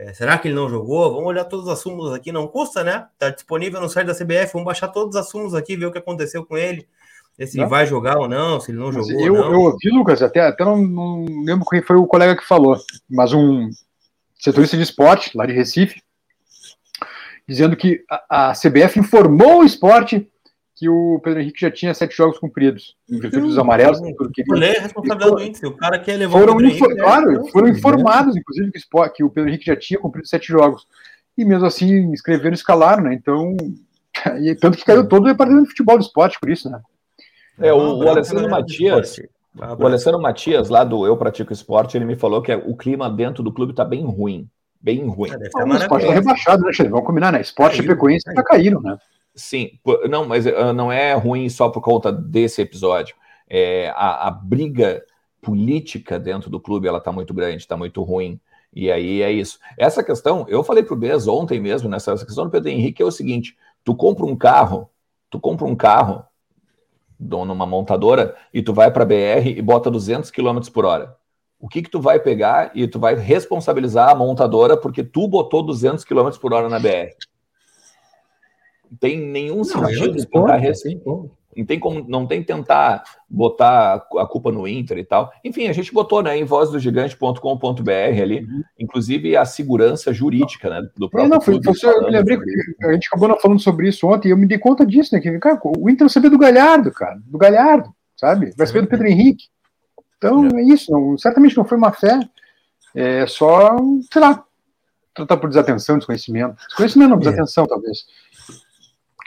É, 0.00 0.12
será 0.12 0.38
que 0.38 0.46
ele 0.46 0.54
não 0.54 0.68
jogou? 0.68 1.12
Vamos 1.12 1.26
olhar 1.26 1.44
todas 1.44 1.66
as 1.66 1.80
súmulas 1.80 2.14
aqui, 2.14 2.30
não 2.30 2.46
custa, 2.46 2.84
né? 2.84 3.08
Tá 3.18 3.30
disponível 3.30 3.80
no 3.80 3.88
site 3.88 4.06
da 4.06 4.14
CBF, 4.14 4.52
vamos 4.52 4.66
baixar 4.66 4.86
todas 4.88 5.16
as 5.16 5.28
súmulas 5.28 5.54
aqui, 5.54 5.76
ver 5.76 5.86
o 5.86 5.92
que 5.92 5.98
aconteceu 5.98 6.46
com 6.46 6.56
ele, 6.56 6.86
se 7.44 7.58
ele 7.58 7.66
vai 7.66 7.84
jogar 7.84 8.16
ou 8.16 8.28
não, 8.28 8.60
se 8.60 8.70
ele 8.70 8.78
não 8.78 8.92
jogou. 8.92 9.20
Eu, 9.20 9.34
não. 9.34 9.52
eu 9.52 9.60
ouvi, 9.60 9.90
Lucas, 9.90 10.22
até, 10.22 10.40
até 10.40 10.64
não, 10.64 10.76
não 10.76 11.24
lembro 11.44 11.66
quem 11.66 11.82
foi 11.82 11.96
o 11.96 12.06
colega 12.06 12.36
que 12.36 12.46
falou, 12.46 12.78
mas 13.10 13.32
um 13.32 13.68
setorista 14.38 14.76
de 14.76 14.84
esporte 14.84 15.36
lá 15.36 15.44
de 15.44 15.52
Recife, 15.52 16.00
dizendo 17.48 17.76
que 17.76 18.04
a, 18.08 18.50
a 18.50 18.52
CBF 18.52 19.00
informou 19.00 19.62
o 19.62 19.64
esporte 19.64 20.30
que 20.78 20.88
o 20.88 21.20
Pedro 21.24 21.40
Henrique 21.40 21.60
já 21.60 21.70
tinha 21.72 21.92
sete 21.92 22.16
jogos 22.16 22.38
cumpridos, 22.38 22.94
em 23.10 23.18
virtude 23.18 23.46
dos 23.46 23.58
amarelos. 23.58 23.98
Porque 24.16 24.44
ele, 24.48 24.64
é 24.64 24.78
responsabilidade 24.78 25.32
do 25.32 25.42
Inter, 25.42 25.68
o 25.68 25.76
cara 25.76 25.98
quer 25.98 26.16
levar 26.16 26.38
foram 26.38 26.52
o 26.52 26.56
Pedro 26.56 26.70
Henrique, 26.70 26.96
Claro, 26.96 27.32
né? 27.32 27.50
foram 27.50 27.68
informados, 27.68 28.36
inclusive, 28.36 28.70
que, 28.70 29.10
que 29.16 29.24
o 29.24 29.30
Pedro 29.30 29.50
Henrique 29.50 29.66
já 29.66 29.74
tinha 29.74 29.98
cumprido 29.98 30.28
sete 30.28 30.46
jogos. 30.46 30.86
e 31.36 31.44
mesmo 31.44 31.66
assim 31.66 32.12
escreveram 32.12 32.52
e 32.52 32.54
escalaram, 32.54 33.02
né? 33.02 33.14
Então, 33.14 33.56
e 34.40 34.54
tanto 34.54 34.78
que 34.78 34.84
caiu 34.84 35.08
todo 35.08 35.24
o 35.24 35.28
departamento 35.28 35.64
de 35.64 35.70
futebol 35.70 35.98
do 35.98 36.02
esporte 36.04 36.38
por 36.38 36.48
isso, 36.48 36.70
né? 36.70 36.80
É, 37.58 37.72
o, 37.72 37.98
o 37.98 38.08
Alessandro 38.08 38.48
Matias, 38.48 39.16
o 39.76 39.84
Alessandro 39.84 40.22
Matias, 40.22 40.68
lá 40.68 40.84
do 40.84 41.04
Eu 41.04 41.16
Pratico 41.16 41.52
Esporte, 41.52 41.96
ele 41.96 42.04
me 42.04 42.14
falou 42.14 42.40
que 42.40 42.54
o 42.54 42.76
clima 42.76 43.10
dentro 43.10 43.42
do 43.42 43.52
clube 43.52 43.74
tá 43.74 43.84
bem 43.84 44.04
ruim. 44.04 44.48
Bem 44.80 45.04
ruim. 45.08 45.30
É, 45.30 45.34
ah, 45.56 45.64
o 45.64 45.74
esporte 45.74 46.06
tá 46.06 46.12
rebaixado, 46.12 46.62
né, 46.62 46.70
Vamos 46.88 47.04
combinar, 47.04 47.32
né? 47.32 47.40
Esporte 47.40 47.80
e 47.80 47.84
frequência 47.84 48.32
já 48.32 48.42
caíram, 48.44 48.80
né? 48.80 48.96
Sim, 49.38 49.78
não, 50.10 50.26
mas 50.26 50.44
uh, 50.46 50.72
não 50.74 50.90
é 50.90 51.14
ruim 51.14 51.48
só 51.48 51.68
por 51.68 51.80
conta 51.80 52.10
desse 52.10 52.60
episódio. 52.60 53.14
É, 53.48 53.90
a, 53.90 54.26
a 54.26 54.30
briga 54.32 55.04
política 55.40 56.18
dentro 56.18 56.50
do 56.50 56.60
clube 56.60 56.88
ela 56.88 57.00
tá 57.00 57.12
muito 57.12 57.32
grande, 57.32 57.58
está 57.58 57.76
muito 57.76 58.02
ruim. 58.02 58.40
E 58.74 58.90
aí 58.90 59.22
é 59.22 59.30
isso. 59.30 59.60
Essa 59.78 60.02
questão, 60.02 60.44
eu 60.48 60.64
falei 60.64 60.82
pro 60.82 60.96
Bez 60.96 61.28
ontem 61.28 61.60
mesmo, 61.60 61.88
nessa 61.88 62.12
questão 62.16 62.44
do 62.44 62.50
Pedro 62.50 62.68
Henrique, 62.68 63.00
é 63.00 63.04
o 63.04 63.12
seguinte: 63.12 63.56
tu 63.84 63.94
compra 63.94 64.26
um 64.26 64.36
carro, 64.36 64.90
tu 65.30 65.38
compra 65.38 65.66
um 65.66 65.76
carro 65.76 66.24
numa 67.18 67.66
montadora 67.66 68.36
e 68.52 68.60
tu 68.60 68.74
vai 68.74 68.90
para 68.90 69.04
BR 69.04 69.48
e 69.56 69.62
bota 69.62 69.90
200 69.90 70.32
km 70.32 70.60
por 70.72 70.84
hora. 70.84 71.16
O 71.60 71.68
que 71.68 71.82
que 71.82 71.90
tu 71.90 72.00
vai 72.00 72.18
pegar 72.18 72.72
e 72.74 72.88
tu 72.88 72.98
vai 72.98 73.14
responsabilizar 73.14 74.10
a 74.10 74.14
montadora 74.16 74.76
porque 74.76 75.04
tu 75.04 75.28
botou 75.28 75.62
200 75.62 76.04
km 76.04 76.30
por 76.40 76.52
hora 76.52 76.68
na 76.68 76.78
BR? 76.78 77.14
Não 78.90 78.98
tem 78.98 79.18
nenhum 79.18 79.58
não, 79.58 79.64
sentido 79.64 80.14
tentar 80.26 80.56
res... 80.56 80.82
Não 81.56 81.64
tem 81.66 81.80
como, 81.80 82.04
não 82.08 82.24
tem 82.24 82.40
tentar 82.42 83.02
botar 83.28 84.06
a 84.16 84.26
culpa 84.26 84.52
no 84.52 84.68
Inter 84.68 84.98
e 84.98 85.04
tal. 85.04 85.32
Enfim, 85.42 85.66
a 85.66 85.72
gente 85.72 85.92
botou 85.92 86.22
né, 86.22 86.38
em 86.38 86.44
vozdogigante.com.br 86.44 87.90
ali, 88.22 88.44
uhum. 88.44 88.62
inclusive 88.78 89.36
a 89.36 89.44
segurança 89.44 90.12
jurídica 90.12 90.70
né, 90.70 90.88
do 90.96 91.10
próprio. 91.10 91.34
Não, 91.34 91.40
foi, 91.40 91.60
foi, 91.60 91.90
eu 91.90 92.04
me 92.04 92.10
lembrei 92.10 92.38
que 92.38 92.86
a 92.86 92.92
gente 92.92 93.08
acabou 93.08 93.36
falando 93.40 93.60
sobre 93.60 93.88
isso 93.88 94.06
ontem 94.06 94.28
e 94.28 94.30
eu 94.30 94.36
me 94.36 94.46
dei 94.46 94.58
conta 94.58 94.86
disso, 94.86 95.12
né? 95.12 95.20
Que 95.20 95.36
cara, 95.38 95.60
o 95.64 95.90
Inter 95.90 96.08
sabia 96.08 96.30
do 96.30 96.38
Galhardo, 96.38 96.92
cara, 96.92 97.18
do 97.26 97.38
Galhardo, 97.38 97.92
sabe? 98.16 98.52
Vai 98.56 98.66
saber 98.66 98.82
do 98.82 98.88
Pedro 98.88 99.08
Henrique. 99.08 99.46
Então 100.16 100.46
é, 100.46 100.60
é 100.60 100.62
isso, 100.62 100.92
não, 100.92 101.18
certamente 101.18 101.56
não 101.56 101.64
foi 101.64 101.76
uma 101.76 101.92
fé, 101.92 102.20
é 102.94 103.26
só, 103.26 103.76
sei 104.12 104.20
lá, 104.20 104.44
tratar 105.14 105.36
por 105.36 105.48
desatenção, 105.48 105.98
desconhecimento. 105.98 106.56
Desconhecimento 106.68 107.10
não, 107.10 107.16
é. 107.16 107.20
desatenção, 107.20 107.64
é. 107.64 107.68
talvez. 107.68 108.06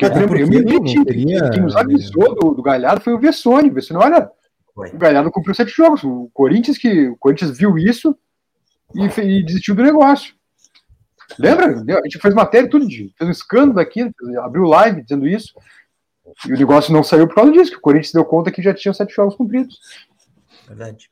Porque 0.09 0.41
é, 0.41 0.43
eu 0.43 0.47
me 0.47 0.57
lembro, 0.57 1.51
quem 1.51 1.61
nos 1.61 1.75
avisou 1.75 2.35
do, 2.35 2.53
do 2.55 2.63
Galhardo 2.63 3.01
foi 3.01 3.13
o 3.13 3.19
Vessone. 3.19 3.69
O 3.69 3.73
Vessone, 3.73 4.03
olha, 4.03 4.29
o 4.75 4.97
Galhardo 4.97 5.31
cumpriu 5.31 5.53
sete 5.53 5.71
jogos. 5.71 6.03
O 6.03 6.29
Corinthians, 6.33 6.77
que, 6.77 7.09
o 7.09 7.17
Corinthians 7.17 7.55
viu 7.55 7.77
isso 7.77 8.17
e, 8.95 9.05
e 9.05 9.43
desistiu 9.43 9.75
do 9.75 9.83
negócio. 9.83 10.33
Lembra? 11.37 11.67
A 11.67 12.03
gente 12.03 12.19
fez 12.19 12.33
matéria 12.33 12.69
tudo, 12.69 12.87
fez 12.89 13.13
um 13.21 13.29
escândalo 13.29 13.79
aqui, 13.79 14.11
abriu 14.39 14.63
live 14.63 15.03
dizendo 15.03 15.27
isso. 15.27 15.53
E 16.47 16.53
o 16.53 16.57
negócio 16.57 16.93
não 16.93 17.03
saiu 17.03 17.27
por 17.27 17.35
causa 17.35 17.51
disso, 17.51 17.71
que 17.71 17.77
o 17.77 17.81
Corinthians 17.81 18.13
deu 18.13 18.25
conta 18.25 18.51
que 18.51 18.61
já 18.61 18.73
tinha 18.73 18.93
sete 18.93 19.13
jogos 19.13 19.35
cumpridos. 19.35 19.79
Verdade. 20.67 21.09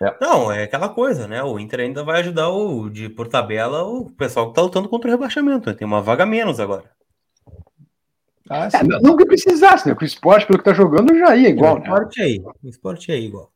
É. 0.00 0.14
Não, 0.20 0.52
é 0.52 0.62
aquela 0.62 0.88
coisa, 0.88 1.26
né? 1.26 1.42
O 1.42 1.58
Inter 1.58 1.80
ainda 1.80 2.04
vai 2.04 2.20
ajudar 2.20 2.50
o 2.50 2.88
de 2.88 3.08
por 3.08 3.26
tabela 3.26 3.82
o 3.82 4.08
pessoal 4.12 4.48
que 4.48 4.54
tá 4.54 4.62
lutando 4.62 4.88
contra 4.88 5.08
o 5.08 5.10
rebaixamento. 5.10 5.74
Tem 5.74 5.86
uma 5.86 6.00
vaga 6.00 6.24
menos 6.24 6.60
agora. 6.60 6.84
Ah, 8.50 8.68
é, 8.72 8.82
não 9.02 9.16
que 9.16 9.26
precisasse, 9.26 9.86
né? 9.86 9.94
Porque 9.94 10.04
o 10.04 10.06
esporte, 10.06 10.46
pelo 10.46 10.58
que 10.58 10.64
tá 10.64 10.72
jogando, 10.72 11.16
já 11.18 11.36
ia 11.36 11.48
igual. 11.48 11.76
O 11.76 11.78
esporte 11.78 12.20
né? 12.20 12.24
é 12.24 12.28
aí. 12.28 12.42
O 12.62 12.68
esporte 12.68 13.12
é 13.12 13.18
igual. 13.18 13.50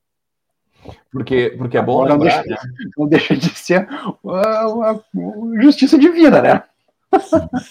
Porque, 1.10 1.54
porque 1.56 1.78
é 1.78 1.82
bom 1.82 2.06
não 2.06 2.18
deixa, 2.18 2.42
né? 2.42 2.56
não 2.96 3.06
deixa 3.06 3.36
de 3.36 3.48
ser 3.50 3.88
uma, 4.22 5.02
uma 5.14 5.62
justiça 5.62 5.96
divina, 5.98 6.42
né? 6.42 6.62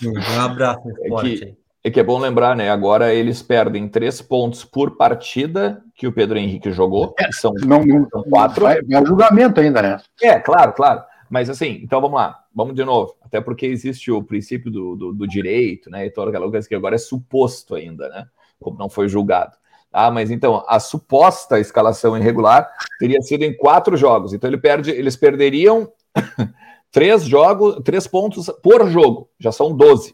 Um 0.05 0.39
abraço 0.39 0.87
no 0.87 0.91
esporte 0.91 1.33
é 1.33 1.37
que, 1.37 1.57
é 1.83 1.91
que 1.91 1.99
é 1.99 2.03
bom 2.03 2.19
lembrar, 2.19 2.55
né? 2.55 2.69
Agora 2.69 3.13
eles 3.13 3.41
perdem 3.41 3.87
três 3.87 4.21
pontos 4.21 4.63
por 4.63 4.95
partida 4.95 5.83
que 5.95 6.07
o 6.07 6.11
Pedro 6.11 6.37
Henrique 6.37 6.71
jogou, 6.71 7.13
que 7.13 7.31
são, 7.33 7.53
não, 7.65 7.83
não, 7.83 8.07
são 8.09 8.23
quatro. 8.23 8.67
É, 8.67 8.79
é 8.79 9.05
julgamento 9.05 9.59
ainda, 9.59 9.81
né? 9.81 9.97
É, 10.21 10.39
claro, 10.39 10.73
claro. 10.73 11.03
Mas 11.31 11.49
assim, 11.49 11.79
então 11.81 12.01
vamos 12.01 12.19
lá, 12.19 12.43
vamos 12.53 12.75
de 12.75 12.83
novo. 12.83 13.15
Até 13.21 13.39
porque 13.39 13.65
existe 13.65 14.11
o 14.11 14.21
princípio 14.21 14.69
do, 14.69 14.97
do, 14.97 15.13
do 15.13 15.25
direito, 15.25 15.89
né? 15.89 16.05
E 16.05 16.11
toda 16.11 16.29
aquela 16.29 16.51
coisa 16.51 16.67
que 16.67 16.75
agora 16.75 16.95
é 16.95 16.97
suposto 16.97 17.73
ainda, 17.73 18.09
né? 18.09 18.27
Como 18.59 18.77
não 18.77 18.89
foi 18.89 19.07
julgado. 19.07 19.55
Ah, 19.93 20.11
mas 20.11 20.29
então 20.29 20.65
a 20.67 20.77
suposta 20.77 21.57
escalação 21.57 22.17
irregular 22.17 22.69
teria 22.99 23.21
sido 23.21 23.43
em 23.43 23.55
quatro 23.55 23.95
jogos. 23.95 24.33
Então 24.33 24.49
ele 24.49 24.57
perde, 24.57 24.91
eles 24.91 25.15
perderiam 25.15 25.89
três 26.91 27.23
jogos, 27.23 27.81
três 27.85 28.05
pontos 28.05 28.49
por 28.61 28.89
jogo. 28.89 29.29
Já 29.39 29.53
são 29.53 29.73
12. 29.73 30.13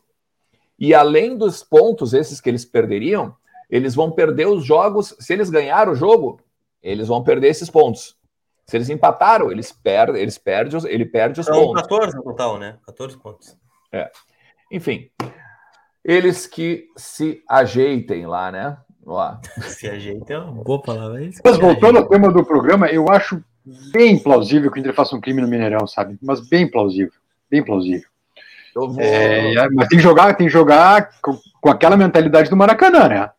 E 0.77 0.93
além 0.93 1.35
dos 1.35 1.63
pontos 1.63 2.13
esses 2.13 2.39
que 2.39 2.47
eles 2.47 2.63
perderiam, 2.63 3.35
eles 3.67 3.95
vão 3.95 4.11
perder 4.11 4.47
os 4.47 4.63
jogos. 4.63 5.15
Se 5.19 5.33
eles 5.33 5.49
ganharam 5.49 5.93
o 5.93 5.95
jogo, 5.95 6.39
eles 6.79 7.07
vão 7.07 7.23
perder 7.23 7.47
esses 7.47 7.71
pontos. 7.71 8.15
Se 8.69 8.75
eles 8.75 8.89
empataram, 8.89 9.49
eles 9.49 9.71
perdem, 9.71 10.21
eles 10.21 10.37
perdem, 10.37 10.79
ele 10.91 11.05
perde 11.05 11.39
os 11.39 11.45
São 11.45 11.55
pontos. 11.55 11.83
14 11.83 12.17
no 12.17 12.23
total, 12.23 12.59
né? 12.59 12.77
14 12.85 13.17
pontos. 13.17 13.57
É. 13.93 14.11
Enfim, 14.69 15.09
eles 16.03 16.45
que 16.45 16.89
se 16.97 17.41
ajeitem 17.49 18.25
lá, 18.25 18.51
né? 18.51 18.77
Lá. 19.05 19.39
se 19.63 19.87
ajeitem 19.87 20.35
é 20.35 20.39
uma 20.39 20.63
boa 20.63 20.81
palavra. 20.81 21.23
É 21.23 21.29
mas 21.43 21.57
voltando 21.57 21.99
ao 21.99 22.09
tema 22.09 22.29
do 22.29 22.43
programa, 22.43 22.87
eu 22.87 23.09
acho 23.09 23.41
bem 23.93 24.21
plausível 24.21 24.69
que 24.69 24.79
o 24.79 24.81
Inter 24.81 24.93
faça 24.93 25.15
um 25.15 25.21
crime 25.21 25.41
no 25.41 25.47
Mineirão, 25.47 25.87
sabe? 25.87 26.17
Mas 26.21 26.41
bem 26.49 26.69
plausível, 26.69 27.13
bem 27.49 27.63
plausível. 27.63 28.07
Vou... 28.75 28.99
É, 28.99 29.69
mas 29.69 29.87
tem 29.87 29.97
que 29.97 30.03
jogar, 30.03 30.35
tem 30.35 30.47
que 30.47 30.53
jogar 30.53 31.09
com, 31.21 31.39
com 31.61 31.69
aquela 31.69 31.95
mentalidade 31.95 32.49
do 32.49 32.57
Maracanã, 32.57 33.07
né? 33.07 33.31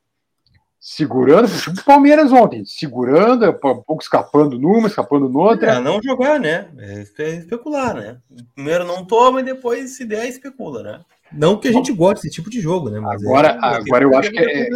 Segurando, 0.81 1.49
tipo 1.49 1.81
o 1.81 1.85
Palmeiras 1.85 2.33
ontem, 2.33 2.64
segurando, 2.64 3.49
um 3.49 3.83
pouco 3.83 4.03
escapando 4.03 4.59
numa, 4.59 4.88
escapando 4.88 5.29
noutra. 5.29 5.73
É, 5.73 5.81
não 5.81 6.01
jogar, 6.03 6.38
né? 6.38 6.69
É, 6.79 7.05
é 7.19 7.31
especular, 7.37 7.95
né? 7.95 8.19
Primeiro 8.55 8.85
não 8.85 9.05
toma 9.05 9.41
e 9.41 9.45
depois, 9.45 9.97
se 9.97 10.05
der, 10.05 10.29
especula, 10.29 10.83
né? 10.83 11.01
Não 11.33 11.59
que 11.59 11.69
a 11.69 11.73
gente 11.73 11.93
goste 11.93 12.23
desse 12.23 12.37
tipo 12.37 12.49
de 12.49 12.61
jogo, 12.61 12.88
né? 12.88 13.01
Mas 13.01 13.23
agora, 13.23 13.49
é, 13.49 13.59
agora 13.61 14.05
eu 14.05 14.17
acho 14.17 14.31
que 14.31 14.38
é, 14.38 14.69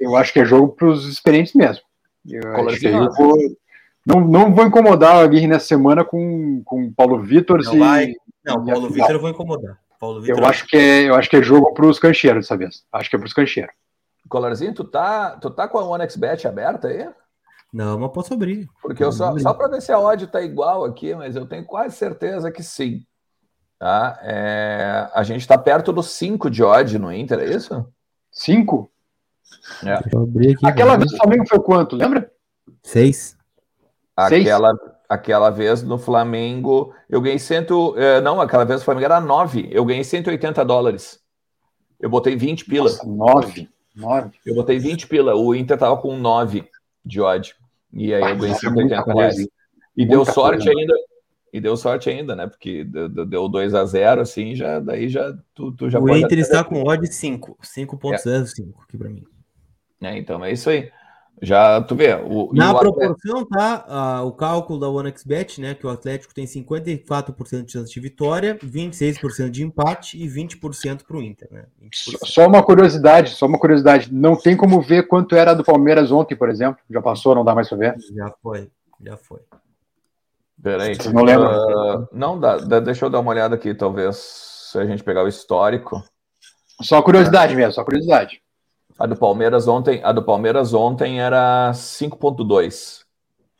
eu 0.00 0.16
acho 0.16 0.32
que 0.32 0.40
é 0.40 0.44
jogo 0.44 0.68
para 0.68 0.88
os 0.88 1.06
experientes 1.06 1.52
mesmo. 1.52 1.82
Eu 2.26 2.68
acho 2.68 2.80
que 2.80 2.86
é 2.86 2.92
jogo, 2.92 3.36
não, 4.06 4.20
não 4.20 4.54
vou 4.54 4.66
incomodar 4.66 5.16
a 5.16 5.26
Guirre 5.26 5.46
nessa 5.46 5.66
semana 5.66 6.04
com, 6.04 6.62
com 6.64 6.92
Paulo 6.92 7.22
Vitor. 7.22 7.62
Não, 7.64 7.78
vai. 7.78 8.14
não 8.44 8.64
Paulo 8.64 8.90
Vitor 8.90 9.10
eu 9.10 9.20
vou 9.20 9.30
incomodar. 9.30 9.78
Paulo 9.98 10.20
Vitor 10.20 10.38
eu, 10.38 10.46
acho 10.46 10.66
que 10.66 10.76
é, 10.76 11.08
eu 11.08 11.14
acho 11.14 11.30
que 11.30 11.36
é 11.36 11.42
jogo 11.42 11.72
para 11.72 11.86
os 11.86 11.98
cancheiros 11.98 12.44
dessa 12.44 12.56
vez. 12.56 12.84
Acho 12.92 13.08
que 13.08 13.16
é 13.16 13.18
para 13.18 13.26
os 13.26 13.32
cancheiros. 13.32 13.74
Colarzinho, 14.28 14.74
tu 14.74 14.84
tá, 14.84 15.36
tu 15.36 15.50
tá 15.50 15.68
com 15.68 15.78
a 15.78 15.84
OneXBet 15.84 16.46
aberta 16.46 16.88
aí? 16.88 17.08
Não, 17.72 17.98
mas 17.98 18.12
posso 18.12 18.34
abrir. 18.34 18.68
Porque 18.80 19.02
eu 19.02 19.10
só, 19.10 19.36
só 19.38 19.52
para 19.52 19.68
ver 19.68 19.82
se 19.82 19.90
a 19.90 19.98
odd 19.98 20.26
tá 20.28 20.40
igual 20.40 20.84
aqui, 20.84 21.14
mas 21.14 21.34
eu 21.34 21.44
tenho 21.44 21.64
quase 21.64 21.96
certeza 21.96 22.50
que 22.50 22.62
sim. 22.62 23.04
Tá? 23.78 24.18
É, 24.22 25.10
a 25.12 25.22
gente 25.24 25.40
está 25.40 25.58
perto 25.58 25.92
dos 25.92 26.06
5 26.10 26.48
de 26.48 26.62
odd 26.62 26.98
no 26.98 27.12
Inter, 27.12 27.40
é 27.40 27.46
isso? 27.46 27.84
5? 28.30 28.90
É. 29.84 29.94
Aquela 30.64 30.96
vez 30.96 31.12
o 31.12 31.16
Flamengo 31.16 31.44
foi 31.48 31.58
quanto, 31.60 31.96
lembra? 31.96 32.30
6. 32.82 33.36
Aquela, 34.16 34.72
aquela 35.08 35.50
vez 35.50 35.82
no 35.82 35.98
Flamengo, 35.98 36.94
eu 37.08 37.20
ganhei 37.20 37.38
cento. 37.38 37.94
É, 37.98 38.20
não, 38.20 38.40
aquela 38.40 38.64
vez 38.64 38.80
no 38.80 38.84
Flamengo 38.84 39.06
era 39.06 39.20
9. 39.20 39.68
Eu 39.72 39.84
ganhei 39.84 40.04
180 40.04 40.64
dólares. 40.64 41.20
Eu 41.98 42.08
botei 42.08 42.36
20 42.36 42.64
pila. 42.66 42.90
Nossa, 42.90 43.04
9. 43.04 43.68
9. 43.94 44.30
Eu 44.44 44.54
botei 44.54 44.78
20 44.78 45.06
pila. 45.06 45.34
O 45.34 45.54
Inter 45.54 45.78
tava 45.78 45.96
com 45.96 46.16
9 46.16 46.68
de 47.04 47.20
odd. 47.20 47.54
E 47.92 48.12
aí 48.12 48.22
eu 48.22 48.36
ganhei 48.36 48.54
180 48.54 48.94
é 48.94 49.14
reais. 49.14 49.36
E 49.96 50.06
deu 50.06 50.24
sorte 50.24 50.64
coisa. 50.64 50.78
ainda. 50.78 50.94
E 51.52 51.60
deu 51.60 51.76
sorte 51.76 52.10
ainda, 52.10 52.34
né? 52.34 52.48
Porque 52.48 52.82
deu 52.82 53.48
2 53.48 53.74
a 53.74 53.84
0 53.84 54.20
assim, 54.20 54.56
já, 54.56 54.80
daí 54.80 55.08
já 55.08 55.32
tu, 55.54 55.70
tu 55.70 55.88
já 55.88 56.00
O 56.00 56.16
Inter 56.16 56.40
está 56.40 56.64
com 56.64 56.82
odd 56.82 57.06
5, 57.06 57.58
5.05 57.62 58.12
é. 58.18 58.82
aqui 58.82 58.98
para 58.98 59.08
mim. 59.08 59.22
É, 60.02 60.18
então 60.18 60.44
é 60.44 60.52
isso 60.52 60.68
aí. 60.68 60.90
Já, 61.42 61.80
tu 61.82 61.94
vê. 61.94 62.14
O, 62.14 62.50
Na 62.52 62.74
proporção, 62.74 63.40
Atlético... 63.40 63.48
tá? 63.48 64.22
O 64.22 64.32
cálculo 64.32 64.78
da 64.78 64.88
OneXBet, 64.88 65.60
né? 65.60 65.74
Que 65.74 65.86
o 65.86 65.90
Atlético 65.90 66.32
tem 66.32 66.46
54% 66.46 67.64
de 67.64 67.72
chance 67.72 67.92
de 67.92 68.00
vitória, 68.00 68.56
26% 68.58 69.50
de 69.50 69.64
empate 69.64 70.22
e 70.22 70.28
20% 70.28 71.02
para 71.06 71.16
o 71.16 71.22
Inter, 71.22 71.48
né? 71.50 71.64
Só 71.92 72.46
uma 72.46 72.62
curiosidade, 72.62 73.30
só 73.30 73.46
uma 73.46 73.58
curiosidade. 73.58 74.12
Não 74.12 74.36
tem 74.36 74.56
como 74.56 74.80
ver 74.80 75.08
quanto 75.08 75.34
era 75.34 75.54
do 75.54 75.64
Palmeiras 75.64 76.12
ontem, 76.12 76.36
por 76.36 76.48
exemplo. 76.48 76.80
Já 76.88 77.02
passou, 77.02 77.34
não 77.34 77.44
dá 77.44 77.54
mais 77.54 77.68
para 77.68 77.78
ver? 77.78 77.96
Já 78.14 78.32
foi, 78.42 78.70
já 79.04 79.16
foi. 79.16 79.40
Peraí. 80.62 80.94
Vocês 80.94 81.12
não 81.12 81.24
lembram? 81.24 81.50
Uh, 81.50 82.08
não 82.12 82.38
dá, 82.38 82.56
deixa 82.80 83.04
eu 83.04 83.10
dar 83.10 83.20
uma 83.20 83.30
olhada 83.30 83.54
aqui, 83.54 83.74
talvez, 83.74 84.16
se 84.16 84.78
a 84.78 84.86
gente 84.86 85.02
pegar 85.02 85.24
o 85.24 85.28
histórico. 85.28 86.02
Só 86.80 87.02
curiosidade 87.02 87.54
mesmo, 87.54 87.72
só 87.72 87.84
curiosidade. 87.84 88.43
A 88.98 89.06
do 89.06 89.16
Palmeiras 89.16 89.66
ontem, 89.66 90.00
a 90.04 90.12
do 90.12 90.22
Palmeiras 90.22 90.72
ontem 90.72 91.20
era 91.20 91.72
5.2. 91.72 93.02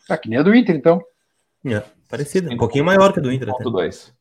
Ah, 0.09 0.17
que 0.17 0.29
nem 0.29 0.39
a 0.39 0.43
do 0.43 0.55
Inter, 0.55 0.77
então. 0.77 1.03
É, 1.65 1.83
parecida. 2.09 2.53
Um 2.53 2.57
pouquinho 2.57 2.85
maior 2.85 3.13
que 3.13 3.19
a 3.19 3.23
do 3.23 3.33
Inter. 3.33 3.49
5.2. 3.49 4.13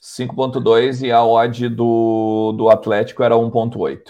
5.2 0.00 1.06
e 1.06 1.10
a 1.10 1.22
odd 1.24 1.68
do, 1.68 2.54
do 2.56 2.70
Atlético 2.70 3.22
era 3.22 3.34
1.8. 3.34 4.00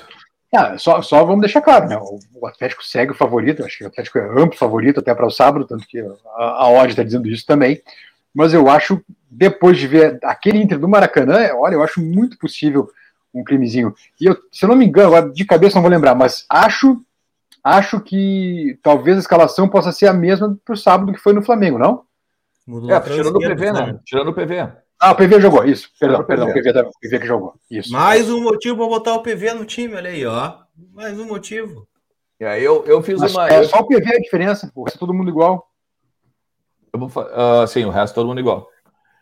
Ah, 0.55 0.79
só, 0.79 1.03
só 1.03 1.25
vamos 1.25 1.41
deixar 1.41 1.61
claro, 1.61 1.89
né? 1.89 1.99
O 2.35 2.47
Atlético 2.47 2.85
segue 2.85 3.13
o 3.13 3.17
favorito, 3.17 3.65
acho 3.65 3.79
que 3.79 3.85
o 3.85 3.89
Atlético 3.89 4.19
é 4.19 4.43
amplo 4.43 4.57
favorito 4.57 5.01
até 5.01 5.15
para 5.15 5.27
o 5.27 5.31
sábado, 5.31 5.67
tanto 5.67 5.87
que 5.87 5.99
a, 5.99 6.65
a 6.65 6.71
odd 6.71 6.91
está 6.91 7.03
dizendo 7.03 7.29
isso 7.29 7.45
também. 7.45 7.83
Mas 8.33 8.55
eu 8.55 8.69
acho, 8.69 9.03
depois 9.31 9.79
de 9.79 9.87
ver 9.87 10.19
aquele 10.23 10.59
Inter 10.59 10.79
do 10.79 10.89
Maracanã, 10.89 11.51
olha, 11.55 11.75
eu 11.75 11.83
acho 11.83 12.01
muito 12.01 12.39
possível 12.39 12.89
um 13.41 13.45
crimezinho. 13.45 13.95
E 14.21 14.27
eu, 14.27 14.37
se 14.51 14.65
eu 14.65 14.69
não 14.69 14.77
me 14.77 14.87
engano, 14.87 15.33
de 15.33 15.45
cabeça 15.45 15.77
não 15.77 15.83
vou 15.83 15.91
lembrar, 15.91 16.15
mas 16.15 16.45
acho 16.49 17.03
acho 17.63 18.01
que 18.01 18.79
talvez 18.81 19.17
a 19.17 19.21
escalação 19.21 19.69
possa 19.69 19.91
ser 19.91 20.07
a 20.07 20.13
mesma 20.13 20.57
para 20.65 20.75
o 20.75 20.77
sábado 20.77 21.13
que 21.13 21.19
foi 21.19 21.33
no 21.33 21.43
Flamengo, 21.43 21.79
não? 21.79 22.05
É, 22.89 23.01
tirando 23.01 23.37
o 23.37 23.41
PV, 23.41 23.73
né? 23.73 24.01
Tirando 24.05 24.29
o 24.29 24.35
PV. 24.35 24.73
Ah, 24.99 25.13
o 25.13 25.17
PV 25.17 25.41
jogou, 25.41 25.65
isso. 25.65 25.91
Perdão, 25.99 26.25
perdão, 26.25 26.49
o 26.49 26.53
PV, 26.53 26.71
o 26.71 26.91
PV 27.01 27.19
que 27.21 27.27
jogou. 27.27 27.55
Isso. 27.71 27.93
Mais 27.93 28.31
um 28.31 28.41
motivo 28.41 28.77
para 28.77 28.87
botar 28.87 29.15
o 29.15 29.23
PV 29.23 29.53
no 29.55 29.65
time, 29.65 29.95
olha 29.95 30.11
aí, 30.11 30.25
ó. 30.25 30.55
Mais 30.93 31.19
um 31.19 31.27
motivo. 31.27 31.87
E 32.41 32.45
aí 32.45 32.63
eu, 32.63 32.85
eu 32.87 33.03
fiz 33.03 33.21
Mas 33.21 33.35
uma. 33.35 33.49
É 33.49 33.63
só 33.65 33.79
o 33.79 33.87
PV 33.87 34.15
a 34.15 34.21
diferença, 34.21 34.71
o 34.75 34.85
resto 34.85 34.97
é 34.97 35.01
todo 35.01 35.15
mundo 35.15 35.29
igual. 35.29 35.71
Eu 36.93 37.01
vou, 37.01 37.09
uh, 37.09 37.67
sim, 37.67 37.85
o 37.85 37.91
resto 37.91 38.15
todo 38.15 38.29
mundo 38.29 38.41
igual. 38.41 38.69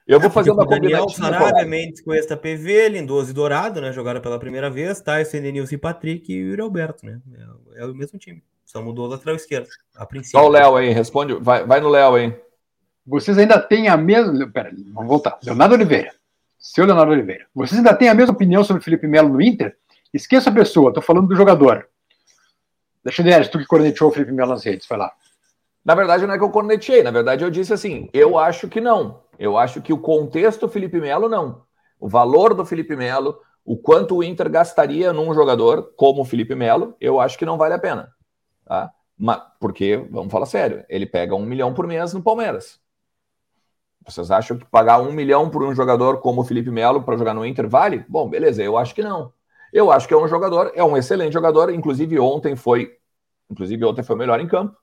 Eu 0.06 0.20
vou 0.20 0.28
é, 0.28 0.32
fazer 0.32 0.50
uma 0.50 0.66
Daniel 0.66 1.08
Sarabia, 1.08 1.64
Mendes 1.64 2.02
com 2.02 2.12
esta 2.12 2.36
PV, 2.36 2.90
Lindoso 2.90 3.30
e 3.30 3.34
Dourado, 3.34 3.80
né? 3.80 3.90
Jogaram 3.90 4.20
pela 4.20 4.38
primeira 4.38 4.68
vez, 4.68 5.00
Tyson, 5.00 5.40
Denilson 5.40 5.76
e 5.76 5.78
Patrick 5.78 6.30
e 6.30 6.42
o 6.42 6.48
Yuri 6.50 6.60
Alberto, 6.60 7.06
né? 7.06 7.20
É, 7.74 7.82
é, 7.82 7.86
o 7.86 7.94
mesmo 7.94 8.18
time. 8.18 8.42
Só 8.66 8.82
mudou 8.82 9.06
o 9.06 9.08
lateral 9.08 9.34
esquerdo, 9.34 9.68
a 9.96 10.04
princípio. 10.04 10.38
Só 10.38 10.46
o 10.46 10.50
Léo 10.50 10.76
aí, 10.76 10.90
responde. 10.90 11.34
Vai, 11.34 11.64
vai 11.64 11.80
no 11.80 11.88
Léo 11.88 12.16
aí. 12.16 12.38
Vocês 13.06 13.38
ainda 13.38 13.58
têm 13.58 13.88
a 13.88 13.96
mesma. 13.96 14.46
Pera, 14.50 14.70
vamos 14.92 15.08
voltar. 15.08 15.38
Leonardo 15.42 15.74
Oliveira. 15.74 16.12
Seu 16.58 16.84
Leonardo 16.84 17.12
Oliveira. 17.12 17.46
Vocês 17.54 17.78
ainda 17.78 17.94
têm 17.94 18.08
a 18.08 18.14
mesma 18.14 18.32
opinião 18.34 18.62
sobre 18.62 18.80
o 18.80 18.84
Felipe 18.84 19.06
Melo 19.06 19.28
no 19.30 19.40
Inter? 19.40 19.76
Esqueça 20.12 20.50
a 20.50 20.54
pessoa, 20.54 20.92
tô 20.92 21.00
falando 21.00 21.28
do 21.28 21.36
jogador. 21.36 21.88
Deixa 23.02 23.20
eu 23.20 23.26
ver, 23.26 23.48
tu 23.48 23.58
que 23.58 23.66
cornetou 23.66 24.08
o 24.08 24.12
Felipe 24.12 24.32
Melo 24.32 24.50
nas 24.50 24.64
redes, 24.64 24.86
vai 24.86 24.98
lá. 24.98 25.12
Na 25.84 25.94
verdade, 25.94 26.26
não 26.26 26.34
é 26.34 26.38
que 26.38 26.44
eu 26.44 26.50
cornetei, 26.50 27.02
na 27.02 27.10
verdade 27.10 27.44
eu 27.44 27.50
disse 27.50 27.72
assim, 27.72 28.08
eu 28.14 28.38
acho 28.38 28.68
que 28.68 28.80
não. 28.80 29.23
Eu 29.38 29.56
acho 29.56 29.82
que 29.82 29.92
o 29.92 29.98
contexto 29.98 30.68
Felipe 30.68 31.00
Melo 31.00 31.28
não. 31.28 31.62
O 31.98 32.08
valor 32.08 32.54
do 32.54 32.64
Felipe 32.64 32.96
Melo, 32.96 33.38
o 33.64 33.76
quanto 33.76 34.16
o 34.16 34.22
Inter 34.22 34.50
gastaria 34.50 35.12
num 35.12 35.32
jogador 35.32 35.94
como 35.96 36.22
o 36.22 36.24
Felipe 36.24 36.54
Melo, 36.54 36.96
eu 37.00 37.20
acho 37.20 37.38
que 37.38 37.46
não 37.46 37.56
vale 37.56 37.74
a 37.74 37.78
pena. 37.78 38.12
Tá? 38.64 38.92
Mas, 39.16 39.40
porque, 39.60 39.96
vamos 40.10 40.32
falar 40.32 40.46
sério, 40.46 40.84
ele 40.88 41.06
pega 41.06 41.34
um 41.34 41.46
milhão 41.46 41.72
por 41.72 41.86
mês 41.86 42.12
no 42.12 42.22
Palmeiras. 42.22 42.80
Vocês 44.06 44.30
acham 44.30 44.58
que 44.58 44.66
pagar 44.66 45.00
um 45.00 45.12
milhão 45.12 45.48
por 45.48 45.62
um 45.62 45.74
jogador 45.74 46.20
como 46.20 46.42
o 46.42 46.44
Felipe 46.44 46.70
Melo 46.70 47.02
para 47.02 47.16
jogar 47.16 47.32
no 47.32 47.46
Inter 47.46 47.68
vale? 47.68 48.04
Bom, 48.08 48.28
beleza, 48.28 48.62
eu 48.62 48.76
acho 48.76 48.94
que 48.94 49.02
não. 49.02 49.32
Eu 49.72 49.90
acho 49.90 50.06
que 50.06 50.14
é 50.14 50.16
um 50.16 50.28
jogador, 50.28 50.72
é 50.74 50.84
um 50.84 50.96
excelente 50.96 51.32
jogador, 51.32 51.72
inclusive 51.72 52.18
ontem 52.20 52.54
foi, 52.54 52.96
inclusive 53.50 53.84
ontem 53.84 54.02
foi 54.02 54.14
o 54.14 54.18
melhor 54.18 54.40
em 54.40 54.46
campo, 54.46 54.76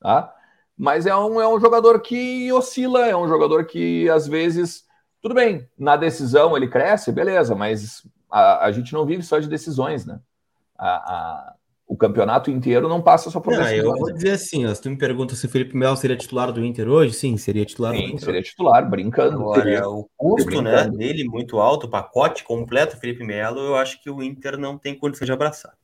tá? 0.00 0.32
Mas 0.78 1.06
é 1.06 1.16
um, 1.16 1.40
é 1.40 1.48
um 1.48 1.58
jogador 1.58 2.00
que 2.00 2.52
oscila, 2.52 3.06
é 3.06 3.16
um 3.16 3.26
jogador 3.26 3.64
que 3.66 4.08
às 4.08 4.28
vezes, 4.28 4.84
tudo 5.20 5.34
bem, 5.34 5.68
na 5.76 5.96
decisão 5.96 6.56
ele 6.56 6.68
cresce, 6.68 7.10
beleza, 7.10 7.54
mas 7.56 8.06
a, 8.30 8.66
a 8.66 8.72
gente 8.72 8.92
não 8.92 9.04
vive 9.04 9.24
só 9.24 9.40
de 9.40 9.48
decisões, 9.48 10.06
né? 10.06 10.20
A, 10.78 10.88
a, 10.88 11.54
o 11.84 11.96
campeonato 11.96 12.48
inteiro 12.48 12.88
não 12.88 13.02
passa 13.02 13.28
só 13.28 13.40
por 13.40 13.54
não, 13.54 13.60
decisões. 13.60 13.84
Eu 13.84 13.98
vou 13.98 14.12
dizer 14.12 14.32
assim, 14.32 14.66
ó, 14.66 14.72
se 14.72 14.80
tu 14.80 14.88
me 14.88 14.96
pergunta 14.96 15.34
se 15.34 15.46
o 15.46 15.48
Felipe 15.48 15.76
Melo 15.76 15.96
seria 15.96 16.16
titular 16.16 16.52
do 16.52 16.64
Inter 16.64 16.88
hoje, 16.88 17.12
sim, 17.12 17.36
seria 17.36 17.64
titular 17.64 17.92
sim, 17.92 18.02
do 18.02 18.08
Inter. 18.10 18.20
seria 18.20 18.42
titular, 18.42 18.88
brincando. 18.88 19.40
Agora, 19.40 19.62
seria, 19.62 19.88
o 19.88 20.08
custo 20.16 20.62
né, 20.62 20.86
dele 20.88 21.24
muito 21.24 21.58
alto, 21.58 21.88
o 21.88 21.90
pacote 21.90 22.44
completo 22.44 22.96
Felipe 22.98 23.24
Melo, 23.24 23.58
eu 23.58 23.76
acho 23.76 24.00
que 24.00 24.08
o 24.08 24.22
Inter 24.22 24.56
não 24.56 24.78
tem 24.78 24.96
condição 24.96 25.26
de 25.26 25.32
abraçar. 25.32 25.74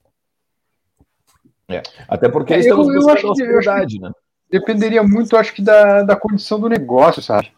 É, 1.69 1.83
até 2.07 2.29
porque 2.29 2.55
é, 2.55 2.59
estamos 2.59 2.87
eu, 2.87 2.95
buscando 2.95 3.29
austeridade, 3.29 3.99
né? 3.99 4.13
Dependeria 4.51 5.03
muito, 5.03 5.37
acho 5.37 5.53
que, 5.53 5.63
da, 5.63 6.03
da 6.03 6.17
condição 6.17 6.61
do 6.61 6.69
negócio, 6.69 7.23
sabe? 7.23 7.53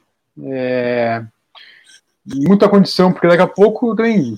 É, 0.45 1.25
muita 2.25 2.69
condição, 2.69 3.13
porque 3.13 3.29
daqui 3.29 3.43
a 3.43 3.47
pouco 3.47 3.95
tem. 3.95 4.37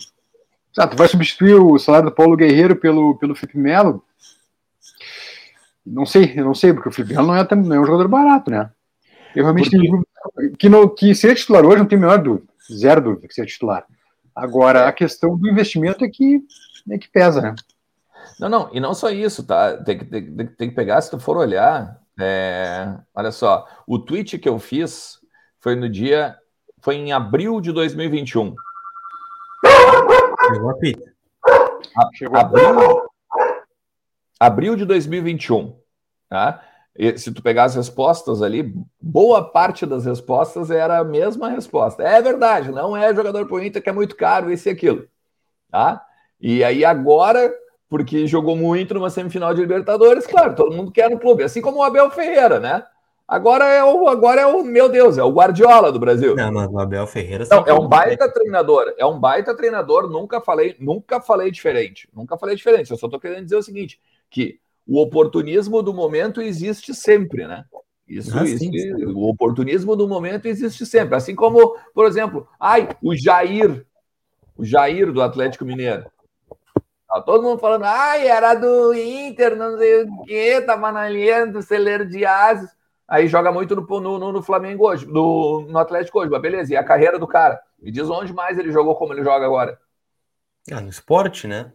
Ah, 0.77 0.87
tu 0.87 0.97
vai 0.97 1.09
substituir 1.09 1.55
o 1.55 1.79
salário 1.79 2.11
do 2.11 2.15
Paulo 2.15 2.37
Guerreiro 2.37 2.77
pelo, 2.77 3.17
pelo 3.17 3.35
Felipe 3.35 3.59
Melo? 3.59 4.05
Não 5.85 6.07
sei, 6.07 6.35
eu 6.37 6.45
não 6.45 6.55
sei, 6.55 6.73
porque 6.73 6.89
o 6.89 6.93
Felipe 6.93 7.15
Melo 7.15 7.29
não 7.29 7.37
é, 7.37 7.47
não 7.55 7.77
é 7.77 7.81
um 7.81 7.85
jogador 7.85 8.09
barato, 8.09 8.51
né? 8.51 8.71
Eu 9.35 9.45
realmente 9.45 9.71
tenho 9.71 10.05
que, 10.59 10.69
no, 10.69 10.89
que 10.89 11.15
ser 11.15 11.35
titular 11.35 11.65
hoje 11.65 11.79
não 11.79 11.87
tem 11.87 11.99
a 11.99 12.01
menor 12.01 12.19
dúvida, 12.19 12.47
zero 12.73 13.01
dúvida 13.01 13.29
que 13.29 13.35
ser 13.35 13.47
titular. 13.47 13.85
Agora, 14.35 14.87
a 14.87 14.93
questão 14.93 15.37
do 15.37 15.49
investimento 15.49 16.05
é 16.05 16.09
que, 16.09 16.43
é 16.91 16.99
que 16.99 17.09
pesa, 17.09 17.41
né? 17.41 17.55
Não, 18.39 18.49
não, 18.49 18.71
e 18.73 18.79
não 18.79 18.95
só 18.95 19.11
isso, 19.11 19.45
tá? 19.45 19.77
Tem 19.79 19.99
que, 19.99 20.05
tem, 20.05 20.47
tem 20.47 20.69
que 20.69 20.77
pegar, 20.77 21.01
se 21.01 21.11
tu 21.11 21.19
for 21.19 21.37
olhar, 21.37 22.01
é, 22.19 22.99
olha 23.14 23.31
só, 23.31 23.66
o 23.87 23.99
tweet 23.99 24.39
que 24.39 24.49
eu 24.49 24.59
fiz 24.59 25.19
foi 25.61 25.77
no 25.77 25.89
dia. 25.89 26.37
Foi 26.81 26.97
em 26.97 27.12
abril 27.12 27.61
de 27.61 27.73
2021. 27.73 28.55
Chegou 30.53 30.71
a 30.71 30.75
pizza. 30.75 31.12
Abril, 32.35 33.11
abril 34.39 34.77
de 34.77 34.85
2021. 34.85 35.79
Tá? 36.29 36.62
E 36.97 37.16
se 37.16 37.33
tu 37.33 37.43
pegar 37.43 37.64
as 37.64 37.77
respostas 37.77 38.43
ali, 38.43 38.75
boa 39.01 39.51
parte 39.51 39.87
das 39.87 40.05
respostas 40.05 40.71
era 40.71 40.99
a 40.99 41.05
mesma 41.05 41.49
resposta. 41.49 42.03
É 42.03 42.21
verdade, 42.21 42.71
não 42.71 42.97
é 42.97 43.14
jogador 43.14 43.47
pro 43.47 43.62
Inter 43.62 43.83
que 43.83 43.89
é 43.89 43.93
muito 43.93 44.16
caro, 44.16 44.51
esse 44.51 44.69
e 44.69 44.73
aquilo. 44.73 45.09
Tá? 45.71 46.05
E 46.41 46.64
aí 46.64 46.85
agora 46.85 47.53
porque 47.89 48.26
jogou 48.26 48.57
muito 48.57 48.95
numa 48.95 49.11
semifinal 49.11 49.55
de 49.55 49.61
Libertadores, 49.61 50.26
claro, 50.26 50.55
todo 50.55 50.76
mundo 50.76 50.93
quer 50.93 51.11
no 51.11 51.18
clube, 51.18 51.43
assim 51.43 51.61
como 51.61 51.78
o 51.78 51.82
Abel 51.82 52.11
Ferreira, 52.11 52.61
né? 52.61 52.84
Agora 53.26 53.66
é 53.66 53.84
o, 53.84 54.09
agora 54.09 54.41
é 54.41 54.47
o, 54.47 54.64
meu 54.64 54.89
Deus, 54.89 55.18
é 55.18 55.22
o 55.22 55.30
Guardiola 55.30 55.93
do 55.93 55.99
Brasil. 55.99 56.34
Não, 56.34 56.51
mas 56.51 56.70
o 56.70 56.78
Abel 56.78 57.07
Ferreira. 57.07 57.47
Não, 57.51 57.62
é 57.66 57.74
um 57.74 57.86
baita 57.86 58.32
treinador, 58.32 58.95
é 58.97 59.05
um 59.05 59.20
baita 59.20 59.55
treinador. 59.55 60.09
Nunca 60.09 60.41
falei, 60.41 60.74
nunca 60.80 61.20
falei 61.20 61.51
diferente, 61.51 62.09
nunca 62.14 62.39
falei 62.39 62.57
diferente. 62.57 62.91
Eu 62.91 62.97
só 62.97 63.07
tô 63.07 63.20
querendo 63.20 63.45
dizer 63.45 63.57
o 63.57 63.62
seguinte, 63.62 64.01
que 64.30 64.59
o 64.86 64.99
oportunismo 64.99 65.82
do 65.82 65.93
momento 65.93 66.41
existe 66.41 66.95
sempre, 66.95 67.47
né? 67.47 67.66
Isso, 68.09 68.36
ah, 68.36 68.45
isso, 68.45 68.61
sim, 68.61 68.72
sim. 68.72 69.05
o 69.05 69.28
oportunismo 69.28 69.95
do 69.95 70.09
momento 70.09 70.47
existe 70.47 70.86
sempre. 70.86 71.14
Assim 71.14 71.34
como, 71.34 71.76
por 71.95 72.07
exemplo, 72.07 72.49
ai, 72.59 72.89
o 73.03 73.14
Jair, 73.14 73.84
o 74.57 74.64
Jair 74.64 75.12
do 75.12 75.20
Atlético 75.20 75.66
Mineiro. 75.66 76.07
Tá 77.09 77.23
todo 77.23 77.43
mundo 77.43 77.59
falando, 77.59 77.85
ai, 77.85 78.27
era 78.27 78.55
do 78.55 78.93
Inter, 78.93 79.57
não 79.57 79.79
sei 79.79 80.03
o 80.03 80.23
quê, 80.25 80.61
tava 80.61 80.93
na 80.93 81.09
linha 81.09 81.47
do 81.47 81.63
celeiro 81.63 82.07
de 82.07 82.27
ases. 82.27 82.71
Aí 83.09 83.27
joga 83.27 83.51
muito 83.51 83.75
no, 83.75 84.01
no, 84.19 84.33
no 84.33 84.43
Flamengo 84.43 84.87
hoje, 84.87 85.07
no, 85.07 85.63
no 85.63 85.79
Atlético 85.79 86.21
hoje, 86.21 86.31
mas 86.31 86.43
beleza, 86.43 86.75
e 86.75 86.77
a 86.77 86.85
carreira 86.85 87.19
do 87.19 87.27
cara? 87.27 87.59
Me 87.81 87.91
diz 87.91 88.11
onde 88.11 88.35
mais 88.35 88.59
ele 88.59 88.71
jogou 88.71 88.95
como 88.95 89.15
ele 89.15 89.25
joga 89.25 89.47
agora. 89.47 89.79
Ah, 90.71 90.83
no 90.83 90.91
esporte, 90.91 91.49
né? 91.49 91.73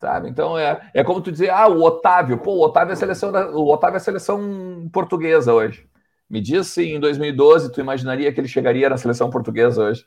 Sabe? 0.00 0.30
Então 0.30 0.58
é, 0.58 0.90
é 0.94 1.04
como 1.04 1.20
tu 1.20 1.30
dizer, 1.30 1.50
ah, 1.50 1.68
o 1.68 1.82
Otávio, 1.82 2.38
pô, 2.38 2.52
o 2.52 2.64
Otávio 2.64 2.92
é 2.92 2.94
a 2.94 2.96
seleção, 2.96 3.30
da, 3.30 3.50
o 3.50 3.70
Otávio 3.70 3.96
é 3.96 3.98
a 3.98 4.00
seleção 4.00 4.88
portuguesa 4.90 5.52
hoje. 5.52 5.86
Me 6.30 6.40
diz 6.40 6.68
se 6.68 6.82
em 6.82 6.98
2012 6.98 7.70
tu 7.70 7.78
imaginaria 7.78 8.32
que 8.32 8.40
ele 8.40 8.48
chegaria 8.48 8.88
na 8.88 8.96
seleção 8.96 9.28
portuguesa 9.28 9.82
hoje. 9.84 10.06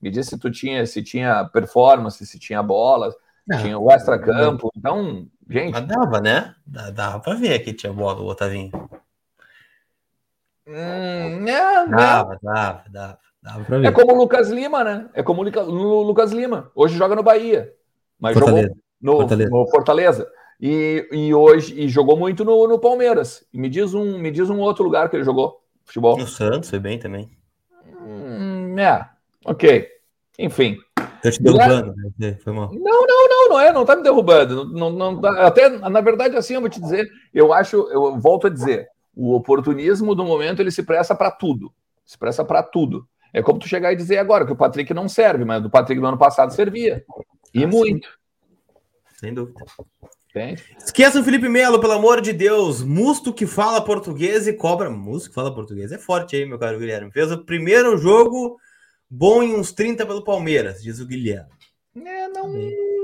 Me 0.00 0.10
diz 0.10 0.26
se 0.26 0.38
tu 0.38 0.50
tinha, 0.50 0.86
se 0.86 1.02
tinha 1.02 1.44
performance, 1.44 2.24
se 2.24 2.38
tinha 2.38 2.62
bola, 2.62 3.10
se 3.10 3.62
tinha 3.62 3.78
o 3.78 3.90
extra-campo. 3.90 4.70
Então, 4.76 5.26
gente. 5.48 5.72
Mas 5.72 5.86
dava, 5.86 6.20
né? 6.20 6.54
Dava 6.66 7.20
pra 7.20 7.34
ver 7.34 7.58
que 7.60 7.74
tinha 7.74 7.92
bola, 7.92 8.20
o 8.20 8.26
Otavinho. 8.26 8.70
Hum, 10.66 10.72
é, 10.72 11.38
né? 11.38 11.86
dava, 11.88 12.38
dava, 12.42 12.84
dava, 12.88 13.18
dava 13.42 13.64
pra 13.64 13.78
ver. 13.78 13.86
É 13.88 13.90
como 13.90 14.12
o 14.12 14.16
Lucas 14.16 14.48
Lima, 14.50 14.84
né? 14.84 15.08
É 15.12 15.22
como 15.22 15.42
o 15.42 16.02
Lucas 16.02 16.32
Lima. 16.32 16.70
Hoje 16.74 16.96
joga 16.96 17.14
no 17.14 17.22
Bahia. 17.22 17.72
Mas 18.18 18.34
Fortaleza. 18.34 18.68
jogou 18.68 18.82
no 19.00 19.16
Fortaleza. 19.20 19.50
No 19.50 19.70
Fortaleza. 19.70 20.32
E, 20.60 21.08
e 21.10 21.34
hoje 21.34 21.74
e 21.80 21.88
jogou 21.88 22.16
muito 22.16 22.44
no, 22.44 22.68
no 22.68 22.78
Palmeiras. 22.78 23.46
E 23.52 23.58
me 23.58 23.68
diz 23.68 23.94
um, 23.94 24.18
me 24.18 24.30
diz 24.30 24.48
um 24.50 24.60
outro 24.60 24.84
lugar 24.84 25.08
que 25.08 25.16
ele 25.16 25.24
jogou 25.24 25.62
futebol. 25.84 26.18
No 26.18 26.26
Santos 26.26 26.70
foi 26.70 26.78
bem 26.78 26.98
também. 26.98 27.30
Hum, 28.02 28.78
é, 28.78 29.08
Ok. 29.44 29.88
Enfim. 30.38 30.78
Tô 31.22 31.30
te 31.30 31.42
derrubando, 31.42 31.94
né? 32.18 32.38
Foi 32.42 32.52
mal. 32.52 32.70
Não, 32.72 33.06
não, 33.06 33.28
não, 33.28 33.48
não 33.50 33.60
é, 33.60 33.72
não 33.72 33.84
tá 33.84 33.94
me 33.94 34.02
derrubando. 34.02 34.64
Não, 34.72 34.90
não, 34.90 35.20
tá, 35.20 35.46
até, 35.46 35.68
na 35.68 36.00
verdade, 36.00 36.36
assim, 36.36 36.54
eu 36.54 36.60
vou 36.60 36.70
te 36.70 36.80
dizer, 36.80 37.06
eu 37.32 37.52
acho, 37.52 37.76
eu 37.90 38.18
volto 38.18 38.46
a 38.46 38.50
dizer, 38.50 38.88
o 39.14 39.34
oportunismo 39.34 40.14
do 40.14 40.24
momento 40.24 40.60
ele 40.60 40.70
se 40.70 40.82
presta 40.82 41.14
para 41.14 41.30
tudo. 41.30 41.72
Se 42.06 42.16
presta 42.18 42.44
para 42.44 42.62
tudo. 42.62 43.06
É 43.32 43.42
como 43.42 43.58
tu 43.58 43.68
chegar 43.68 43.92
e 43.92 43.96
dizer 43.96 44.18
agora 44.18 44.46
que 44.46 44.52
o 44.52 44.56
Patrick 44.56 44.92
não 44.94 45.08
serve, 45.08 45.44
mas 45.44 45.64
o 45.64 45.70
Patrick 45.70 46.00
do 46.00 46.06
ano 46.06 46.18
passado 46.18 46.52
servia. 46.52 47.04
E 47.54 47.64
ah, 47.64 47.68
muito. 47.68 48.08
Sim. 48.08 48.14
Sem 49.20 49.34
dúvida. 49.34 49.60
Entende? 50.30 50.64
Esqueça 50.78 51.20
o 51.20 51.24
Felipe 51.24 51.48
Melo, 51.48 51.80
pelo 51.80 51.92
amor 51.92 52.20
de 52.20 52.32
Deus. 52.32 52.82
Musto 52.82 53.32
que 53.32 53.46
fala 53.46 53.84
português 53.84 54.46
e 54.46 54.52
cobra. 54.52 54.88
Musto 54.88 55.28
que 55.28 55.34
fala 55.34 55.54
português 55.54 55.92
é 55.92 55.98
forte 55.98 56.36
aí, 56.36 56.46
meu 56.46 56.58
caro 56.58 56.78
Guilherme. 56.78 57.10
Fez 57.12 57.30
o 57.30 57.44
primeiro 57.44 57.98
jogo 57.98 58.56
bom 59.10 59.42
em 59.42 59.54
uns 59.54 59.72
30 59.72 60.06
pelo 60.06 60.22
Palmeiras, 60.22 60.82
diz 60.82 61.00
o 61.00 61.06
Guilherme. 61.06 61.50
É, 61.96 62.28
não, 62.28 62.48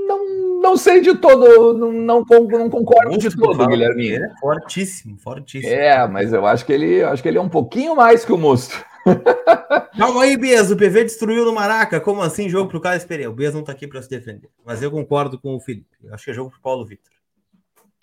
não, 0.07 0.61
não 0.61 0.77
sei 0.77 1.01
de 1.01 1.13
todo, 1.17 1.73
não, 1.73 1.91
não, 1.91 2.23
não 2.23 2.69
concordo 2.69 3.17
de 3.17 3.35
todo, 3.35 3.67
Guilherme. 3.67 4.13
É 4.13 4.31
fortíssimo, 4.39 5.17
fortíssimo. 5.17 5.73
É, 5.73 6.07
mas 6.07 6.31
eu 6.31 6.45
acho 6.45 6.65
que 6.65 6.71
ele, 6.71 7.03
acho 7.03 7.21
que 7.21 7.27
ele 7.27 7.37
é 7.37 7.41
um 7.41 7.49
pouquinho 7.49 7.95
mais 7.95 8.23
que 8.23 8.31
o 8.31 8.37
Musto. 8.37 8.73
Calma 9.97 10.23
aí, 10.23 10.37
Bez, 10.37 10.71
o 10.71 10.77
PV 10.77 11.03
destruiu 11.03 11.45
no 11.45 11.53
Maraca. 11.53 11.99
Como 11.99 12.21
assim 12.21 12.49
jogo 12.49 12.69
pro 12.69 12.79
cara 12.79 12.95
esperar? 12.95 13.29
O 13.29 13.33
Bez 13.33 13.53
não 13.53 13.63
tá 13.63 13.73
aqui 13.73 13.87
para 13.87 14.01
se 14.01 14.09
defender. 14.09 14.49
Mas 14.65 14.81
eu 14.81 14.89
concordo 14.89 15.39
com 15.39 15.55
o 15.55 15.59
Felipe. 15.59 15.97
Eu 16.03 16.13
acho 16.13 16.25
que 16.25 16.31
é 16.31 16.33
jogo 16.33 16.51
pro 16.51 16.61
Paulo 16.61 16.85
Vitor. 16.85 17.11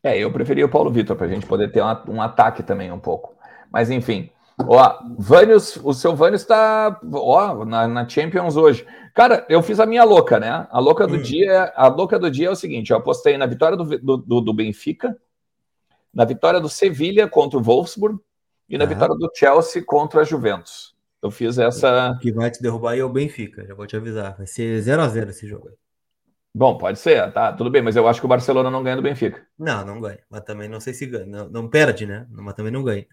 É, 0.02 0.18
eu 0.18 0.30
preferia 0.30 0.66
o 0.66 0.68
Paulo 0.68 0.90
Vitor 0.90 1.16
para 1.16 1.26
a 1.26 1.28
gente 1.28 1.46
poder 1.46 1.72
ter 1.72 1.82
um 1.82 2.20
ataque 2.20 2.62
também 2.62 2.92
um 2.92 3.00
pouco. 3.00 3.34
Mas 3.72 3.90
enfim, 3.90 4.30
Ó, 4.59 4.98
Vânios, 5.18 5.76
o 5.82 5.92
seu 5.92 6.14
Vânios 6.14 6.42
está 6.42 7.00
ó, 7.12 7.64
na, 7.64 7.88
na, 7.88 8.09
Champions 8.09 8.57
hoje. 8.57 8.86
Cara, 9.12 9.44
eu 9.48 9.62
fiz 9.62 9.80
a 9.80 9.86
minha 9.86 10.05
louca, 10.05 10.38
né? 10.38 10.66
A 10.70 10.78
louca 10.78 11.07
do 11.07 11.16
hum. 11.16 11.22
dia, 11.22 11.72
a 11.74 11.88
louca 11.88 12.18
do 12.18 12.30
dia 12.30 12.48
é 12.48 12.50
o 12.50 12.57
seguinte: 12.57 12.90
eu 12.90 12.96
apostei 12.96 13.36
na 13.36 13.46
vitória 13.46 13.76
do, 13.76 13.84
do, 13.98 14.40
do 14.40 14.55
Benfica, 14.55 15.16
na 16.12 16.24
vitória 16.24 16.61
do 16.61 16.68
Sevilha 16.68 17.28
contra 17.28 17.59
o 17.59 17.62
Wolfsburg 17.62 18.18
e 18.68 18.78
na 18.78 18.84
vitória 18.84 19.14
do 19.14 19.30
Chelsea 19.34 19.82
contra 19.84 20.20
a 20.20 20.24
Juventus. 20.24 20.94
Eu 21.20 21.30
fiz 21.30 21.59
essa. 21.59 22.12
O 22.12 22.18
que 22.18 22.32
vai 22.32 22.50
te 22.50 22.62
derrubar 22.62 22.92
aí 22.92 23.00
é 23.00 23.05
o 23.05 23.09
Benfica, 23.09 23.66
já 23.66 23.74
vou 23.74 23.86
te 23.86 23.96
avisar. 23.96 24.36
Vai 24.36 24.46
ser 24.46 24.80
0 24.80 25.02
a 25.02 25.09
0 25.09 25.30
esse 25.30 25.46
jogo. 25.46 25.70
Bom, 26.57 26.78
pode 26.78 27.00
ser, 27.00 27.32
tá, 27.32 27.52
tudo 27.52 27.68
bem, 27.68 27.82
mas 27.82 27.96
eu 27.96 28.07
acho 28.07 28.20
que 28.20 28.26
o 28.26 28.28
Barcelona 28.28 28.70
não 28.70 28.84
ganha 28.84 28.94
do 28.94 29.02
Benfica. 29.02 29.44
Não, 29.59 29.84
não 29.84 30.00
ganha, 30.00 30.20
mas 30.30 30.42
também 30.42 30.68
não 30.68 30.78
sei 30.78 30.94
se 30.94 31.05
ganha. 31.05 31.26
Não, 31.26 31.48
não 31.48 31.68
perde, 31.68 32.07
né? 32.07 32.28
Mas 32.30 32.55
também 32.55 32.70
não 32.70 32.84
ganha. 32.84 33.05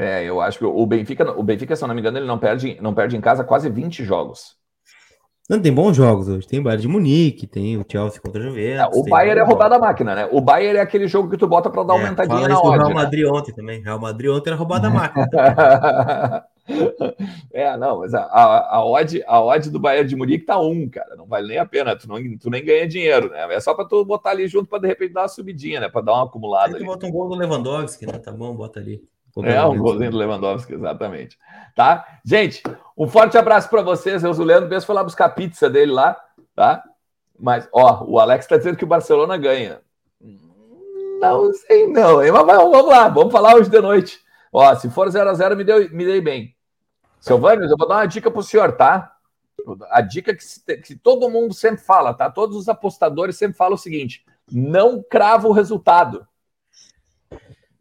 É, 0.00 0.24
eu 0.24 0.40
acho 0.40 0.58
que 0.58 0.64
o 0.64 0.86
Benfica, 0.86 1.30
o 1.38 1.42
Benfica, 1.42 1.76
se 1.76 1.84
eu 1.84 1.88
não 1.88 1.94
me 1.94 2.00
engano, 2.00 2.18
ele 2.18 2.26
não 2.26 2.38
perde, 2.38 2.78
não 2.80 2.94
perde 2.94 3.16
em 3.16 3.20
casa 3.20 3.44
quase 3.44 3.68
20 3.68 4.04
jogos. 4.04 4.58
Não, 5.50 5.60
tem 5.60 5.72
bons 5.72 5.96
jogos 5.96 6.28
hoje. 6.28 6.46
Tem 6.46 6.60
o 6.60 6.62
Bayern 6.62 6.82
de 6.82 6.86
Munique, 6.86 7.44
tem 7.44 7.76
o 7.76 7.84
Chelsea 7.86 8.20
contra 8.20 8.40
o 8.40 8.44
Juventus. 8.44 8.96
É, 8.96 9.00
o 9.00 9.02
Bayern 9.02 9.40
é 9.40 9.44
roubada 9.44 9.74
a 9.74 9.78
máquina, 9.80 10.14
né? 10.14 10.28
O 10.30 10.40
Bayern 10.40 10.78
é 10.78 10.80
aquele 10.80 11.08
jogo 11.08 11.28
que 11.28 11.36
tu 11.36 11.48
bota 11.48 11.68
para 11.68 11.82
dar 11.82 11.94
é, 11.94 11.96
aumentadinha 11.96 12.46
na 12.46 12.60
hora. 12.60 12.84
Real 12.84 12.88
né? 12.88 12.94
Madrid 12.94 13.24
né? 13.24 13.30
ontem 13.32 13.52
também. 13.52 13.82
Real 13.82 13.98
Madrid 13.98 14.30
ontem 14.30 14.50
era 14.50 14.56
roubada 14.56 14.86
a 14.86 14.90
máquina. 14.90 15.26
é, 17.52 17.76
não, 17.76 17.98
mas 17.98 18.14
a, 18.14 18.20
a, 18.22 18.76
a, 18.76 18.86
odd, 18.86 19.24
a 19.26 19.42
odd 19.42 19.70
do 19.70 19.80
Bayern 19.80 20.08
de 20.08 20.14
Munique 20.14 20.46
tá 20.46 20.56
um, 20.60 20.88
cara. 20.88 21.16
Não 21.16 21.26
vale 21.26 21.48
nem 21.48 21.58
a 21.58 21.66
pena. 21.66 21.96
Tu, 21.96 22.06
não, 22.08 22.16
tu 22.38 22.48
nem 22.48 22.64
ganha 22.64 22.86
dinheiro, 22.86 23.28
né? 23.28 23.52
É 23.52 23.58
só 23.58 23.74
para 23.74 23.86
tu 23.86 24.04
botar 24.04 24.30
ali 24.30 24.46
junto 24.46 24.68
para 24.68 24.78
de 24.78 24.86
repente 24.86 25.14
dar 25.14 25.22
uma 25.22 25.28
subidinha, 25.28 25.80
né? 25.80 25.88
Para 25.88 26.02
dar 26.02 26.12
uma 26.12 26.26
acumulada. 26.26 26.78
Tu 26.78 26.84
bota 26.84 27.06
um 27.06 27.10
gol 27.10 27.28
do 27.28 27.34
Lewandowski, 27.34 28.06
né? 28.06 28.18
Tá 28.20 28.30
bom, 28.30 28.54
bota 28.54 28.78
ali. 28.78 29.02
É, 29.44 29.64
um 29.64 29.78
golzinho 29.78 30.10
do 30.10 30.16
Lewandowski, 30.16 30.74
exatamente. 30.74 31.38
Tá? 31.76 32.06
Gente, 32.24 32.62
um 32.96 33.06
forte 33.06 33.38
abraço 33.38 33.68
para 33.68 33.82
vocês. 33.82 34.24
Eu, 34.24 34.32
o 34.32 34.42
Leandro 34.42 34.68
Bess 34.68 34.84
foi 34.84 34.94
lá 34.94 35.04
buscar 35.04 35.26
a 35.26 35.30
pizza 35.30 35.70
dele 35.70 35.92
lá, 35.92 36.20
tá? 36.54 36.82
Mas, 37.38 37.68
ó, 37.72 38.04
o 38.04 38.18
Alex 38.18 38.46
tá 38.46 38.56
dizendo 38.56 38.76
que 38.76 38.84
o 38.84 38.88
Barcelona 38.88 39.36
ganha. 39.36 39.80
Não 41.20 41.52
sei, 41.52 41.86
não. 41.86 42.16
Mas 42.16 42.56
vamos 42.56 42.86
lá, 42.86 43.08
vamos 43.08 43.32
falar 43.32 43.54
hoje 43.54 43.70
de 43.70 43.80
noite. 43.80 44.18
Ó, 44.52 44.74
se 44.74 44.90
for 44.90 45.08
0x0, 45.08 45.56
me, 45.56 45.64
deu, 45.64 45.90
me 45.90 46.04
dei 46.04 46.20
bem. 46.20 46.54
Seu 47.20 47.38
Vânios, 47.38 47.70
eu 47.70 47.76
vou 47.76 47.86
dar 47.86 47.96
uma 47.96 48.06
dica 48.06 48.30
pro 48.30 48.42
senhor, 48.42 48.72
tá? 48.72 49.12
A 49.90 50.00
dica 50.00 50.34
que, 50.34 50.76
que 50.78 50.96
todo 50.96 51.28
mundo 51.28 51.54
sempre 51.54 51.82
fala, 51.82 52.14
tá? 52.14 52.30
Todos 52.30 52.56
os 52.56 52.68
apostadores 52.68 53.36
sempre 53.36 53.58
falam 53.58 53.74
o 53.74 53.78
seguinte: 53.78 54.24
não 54.50 55.02
crava 55.02 55.46
o 55.46 55.52
resultado 55.52 56.26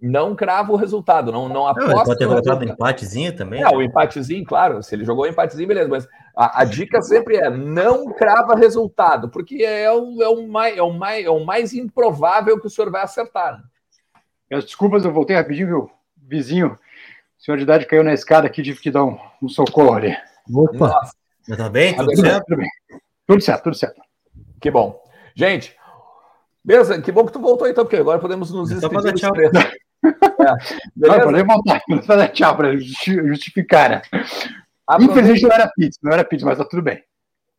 não 0.01 0.33
crava 0.33 0.71
o 0.71 0.77
resultado, 0.77 1.31
não, 1.31 1.49
não 1.49 1.67
aposta. 1.67 1.93
Não, 1.93 2.03
pode 2.03 2.19
ter 2.19 2.27
voltado 2.27 2.65
um 2.65 2.69
empatezinho 2.69 3.35
também. 3.35 3.61
É, 3.61 3.65
né? 3.65 3.75
o 3.75 3.81
empatezinho, 3.81 4.45
claro. 4.45 4.81
Se 4.81 4.95
ele 4.95 5.03
jogou 5.03 5.25
um 5.25 5.27
empatezinho, 5.27 5.67
beleza. 5.67 5.89
Mas 5.89 6.07
a, 6.35 6.61
a, 6.61 6.65
dica 6.65 7.01
sempre 7.01 7.35
é 7.35 7.49
não 7.49 8.13
crava 8.13 8.55
resultado, 8.55 9.29
porque 9.29 9.63
é 9.63 9.91
o, 9.91 10.23
é, 10.23 10.29
o 10.29 10.47
mais, 10.47 10.77
é, 10.77 10.81
o 10.81 10.93
mais, 10.93 11.25
é 11.25 11.29
o 11.29 11.45
mais 11.45 11.73
improvável 11.73 12.59
que 12.59 12.67
o 12.67 12.69
senhor 12.69 12.89
vai 12.89 13.01
acertar. 13.01 13.61
Né? 14.49 14.59
Desculpas, 14.59 15.03
eu 15.03 15.11
voltei 15.11 15.35
rapidinho, 15.35 15.67
viu? 15.67 15.91
Vizinho, 16.15 16.77
o 17.37 17.43
senhor 17.43 17.57
de 17.57 17.63
idade 17.63 17.85
caiu 17.85 18.03
na 18.03 18.13
escada 18.13 18.47
aqui, 18.47 18.63
tive 18.63 18.79
que 18.79 18.91
dar 18.91 19.03
um, 19.03 19.17
um 19.41 19.49
socorro 19.49 19.95
ali. 19.95 20.15
Opa! 20.53 21.01
Tá 21.57 21.69
bem? 21.69 21.95
Tudo, 21.95 22.05
tudo 22.05 22.21
certo? 22.21 22.45
Tudo 22.45 22.57
bem. 22.57 22.69
Tudo 23.27 23.41
certo, 23.41 23.63
tudo 23.63 23.75
certo. 23.75 24.01
Que 24.61 24.71
bom. 24.71 25.01
Gente, 25.35 25.75
beleza, 26.63 27.01
que 27.01 27.11
bom 27.11 27.25
que 27.25 27.33
tu 27.33 27.39
voltou 27.39 27.67
então, 27.67 27.83
porque 27.83 27.97
agora 27.97 28.19
podemos 28.19 28.51
nos 28.51 28.69
despedir. 28.69 29.13
É, 30.03 31.09
não, 31.29 31.45
voltar, 31.45 31.81
fazer 32.05 32.29
tchau 32.29 32.55
para 32.55 32.77
justificar, 32.77 33.89
né? 33.89 34.01
Infelizmente 34.99 35.43
não 35.43 35.51
era 35.51 35.67
pizza, 35.67 35.99
não 36.01 36.11
era 36.11 36.23
pizza, 36.23 36.45
mas 36.45 36.57
tá 36.57 36.65
tudo 36.65 36.81
bem. 36.81 37.03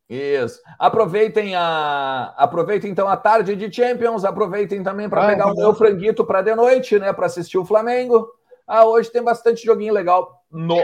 Isso. 0.09 0.59
Aproveitem 0.77 1.55
a 1.55 2.33
aproveitem 2.35 2.91
então 2.91 3.07
a 3.07 3.15
tarde 3.15 3.55
de 3.55 3.73
Champions, 3.73 4.25
aproveitem 4.25 4.83
também 4.83 5.07
para 5.07 5.25
pegar 5.25 5.47
o 5.47 5.55
meu 5.55 5.73
franguito 5.73 6.25
para 6.25 6.41
de 6.41 6.53
noite, 6.53 6.99
né, 6.99 7.13
para 7.13 7.27
assistir 7.27 7.57
o 7.57 7.63
Flamengo. 7.65 8.27
Ah, 8.67 8.83
hoje 8.85 9.09
tem 9.09 9.23
bastante 9.23 9.65
joguinho 9.65 9.93
legal 9.93 10.43
no 10.51 10.83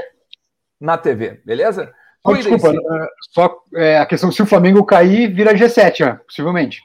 na 0.79 0.97
TV, 0.97 1.41
beleza? 1.43 1.91
Desculpa, 2.25 2.71
uh, 2.71 3.07
só 3.33 3.63
é, 3.75 3.99
a 3.99 4.05
questão 4.05 4.31
se 4.31 4.41
o 4.41 4.45
Flamengo 4.45 4.85
cair, 4.85 5.33
vira 5.33 5.53
G7, 5.53 6.05
né, 6.05 6.19
possivelmente. 6.25 6.81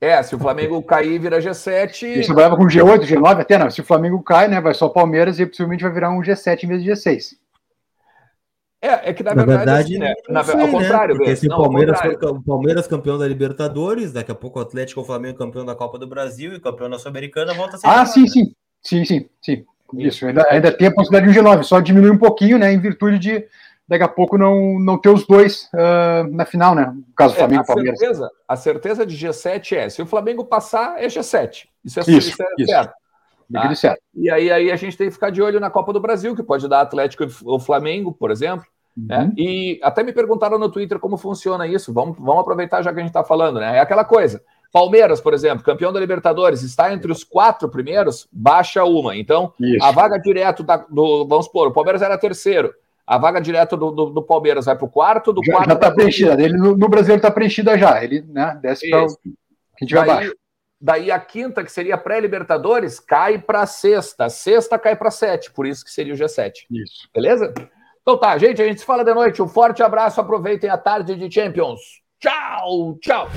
É, 0.00 0.22
se 0.22 0.34
o 0.34 0.38
Flamengo 0.38 0.82
cair, 0.82 1.18
vira 1.18 1.40
G7. 1.40 2.02
Isso 2.20 2.34
vai 2.34 2.50
com 2.50 2.66
G8, 2.66 3.04
G9 3.04 3.40
até 3.40 3.56
não. 3.56 3.70
Se 3.70 3.80
o 3.80 3.84
Flamengo 3.84 4.22
cai, 4.22 4.48
né, 4.48 4.60
vai 4.60 4.74
só 4.74 4.86
o 4.86 4.90
Palmeiras 4.90 5.40
e 5.40 5.46
possivelmente 5.46 5.82
vai 5.82 5.92
virar 5.92 6.10
um 6.10 6.20
G7 6.20 6.64
em 6.64 6.68
vez 6.68 6.82
de 6.82 6.90
G6. 6.90 7.36
É, 8.82 9.10
é 9.10 9.12
que 9.14 9.22
na, 9.22 9.34
na 9.34 9.46
verdade, 9.46 9.94
verdade 9.94 9.94
assim, 9.94 9.98
né, 9.98 10.14
na, 10.28 10.44
sei, 10.44 10.60
ao 10.60 10.66
né? 10.66 10.72
contrário, 10.72 11.16
Porque 11.16 11.34
se 11.36 11.46
o 11.46 11.56
Palmeiras 11.56 11.98
for 12.02 12.42
Palmeiras 12.44 12.86
campeão 12.86 13.16
da 13.16 13.26
Libertadores, 13.26 14.12
daqui 14.12 14.30
a 14.30 14.34
pouco 14.34 14.58
o 14.58 14.62
Atlético 14.62 15.00
ou 15.00 15.04
o 15.04 15.06
Flamengo 15.06 15.38
campeão 15.38 15.64
da 15.64 15.74
Copa 15.74 15.98
do 15.98 16.06
Brasil 16.06 16.52
e 16.52 16.60
campeão 16.60 16.90
da 16.90 16.98
Sul-Americana 16.98 17.54
volta 17.54 17.76
a 17.76 17.78
ser. 17.78 17.86
Ah, 17.86 18.04
sim, 18.04 18.26
sim. 18.26 18.52
Sim, 18.82 19.02
sim, 19.06 19.26
sim. 19.40 19.64
Isso, 19.94 20.26
ainda, 20.26 20.46
ainda 20.50 20.70
tem 20.70 20.88
a 20.88 20.92
possibilidade 20.92 21.32
de 21.32 21.40
um 21.40 21.42
G9, 21.42 21.62
só 21.62 21.80
diminui 21.80 22.10
um 22.10 22.18
pouquinho, 22.18 22.58
né, 22.58 22.72
em 22.72 22.78
virtude 22.78 23.18
de 23.18 23.46
daqui 23.88 24.04
a 24.04 24.08
pouco 24.08 24.38
não, 24.38 24.78
não 24.78 24.98
ter 24.98 25.10
os 25.10 25.26
dois 25.26 25.68
uh, 25.74 26.28
na 26.30 26.44
final, 26.44 26.74
né? 26.74 26.92
No 26.94 27.14
caso 27.14 27.34
do 27.34 27.36
é, 27.36 27.40
Flamengo 27.40 27.62
e 27.62 27.66
Palmeiras. 27.66 27.98
Certeza, 27.98 28.30
a 28.48 28.56
certeza 28.56 29.06
de 29.06 29.16
G7 29.16 29.76
é: 29.76 29.88
se 29.88 30.02
o 30.02 30.06
Flamengo 30.06 30.44
passar, 30.44 31.02
é 31.02 31.06
G7. 31.06 31.66
Isso 31.84 32.00
é, 32.00 32.02
isso, 32.02 32.10
isso 32.10 32.42
é 32.42 32.46
isso. 32.58 32.70
certo. 32.70 32.92
Tá? 33.52 33.96
E 34.14 34.30
aí, 34.30 34.50
aí 34.50 34.72
a 34.72 34.76
gente 34.76 34.96
tem 34.96 35.08
que 35.08 35.12
ficar 35.14 35.30
de 35.30 35.42
olho 35.42 35.60
na 35.60 35.70
Copa 35.70 35.92
do 35.92 36.00
Brasil, 36.00 36.34
que 36.34 36.42
pode 36.42 36.66
dar 36.66 36.80
Atlético 36.80 37.24
ou 37.44 37.60
Flamengo, 37.60 38.12
por 38.12 38.30
exemplo. 38.30 38.66
Né? 38.96 39.18
Uhum. 39.18 39.24
Né? 39.26 39.32
E 39.36 39.80
até 39.82 40.02
me 40.02 40.12
perguntaram 40.12 40.58
no 40.58 40.70
Twitter 40.70 40.98
como 40.98 41.16
funciona 41.16 41.66
isso. 41.66 41.92
Vamos, 41.92 42.16
vamos 42.18 42.40
aproveitar 42.40 42.82
já 42.82 42.92
que 42.92 42.98
a 42.98 43.02
gente 43.02 43.10
está 43.10 43.24
falando, 43.24 43.60
né? 43.60 43.76
É 43.76 43.80
aquela 43.80 44.04
coisa. 44.04 44.42
Palmeiras, 44.72 45.20
por 45.20 45.34
exemplo, 45.34 45.64
campeão 45.64 45.92
da 45.92 46.00
Libertadores, 46.00 46.62
está 46.62 46.92
entre 46.92 47.12
os 47.12 47.22
quatro 47.22 47.68
primeiros, 47.68 48.26
baixa 48.32 48.82
uma. 48.84 49.16
Então, 49.16 49.52
isso. 49.60 49.84
a 49.84 49.92
vaga 49.92 50.18
direto 50.18 50.64
da, 50.64 50.78
do. 50.78 51.26
Vamos 51.28 51.46
supor, 51.46 51.68
o 51.68 51.72
Palmeiras 51.72 52.02
era 52.02 52.18
terceiro. 52.18 52.72
A 53.06 53.18
vaga 53.18 53.40
direta 53.40 53.76
do, 53.76 53.90
do, 53.90 54.06
do 54.06 54.22
Palmeiras 54.22 54.64
vai 54.64 54.76
para 54.76 54.86
o 54.86 54.90
quarto, 54.90 55.32
do 55.32 55.44
já, 55.44 55.52
quarto. 55.52 55.68
Já 55.68 55.74
está 55.74 55.90
preenchida. 55.90 56.42
Ele 56.42 56.56
no, 56.56 56.76
no 56.76 56.88
Brasil 56.88 57.14
está 57.14 57.30
preenchida 57.30 57.76
já. 57.76 58.02
Ele 58.02 58.22
né, 58.22 58.58
desce 58.62 58.88
para 58.88 59.06
quem 59.76 59.86
tiver 59.86 60.00
abaixo. 60.00 60.34
Daí 60.80 61.10
a 61.10 61.18
quinta, 61.18 61.64
que 61.64 61.72
seria 61.72 61.96
pré-Libertadores, 61.96 63.00
cai 63.00 63.38
para 63.38 63.62
a 63.62 63.66
sexta. 63.66 64.26
A 64.26 64.30
sexta 64.30 64.78
cai 64.78 64.96
para 64.96 65.10
sete, 65.10 65.50
por 65.50 65.66
isso 65.66 65.84
que 65.84 65.90
seria 65.90 66.12
o 66.12 66.16
G7. 66.16 66.66
Isso. 66.70 67.08
Beleza? 67.14 67.54
Então 68.02 68.18
tá, 68.18 68.36
gente, 68.36 68.60
a 68.60 68.66
gente 68.66 68.80
se 68.80 68.86
fala 68.86 69.02
de 69.02 69.14
noite. 69.14 69.40
Um 69.40 69.48
forte 69.48 69.82
abraço, 69.82 70.20
aproveitem 70.20 70.68
a 70.68 70.76
tarde 70.76 71.14
de 71.14 71.32
Champions. 71.32 71.80
Tchau, 72.20 72.98
tchau. 73.00 73.28